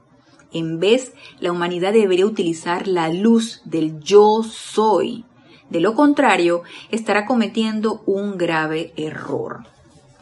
En 0.53 0.79
vez, 0.79 1.13
la 1.39 1.51
humanidad 1.51 1.93
debería 1.93 2.27
utilizar 2.27 2.87
la 2.87 3.09
luz 3.09 3.61
del 3.65 3.99
yo 3.99 4.43
soy. 4.43 5.25
De 5.69 5.81
lo 5.81 5.95
contrario, 5.95 6.61
estará 6.91 7.25
cometiendo 7.25 8.03
un 8.05 8.37
grave 8.37 8.93
error. 8.95 9.65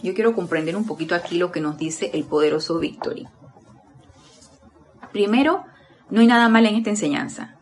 Yo 0.01 0.13
quiero 0.13 0.33
comprender 0.33 0.77
un 0.77 0.85
poquito 0.85 1.15
aquí 1.15 1.37
lo 1.37 1.51
que 1.51 1.59
nos 1.59 1.77
dice 1.77 2.11
el 2.13 2.23
poderoso 2.23 2.79
Victory. 2.79 3.27
Primero, 5.11 5.65
no 6.09 6.21
hay 6.21 6.27
nada 6.27 6.47
mal 6.47 6.65
en 6.65 6.75
esta 6.75 6.89
enseñanza. 6.89 7.57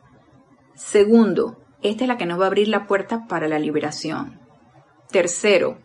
Segundo, 0.75 1.57
esta 1.81 2.03
es 2.03 2.07
la 2.07 2.17
que 2.17 2.27
nos 2.27 2.39
va 2.39 2.43
a 2.43 2.47
abrir 2.47 2.67
la 2.67 2.85
puerta 2.85 3.25
para 3.27 3.47
la 3.47 3.57
liberación. 3.57 4.39
Tercero, 5.09 5.79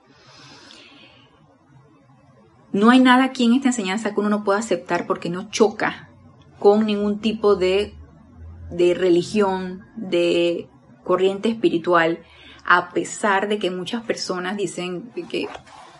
no 2.72 2.90
hay 2.90 3.00
nada 3.00 3.24
aquí 3.24 3.44
en 3.44 3.54
esta 3.54 3.68
enseñanza 3.68 4.12
que 4.12 4.20
uno 4.20 4.28
no 4.28 4.44
pueda 4.44 4.58
aceptar 4.58 5.06
porque 5.06 5.30
no 5.30 5.48
choca 5.48 6.10
con 6.58 6.86
ningún 6.86 7.20
tipo 7.20 7.56
de, 7.56 7.94
de 8.70 8.94
religión, 8.94 9.84
de 9.96 10.68
corriente 11.04 11.48
espiritual, 11.48 12.20
a 12.64 12.90
pesar 12.90 13.48
de 13.48 13.58
que 13.58 13.70
muchas 13.70 14.02
personas 14.04 14.56
dicen 14.56 15.12
que 15.28 15.48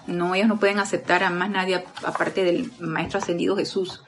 no, 0.07 0.35
ellos 0.35 0.49
no 0.49 0.59
pueden 0.59 0.79
aceptar 0.79 1.23
a 1.23 1.31
más 1.31 1.51
nadie 1.51 1.85
aparte 2.05 2.45
del 2.45 2.71
Maestro 2.79 3.19
Ascendido 3.19 3.57
Jesús. 3.57 4.03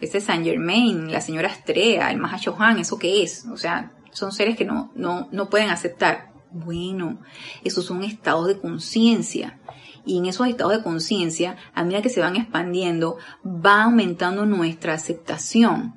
Ese 0.00 0.20
Saint 0.20 0.44
Germain, 0.44 1.12
la 1.12 1.20
señora 1.20 1.48
Estrella, 1.48 2.10
el 2.10 2.18
Mahashohan, 2.18 2.78
¿eso 2.78 2.98
qué 2.98 3.22
es? 3.22 3.44
O 3.46 3.56
sea, 3.56 3.92
son 4.12 4.32
seres 4.32 4.56
que 4.56 4.64
no, 4.64 4.90
no, 4.94 5.28
no 5.30 5.50
pueden 5.50 5.70
aceptar. 5.70 6.32
Bueno, 6.52 7.20
esos 7.64 7.84
son 7.84 8.02
estados 8.02 8.46
de 8.48 8.58
conciencia. 8.58 9.59
Y 10.04 10.18
en 10.18 10.26
esos 10.26 10.46
estados 10.46 10.72
de 10.72 10.82
conciencia, 10.82 11.56
a 11.74 11.84
medida 11.84 12.02
que 12.02 12.08
se 12.08 12.20
van 12.20 12.36
expandiendo, 12.36 13.18
va 13.44 13.84
aumentando 13.84 14.46
nuestra 14.46 14.94
aceptación. 14.94 15.94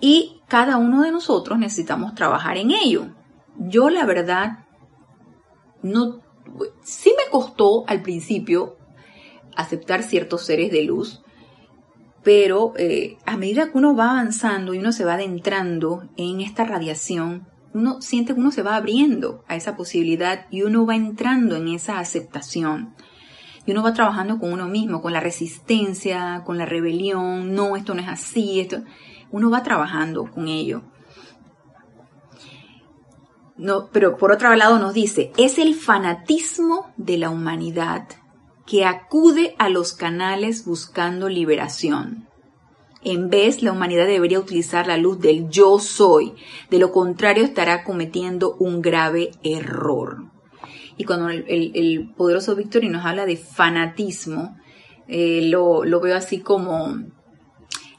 Y 0.00 0.40
cada 0.48 0.76
uno 0.76 1.02
de 1.02 1.10
nosotros 1.10 1.58
necesitamos 1.58 2.14
trabajar 2.14 2.56
en 2.56 2.70
ello. 2.70 3.08
Yo 3.58 3.90
la 3.90 4.04
verdad, 4.04 4.66
no, 5.82 6.20
sí 6.82 7.12
me 7.16 7.30
costó 7.30 7.84
al 7.88 8.02
principio 8.02 8.76
aceptar 9.56 10.02
ciertos 10.02 10.42
seres 10.42 10.70
de 10.70 10.84
luz, 10.84 11.22
pero 12.22 12.74
eh, 12.76 13.16
a 13.26 13.36
medida 13.36 13.70
que 13.70 13.78
uno 13.78 13.96
va 13.96 14.10
avanzando 14.10 14.74
y 14.74 14.78
uno 14.78 14.92
se 14.92 15.04
va 15.04 15.14
adentrando 15.14 16.08
en 16.16 16.40
esta 16.40 16.64
radiación, 16.64 17.48
uno 17.74 18.00
siente 18.00 18.34
que 18.34 18.40
uno 18.40 18.50
se 18.50 18.62
va 18.62 18.76
abriendo 18.76 19.44
a 19.48 19.56
esa 19.56 19.76
posibilidad 19.76 20.46
y 20.50 20.62
uno 20.62 20.86
va 20.86 20.96
entrando 20.96 21.56
en 21.56 21.68
esa 21.68 21.98
aceptación. 21.98 22.94
Y 23.68 23.72
uno 23.72 23.82
va 23.82 23.92
trabajando 23.92 24.38
con 24.38 24.50
uno 24.50 24.66
mismo, 24.66 25.02
con 25.02 25.12
la 25.12 25.20
resistencia, 25.20 26.42
con 26.46 26.56
la 26.56 26.64
rebelión, 26.64 27.54
no, 27.54 27.76
esto 27.76 27.92
no 27.92 28.00
es 28.00 28.08
así, 28.08 28.60
esto. 28.60 28.78
Uno 29.30 29.50
va 29.50 29.62
trabajando 29.62 30.24
con 30.24 30.48
ello. 30.48 30.84
No, 33.58 33.90
pero 33.92 34.16
por 34.16 34.32
otro 34.32 34.56
lado 34.56 34.78
nos 34.78 34.94
dice, 34.94 35.32
es 35.36 35.58
el 35.58 35.74
fanatismo 35.74 36.94
de 36.96 37.18
la 37.18 37.28
humanidad 37.28 38.08
que 38.64 38.86
acude 38.86 39.54
a 39.58 39.68
los 39.68 39.92
canales 39.92 40.64
buscando 40.64 41.28
liberación. 41.28 42.26
En 43.04 43.28
vez, 43.28 43.62
la 43.62 43.72
humanidad 43.72 44.06
debería 44.06 44.40
utilizar 44.40 44.86
la 44.86 44.96
luz 44.96 45.20
del 45.20 45.50
yo 45.50 45.78
soy. 45.78 46.32
De 46.70 46.78
lo 46.78 46.90
contrario, 46.90 47.44
estará 47.44 47.84
cometiendo 47.84 48.54
un 48.54 48.80
grave 48.80 49.32
error. 49.42 50.37
Y 50.98 51.04
cuando 51.04 51.30
el, 51.30 52.12
poderoso 52.16 52.54
Victory 52.54 52.90
nos 52.90 53.06
habla 53.06 53.24
de 53.24 53.36
fanatismo, 53.36 54.58
eh, 55.06 55.48
lo, 55.48 55.82
veo 56.00 56.16
así 56.16 56.40
como 56.40 56.88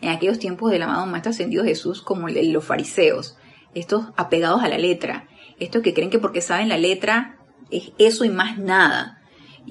en 0.02 0.10
aquellos 0.10 0.38
tiempos 0.38 0.70
del 0.70 0.84
amado 0.84 1.08
Maestro 1.08 1.32
Ascendido 1.32 1.64
Jesús, 1.64 2.02
como 2.04 2.28
los 2.30 2.64
fariseos, 2.64 3.38
estos 3.74 4.06
apegados 4.16 4.62
a 4.62 4.70
la 4.70 4.78
letra, 4.78 5.28
estos 5.60 5.82
que 5.82 5.96
creen 5.96 6.12
que 6.12 6.20
porque 6.20 6.42
saben 6.42 6.70
la 6.70 6.78
letra 6.78 7.40
es 7.72 7.94
eso 7.98 8.26
y 8.26 8.30
más 8.30 8.60
nada 8.60 9.20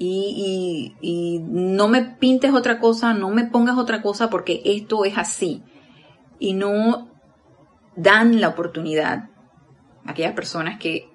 y, 0.01 1.41
no 1.49 1.87
me 1.87 2.03
pintes 2.03 2.53
otra 2.53 2.79
cosa, 2.79 3.13
no 3.13 3.29
me 3.29 3.45
pongas 3.45 3.77
otra 3.77 4.01
cosa 4.01 4.29
porque 4.29 4.61
esto 4.65 5.05
es 5.05 5.17
así. 5.17 5.63
Y 6.39 6.53
no 6.53 7.09
dan 7.95 8.39
la 8.39 8.49
oportunidad 8.49 9.29
a 10.05 10.11
aquellas 10.11 10.33
personas 10.33 10.79
que 10.79 11.08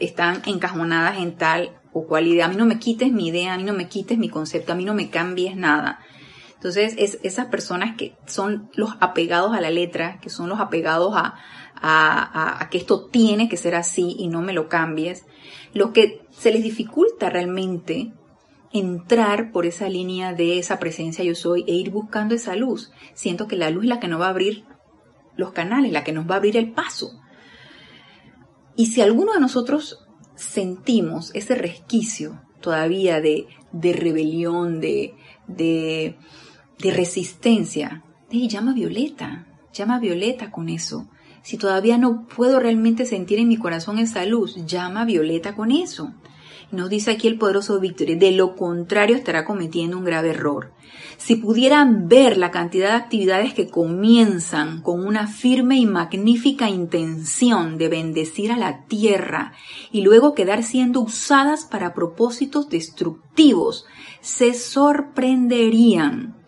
están 0.00 0.42
encajonadas 0.46 1.18
en 1.18 1.36
tal 1.36 1.80
o 1.92 2.06
cual 2.06 2.26
idea. 2.26 2.46
A 2.46 2.48
mí 2.48 2.56
no 2.56 2.66
me 2.66 2.78
quites 2.78 3.12
mi 3.12 3.28
idea, 3.28 3.54
a 3.54 3.56
mí 3.56 3.64
no 3.64 3.72
me 3.72 3.88
quites 3.88 4.18
mi 4.18 4.28
concepto, 4.28 4.72
a 4.72 4.76
mí 4.76 4.84
no 4.84 4.94
me 4.94 5.10
cambies 5.10 5.56
nada. 5.56 6.00
Entonces, 6.54 6.94
es 6.98 7.18
esas 7.22 7.46
personas 7.46 7.96
que 7.96 8.16
son 8.26 8.70
los 8.74 8.90
apegados 9.00 9.54
a 9.56 9.62
la 9.62 9.70
letra, 9.70 10.18
que 10.20 10.28
son 10.28 10.50
los 10.50 10.60
apegados 10.60 11.14
a, 11.16 11.36
a, 11.80 12.68
que 12.70 12.76
esto 12.76 13.06
tiene 13.06 13.48
que 13.48 13.56
ser 13.56 13.74
así 13.74 14.14
y 14.18 14.28
no 14.28 14.42
me 14.42 14.52
lo 14.52 14.68
cambies, 14.68 15.24
lo 15.72 15.92
que 15.92 16.20
se 16.30 16.52
les 16.52 16.62
dificulta 16.62 17.30
realmente 17.30 18.12
entrar 18.72 19.50
por 19.52 19.66
esa 19.66 19.88
línea 19.88 20.32
de 20.32 20.58
esa 20.58 20.78
presencia 20.78 21.24
yo 21.24 21.34
soy 21.34 21.64
e 21.66 21.72
ir 21.72 21.90
buscando 21.90 22.34
esa 22.34 22.54
luz. 22.56 22.92
Siento 23.14 23.48
que 23.48 23.56
la 23.56 23.70
luz 23.70 23.84
es 23.84 23.88
la 23.88 24.00
que 24.00 24.08
nos 24.08 24.20
va 24.20 24.26
a 24.26 24.30
abrir 24.30 24.64
los 25.36 25.52
canales, 25.52 25.92
la 25.92 26.04
que 26.04 26.12
nos 26.12 26.28
va 26.28 26.34
a 26.34 26.38
abrir 26.38 26.56
el 26.56 26.72
paso. 26.72 27.19
Y 28.76 28.86
si 28.86 29.00
alguno 29.00 29.32
de 29.32 29.40
nosotros 29.40 30.06
sentimos 30.34 31.30
ese 31.34 31.54
resquicio 31.54 32.42
todavía 32.60 33.20
de, 33.20 33.46
de 33.72 33.92
rebelión, 33.92 34.80
de, 34.80 35.14
de, 35.46 36.16
de 36.78 36.90
resistencia, 36.90 38.04
llama 38.30 38.72
a 38.72 38.74
Violeta, 38.74 39.46
llama 39.72 39.96
a 39.96 40.00
Violeta 40.00 40.50
con 40.50 40.68
eso. 40.68 41.08
Si 41.42 41.56
todavía 41.56 41.98
no 41.98 42.26
puedo 42.26 42.60
realmente 42.60 43.06
sentir 43.06 43.38
en 43.38 43.48
mi 43.48 43.56
corazón 43.56 43.98
esa 43.98 44.24
luz, 44.26 44.56
llama 44.66 45.02
a 45.02 45.04
Violeta 45.06 45.56
con 45.56 45.72
eso. 45.72 46.12
Nos 46.72 46.88
dice 46.88 47.10
aquí 47.10 47.26
el 47.26 47.36
poderoso 47.36 47.80
Víctor, 47.80 48.16
de 48.16 48.30
lo 48.30 48.54
contrario 48.54 49.16
estará 49.16 49.44
cometiendo 49.44 49.98
un 49.98 50.04
grave 50.04 50.30
error. 50.30 50.72
Si 51.16 51.34
pudieran 51.34 52.08
ver 52.08 52.36
la 52.36 52.52
cantidad 52.52 52.90
de 52.90 52.96
actividades 52.96 53.54
que 53.54 53.68
comienzan 53.68 54.80
con 54.80 55.04
una 55.04 55.26
firme 55.26 55.78
y 55.78 55.86
magnífica 55.86 56.68
intención 56.68 57.76
de 57.76 57.88
bendecir 57.88 58.52
a 58.52 58.56
la 58.56 58.84
tierra 58.86 59.52
y 59.90 60.02
luego 60.02 60.34
quedar 60.34 60.62
siendo 60.62 61.00
usadas 61.00 61.64
para 61.64 61.92
propósitos 61.92 62.68
destructivos, 62.68 63.86
se 64.20 64.54
sorprenderían 64.54 66.39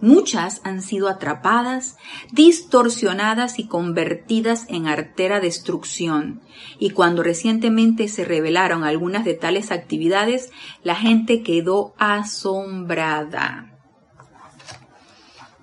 Muchas 0.00 0.62
han 0.64 0.80
sido 0.80 1.08
atrapadas, 1.08 1.98
distorsionadas 2.32 3.58
y 3.58 3.66
convertidas 3.66 4.64
en 4.68 4.86
artera 4.86 5.40
destrucción. 5.40 6.40
Y 6.78 6.90
cuando 6.90 7.22
recientemente 7.22 8.08
se 8.08 8.24
revelaron 8.24 8.84
algunas 8.84 9.26
de 9.26 9.34
tales 9.34 9.70
actividades, 9.70 10.50
la 10.82 10.94
gente 10.94 11.42
quedó 11.42 11.94
asombrada. 11.98 13.78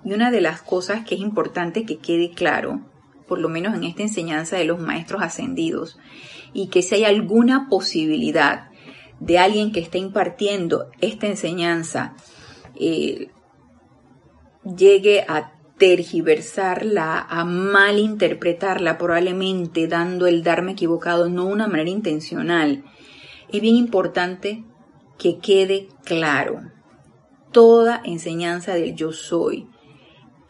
Y 0.04 0.12
una 0.12 0.30
de 0.30 0.40
las 0.40 0.62
cosas 0.62 1.04
que 1.04 1.16
es 1.16 1.20
importante 1.20 1.84
que 1.84 1.98
quede 1.98 2.30
claro, 2.30 2.80
por 3.26 3.40
lo 3.40 3.48
menos 3.48 3.74
en 3.74 3.82
esta 3.82 4.02
enseñanza 4.02 4.56
de 4.56 4.64
los 4.64 4.78
maestros 4.78 5.20
ascendidos, 5.20 5.98
y 6.52 6.68
que 6.68 6.82
si 6.82 6.94
hay 6.94 7.04
alguna 7.04 7.68
posibilidad 7.68 8.68
de 9.18 9.38
alguien 9.40 9.72
que 9.72 9.80
esté 9.80 9.98
impartiendo 9.98 10.86
esta 11.00 11.26
enseñanza, 11.26 12.14
eh, 12.76 13.30
llegue 14.76 15.24
a 15.28 15.52
tergiversarla, 15.78 17.20
a 17.20 17.44
malinterpretarla, 17.44 18.98
probablemente 18.98 19.86
dando 19.86 20.26
el 20.26 20.42
darme 20.42 20.72
equivocado, 20.72 21.28
no 21.28 21.46
de 21.46 21.52
una 21.52 21.68
manera 21.68 21.90
intencional. 21.90 22.84
Es 23.50 23.60
bien 23.60 23.76
importante 23.76 24.64
que 25.18 25.38
quede 25.38 25.88
claro 26.04 26.60
toda 27.52 28.02
enseñanza 28.04 28.74
del 28.74 28.94
yo 28.94 29.12
soy 29.12 29.68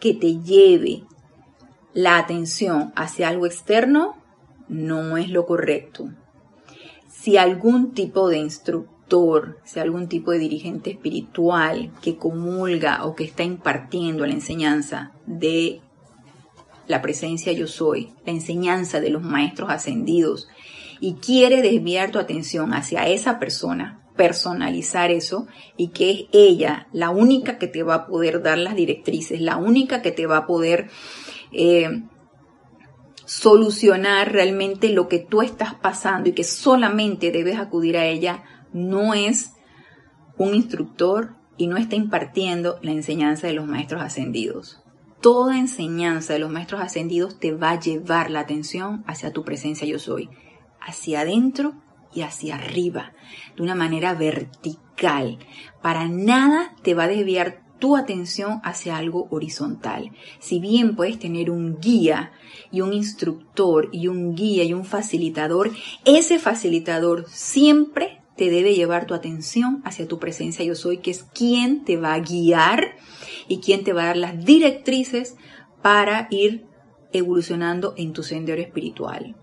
que 0.01 0.14
te 0.14 0.41
lleve 0.41 1.05
la 1.95 2.19
atención 2.19 2.93
hacia 2.97 3.29
algo 3.29 3.47
externo 3.47 4.16
no 4.69 5.16
es 5.16 5.31
lo 5.31 5.47
correcto. 5.47 6.11
Si 7.11 7.37
algún 7.37 7.93
tipo 7.93 8.29
de 8.29 8.39
instructor 8.39 8.98
sea 9.65 9.83
algún 9.83 10.09
tipo 10.09 10.33
de 10.33 10.39
dirigente 10.39 10.91
espiritual 10.91 11.91
que 12.03 12.17
comulga 12.17 13.05
o 13.05 13.15
que 13.15 13.25
está 13.25 13.43
impartiendo 13.43 14.27
la 14.27 14.35
enseñanza 14.35 15.13
de 15.27 15.81
la 16.87 17.03
presencia 17.03 17.53
yo 17.53 17.67
soy, 17.67 18.13
la 18.25 18.33
enseñanza 18.33 19.01
de 19.01 19.11
los 19.11 19.23
maestros 19.23 19.71
ascendidos, 19.71 20.49
y 21.01 21.15
quiere 21.15 21.63
desviar 21.63 22.11
tu 22.11 22.19
atención 22.19 22.75
hacia 22.75 23.07
esa 23.07 23.39
persona, 23.39 24.03
personalizar 24.17 25.11
eso 25.11 25.47
y 25.77 25.89
que 25.89 26.11
es 26.11 26.25
ella 26.33 26.89
la 26.93 27.11
única 27.11 27.57
que 27.57 27.69
te 27.69 27.85
va 27.85 27.95
a 27.95 28.07
poder 28.07 28.43
dar 28.43 28.59
las 28.59 28.75
directrices, 28.75 29.41
la 29.41 29.57
única 29.57 30.03
que 30.03 30.11
te 30.11 30.27
va 30.27 30.39
a 30.39 30.47
poder 30.47 30.91
eh, 31.53 32.03
solucionar 33.29 34.33
realmente 34.33 34.89
lo 34.89 35.07
que 35.07 35.18
tú 35.18 35.43
estás 35.43 35.74
pasando 35.74 36.31
y 36.31 36.33
que 36.33 36.45
solamente 36.45 37.31
debes 37.31 37.59
acudir 37.59 37.99
a 37.99 38.07
ella, 38.07 38.43
no 38.72 39.12
es 39.12 39.53
un 40.39 40.55
instructor 40.55 41.37
y 41.59 41.66
no 41.66 41.76
está 41.76 41.95
impartiendo 41.95 42.79
la 42.81 42.93
enseñanza 42.93 43.47
de 43.47 43.53
los 43.53 43.66
maestros 43.66 44.01
ascendidos. 44.01 44.81
Toda 45.20 45.59
enseñanza 45.59 46.33
de 46.33 46.39
los 46.39 46.51
maestros 46.51 46.81
ascendidos 46.81 47.39
te 47.39 47.53
va 47.53 47.72
a 47.72 47.79
llevar 47.79 48.31
la 48.31 48.41
atención 48.41 49.05
hacia 49.07 49.31
tu 49.31 49.45
presencia 49.45 49.87
yo 49.87 49.99
soy, 49.99 50.31
hacia 50.81 51.20
adentro 51.20 51.74
y 52.14 52.22
hacia 52.22 52.55
arriba, 52.55 53.12
de 53.57 53.62
una 53.62 53.74
manera 53.74 54.14
vertical. 54.14 55.39
Para 55.83 56.09
nada 56.09 56.74
te 56.83 56.95
va 56.95 57.05
a 57.05 57.09
desviar 57.09 57.61
tu 57.79 57.97
atención 57.97 58.61
hacia 58.64 58.97
algo 58.97 59.29
horizontal. 59.31 60.12
Si 60.39 60.59
bien 60.59 60.97
puedes 60.97 61.18
tener 61.18 61.51
un 61.51 61.79
guía 61.81 62.33
y 62.70 62.81
un 62.81 62.93
instructor 62.93 63.89
y 63.93 64.09
un 64.09 64.35
guía 64.35 64.64
y 64.64 64.74
un 64.74 64.85
facilitador, 64.85 65.70
ese 66.05 66.39
facilitador 66.39 67.26
siempre 67.29 68.20
te 68.37 68.51
debe 68.51 68.74
llevar 68.74 69.07
tu 69.07 69.14
atención 69.14 69.83
hacia 69.85 70.07
tu 70.07 70.18
presencia 70.18 70.64
yo 70.64 70.76
soy, 70.76 70.99
que 70.99 71.11
es 71.11 71.24
quien 71.24 71.85
te 71.85 71.97
va 71.97 72.14
a 72.14 72.20
guiar 72.20 72.97
y 73.49 73.59
quien 73.59 73.83
te 73.83 73.93
va 73.93 74.03
a 74.03 74.07
dar 74.07 74.16
las 74.16 74.45
directrices 74.45 75.37
para 75.83 76.29
ir 76.31 76.64
evolucionando 77.12 77.95
en 77.97 78.12
tu 78.12 78.22
sendero 78.22 78.62
espiritual. 78.62 79.35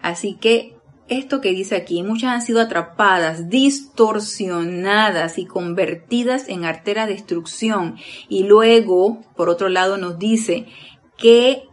Así 0.00 0.36
que 0.36 0.73
esto 1.08 1.40
que 1.40 1.50
dice 1.50 1.76
aquí, 1.76 2.02
muchas 2.02 2.32
han 2.32 2.42
sido 2.42 2.60
atrapadas, 2.60 3.50
distorsionadas 3.50 5.38
y 5.38 5.44
convertidas 5.44 6.48
en 6.48 6.64
artera 6.64 7.06
de 7.06 7.12
destrucción. 7.12 7.96
Y 8.28 8.44
luego, 8.44 9.20
por 9.36 9.50
otro 9.50 9.68
lado, 9.68 9.98
nos 9.98 10.18
dice 10.18 10.66
que 11.18 11.64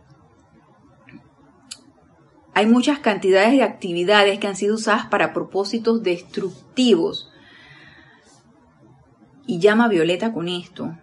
hay 2.53 2.65
muchas 2.65 2.99
cantidades 2.99 3.53
de 3.53 3.63
actividades 3.63 4.39
que 4.39 4.47
han 4.47 4.57
sido 4.57 4.75
usadas 4.75 5.05
para 5.05 5.33
propósitos 5.33 6.03
destructivos. 6.03 7.31
Y 9.47 9.59
llama 9.59 9.87
Violeta 9.87 10.33
con 10.33 10.49
esto. 10.49 10.97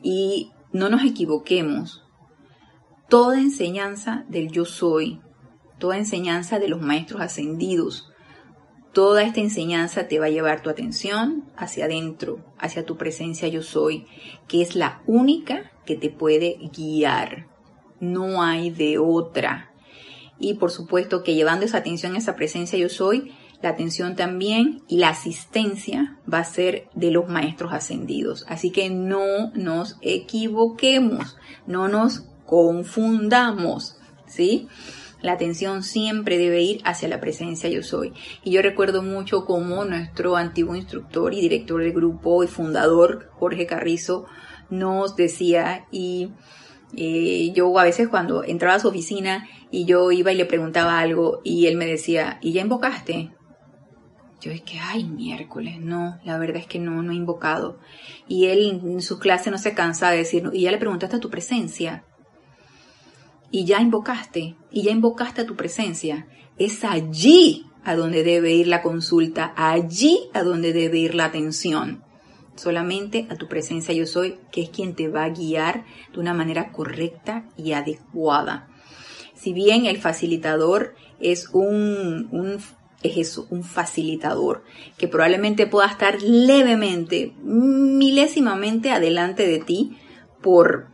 Y 0.00 0.52
no 0.72 0.88
nos 0.88 1.04
equivoquemos. 1.04 2.04
Toda 3.08 3.40
enseñanza 3.40 4.24
del 4.28 4.52
yo 4.52 4.64
soy, 4.64 5.20
toda 5.80 5.98
enseñanza 5.98 6.60
de 6.60 6.68
los 6.68 6.80
maestros 6.80 7.20
ascendidos, 7.20 8.12
toda 8.92 9.24
esta 9.24 9.40
enseñanza 9.40 10.06
te 10.06 10.20
va 10.20 10.26
a 10.26 10.30
llevar 10.30 10.62
tu 10.62 10.70
atención 10.70 11.44
hacia 11.56 11.86
adentro, 11.86 12.44
hacia 12.58 12.86
tu 12.86 12.96
presencia 12.96 13.48
yo 13.48 13.62
soy, 13.62 14.06
que 14.46 14.62
es 14.62 14.76
la 14.76 15.02
única 15.06 15.72
que 15.84 15.96
te 15.96 16.10
puede 16.10 16.58
guiar. 16.72 17.48
No 17.98 18.42
hay 18.42 18.70
de 18.70 18.98
otra 18.98 19.70
y 20.40 20.54
por 20.54 20.70
supuesto 20.70 21.22
que 21.22 21.34
llevando 21.34 21.66
esa 21.66 21.78
atención, 21.78 22.16
esa 22.16 22.34
presencia 22.34 22.78
yo 22.78 22.88
soy, 22.88 23.32
la 23.62 23.68
atención 23.68 24.16
también 24.16 24.82
y 24.88 24.96
la 24.96 25.10
asistencia 25.10 26.16
va 26.32 26.38
a 26.38 26.44
ser 26.44 26.88
de 26.94 27.10
los 27.10 27.28
maestros 27.28 27.74
ascendidos. 27.74 28.46
Así 28.48 28.70
que 28.70 28.88
no 28.88 29.50
nos 29.54 29.98
equivoquemos, 30.00 31.36
no 31.66 31.88
nos 31.88 32.24
confundamos, 32.46 33.98
¿sí? 34.26 34.66
La 35.22 35.32
atención 35.32 35.82
siempre 35.82 36.38
debe 36.38 36.62
ir 36.62 36.80
hacia 36.84 37.08
la 37.08 37.20
presencia 37.20 37.68
yo 37.68 37.82
soy. 37.82 38.12
Y 38.42 38.52
yo 38.52 38.62
recuerdo 38.62 39.02
mucho 39.02 39.44
como 39.44 39.84
nuestro 39.84 40.36
antiguo 40.36 40.74
instructor 40.74 41.34
y 41.34 41.40
director 41.40 41.82
del 41.82 41.92
grupo 41.92 42.42
y 42.42 42.46
fundador, 42.46 43.30
Jorge 43.32 43.66
Carrizo, 43.66 44.26
nos 44.70 45.16
decía 45.16 45.86
y 45.90 46.32
eh, 46.96 47.52
yo 47.54 47.76
a 47.78 47.84
veces 47.84 48.08
cuando 48.08 48.44
entraba 48.44 48.76
a 48.76 48.80
su 48.80 48.88
oficina 48.88 49.46
y 49.70 49.84
yo 49.84 50.10
iba 50.10 50.32
y 50.32 50.36
le 50.36 50.46
preguntaba 50.46 50.98
algo 50.98 51.40
y 51.44 51.66
él 51.66 51.76
me 51.76 51.86
decía, 51.86 52.38
¿y 52.40 52.52
ya 52.52 52.62
invocaste? 52.62 53.32
Yo 54.40 54.50
es 54.50 54.62
que, 54.62 54.78
ay, 54.78 55.04
miércoles, 55.04 55.80
no, 55.80 56.18
la 56.24 56.38
verdad 56.38 56.56
es 56.56 56.66
que 56.66 56.78
no, 56.78 57.02
no 57.02 57.12
he 57.12 57.14
invocado. 57.14 57.78
Y 58.26 58.46
él 58.46 58.80
en 58.82 59.02
sus 59.02 59.18
clases 59.18 59.52
no 59.52 59.58
se 59.58 59.74
cansa 59.74 60.10
de 60.10 60.18
decir, 60.18 60.48
y 60.54 60.62
ya 60.62 60.70
le 60.70 60.78
preguntaste 60.78 61.16
a 61.16 61.20
tu 61.20 61.28
presencia. 61.28 62.04
Y 63.50 63.64
ya 63.64 63.80
invocaste, 63.80 64.56
y 64.70 64.82
ya 64.82 64.90
invocaste 64.90 65.42
a 65.42 65.46
tu 65.46 65.56
presencia. 65.56 66.26
Es 66.56 66.84
allí 66.84 67.66
a 67.84 67.96
donde 67.96 68.22
debe 68.22 68.52
ir 68.52 68.68
la 68.68 68.82
consulta, 68.82 69.52
allí 69.56 70.28
a 70.34 70.42
donde 70.42 70.72
debe 70.72 70.98
ir 70.98 71.14
la 71.14 71.24
atención 71.26 72.04
solamente 72.60 73.26
a 73.30 73.36
tu 73.36 73.48
presencia 73.48 73.94
yo 73.94 74.06
soy, 74.06 74.38
que 74.52 74.62
es 74.62 74.70
quien 74.70 74.94
te 74.94 75.08
va 75.08 75.24
a 75.24 75.30
guiar 75.30 75.84
de 76.12 76.20
una 76.20 76.34
manera 76.34 76.70
correcta 76.72 77.46
y 77.56 77.72
adecuada. 77.72 78.68
Si 79.34 79.52
bien 79.52 79.86
el 79.86 79.96
facilitador 79.96 80.94
es 81.18 81.48
un, 81.52 82.58
es 83.02 83.38
un 83.38 83.64
facilitador 83.64 84.62
que 84.98 85.08
probablemente 85.08 85.66
pueda 85.66 85.88
estar 85.88 86.20
levemente, 86.22 87.32
milésimamente 87.42 88.90
adelante 88.90 89.46
de 89.46 89.58
ti 89.58 89.96
por, 90.42 90.88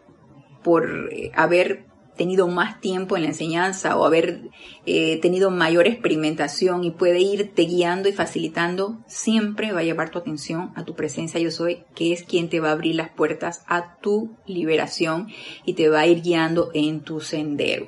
por 0.63 1.09
eh, 1.13 1.33
haber 1.35 1.86
tenido 2.17 2.49
más 2.49 2.81
tiempo 2.81 3.17
en 3.17 3.23
la 3.23 3.29
enseñanza 3.29 3.97
o 3.97 4.05
haber 4.05 4.51
eh, 4.87 5.21
tenido 5.21 5.51
mayor 5.51 5.87
experimentación 5.87 6.85
y 6.85 6.91
puede 6.91 7.21
irte 7.21 7.63
guiando 7.63 8.09
y 8.09 8.13
facilitando, 8.13 8.99
siempre 9.07 9.73
va 9.73 9.81
a 9.81 9.85
llevar 9.85 10.11
tu 10.11 10.19
atención 10.19 10.73
a 10.75 10.85
tu 10.85 10.95
presencia 10.95 11.41
yo 11.41 11.51
soy, 11.51 11.85
que 11.95 12.13
es 12.13 12.25
quien 12.25 12.49
te 12.49 12.61
va 12.61 12.71
a 12.71 12.73
abrir 12.73 12.95
las 12.95 13.11
puertas 13.11 13.63
a 13.67 13.97
tu 13.99 14.37
liberación 14.47 15.29
y 15.65 15.75
te 15.75 15.89
va 15.89 16.01
a 16.01 16.07
ir 16.07 16.23
guiando 16.23 16.71
en 16.75 17.01
tu 17.01 17.21
sendero. 17.21 17.87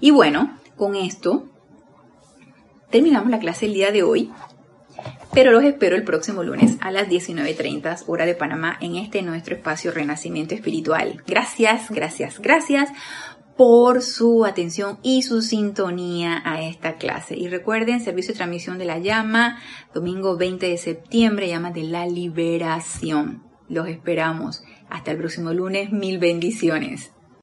Y 0.00 0.10
bueno, 0.10 0.58
con 0.76 0.96
esto 0.96 1.48
terminamos 2.90 3.30
la 3.30 3.38
clase 3.38 3.66
el 3.66 3.74
día 3.74 3.90
de 3.90 4.02
hoy 4.02 4.30
pero 5.34 5.50
los 5.50 5.64
espero 5.64 5.96
el 5.96 6.04
próximo 6.04 6.44
lunes 6.44 6.76
a 6.80 6.92
las 6.92 7.08
19.30 7.08 8.04
hora 8.06 8.24
de 8.24 8.36
Panamá 8.36 8.78
en 8.80 8.94
este 8.94 9.20
nuestro 9.22 9.56
espacio 9.56 9.90
Renacimiento 9.90 10.54
Espiritual. 10.54 11.22
Gracias, 11.26 11.90
gracias, 11.90 12.38
gracias 12.38 12.90
por 13.56 14.02
su 14.02 14.44
atención 14.44 14.98
y 15.02 15.22
su 15.22 15.42
sintonía 15.42 16.42
a 16.44 16.62
esta 16.62 16.96
clase. 16.96 17.36
Y 17.36 17.48
recuerden, 17.48 18.00
servicio 18.00 18.32
de 18.32 18.38
transmisión 18.38 18.78
de 18.78 18.84
la 18.84 18.98
llama, 18.98 19.60
domingo 19.94 20.36
20 20.36 20.68
de 20.68 20.76
septiembre, 20.76 21.48
llama 21.48 21.70
de 21.70 21.84
la 21.84 22.06
liberación. 22.06 23.44
Los 23.68 23.88
esperamos. 23.88 24.64
Hasta 24.90 25.12
el 25.12 25.18
próximo 25.18 25.52
lunes. 25.52 25.92
Mil 25.92 26.18
bendiciones. 26.18 27.13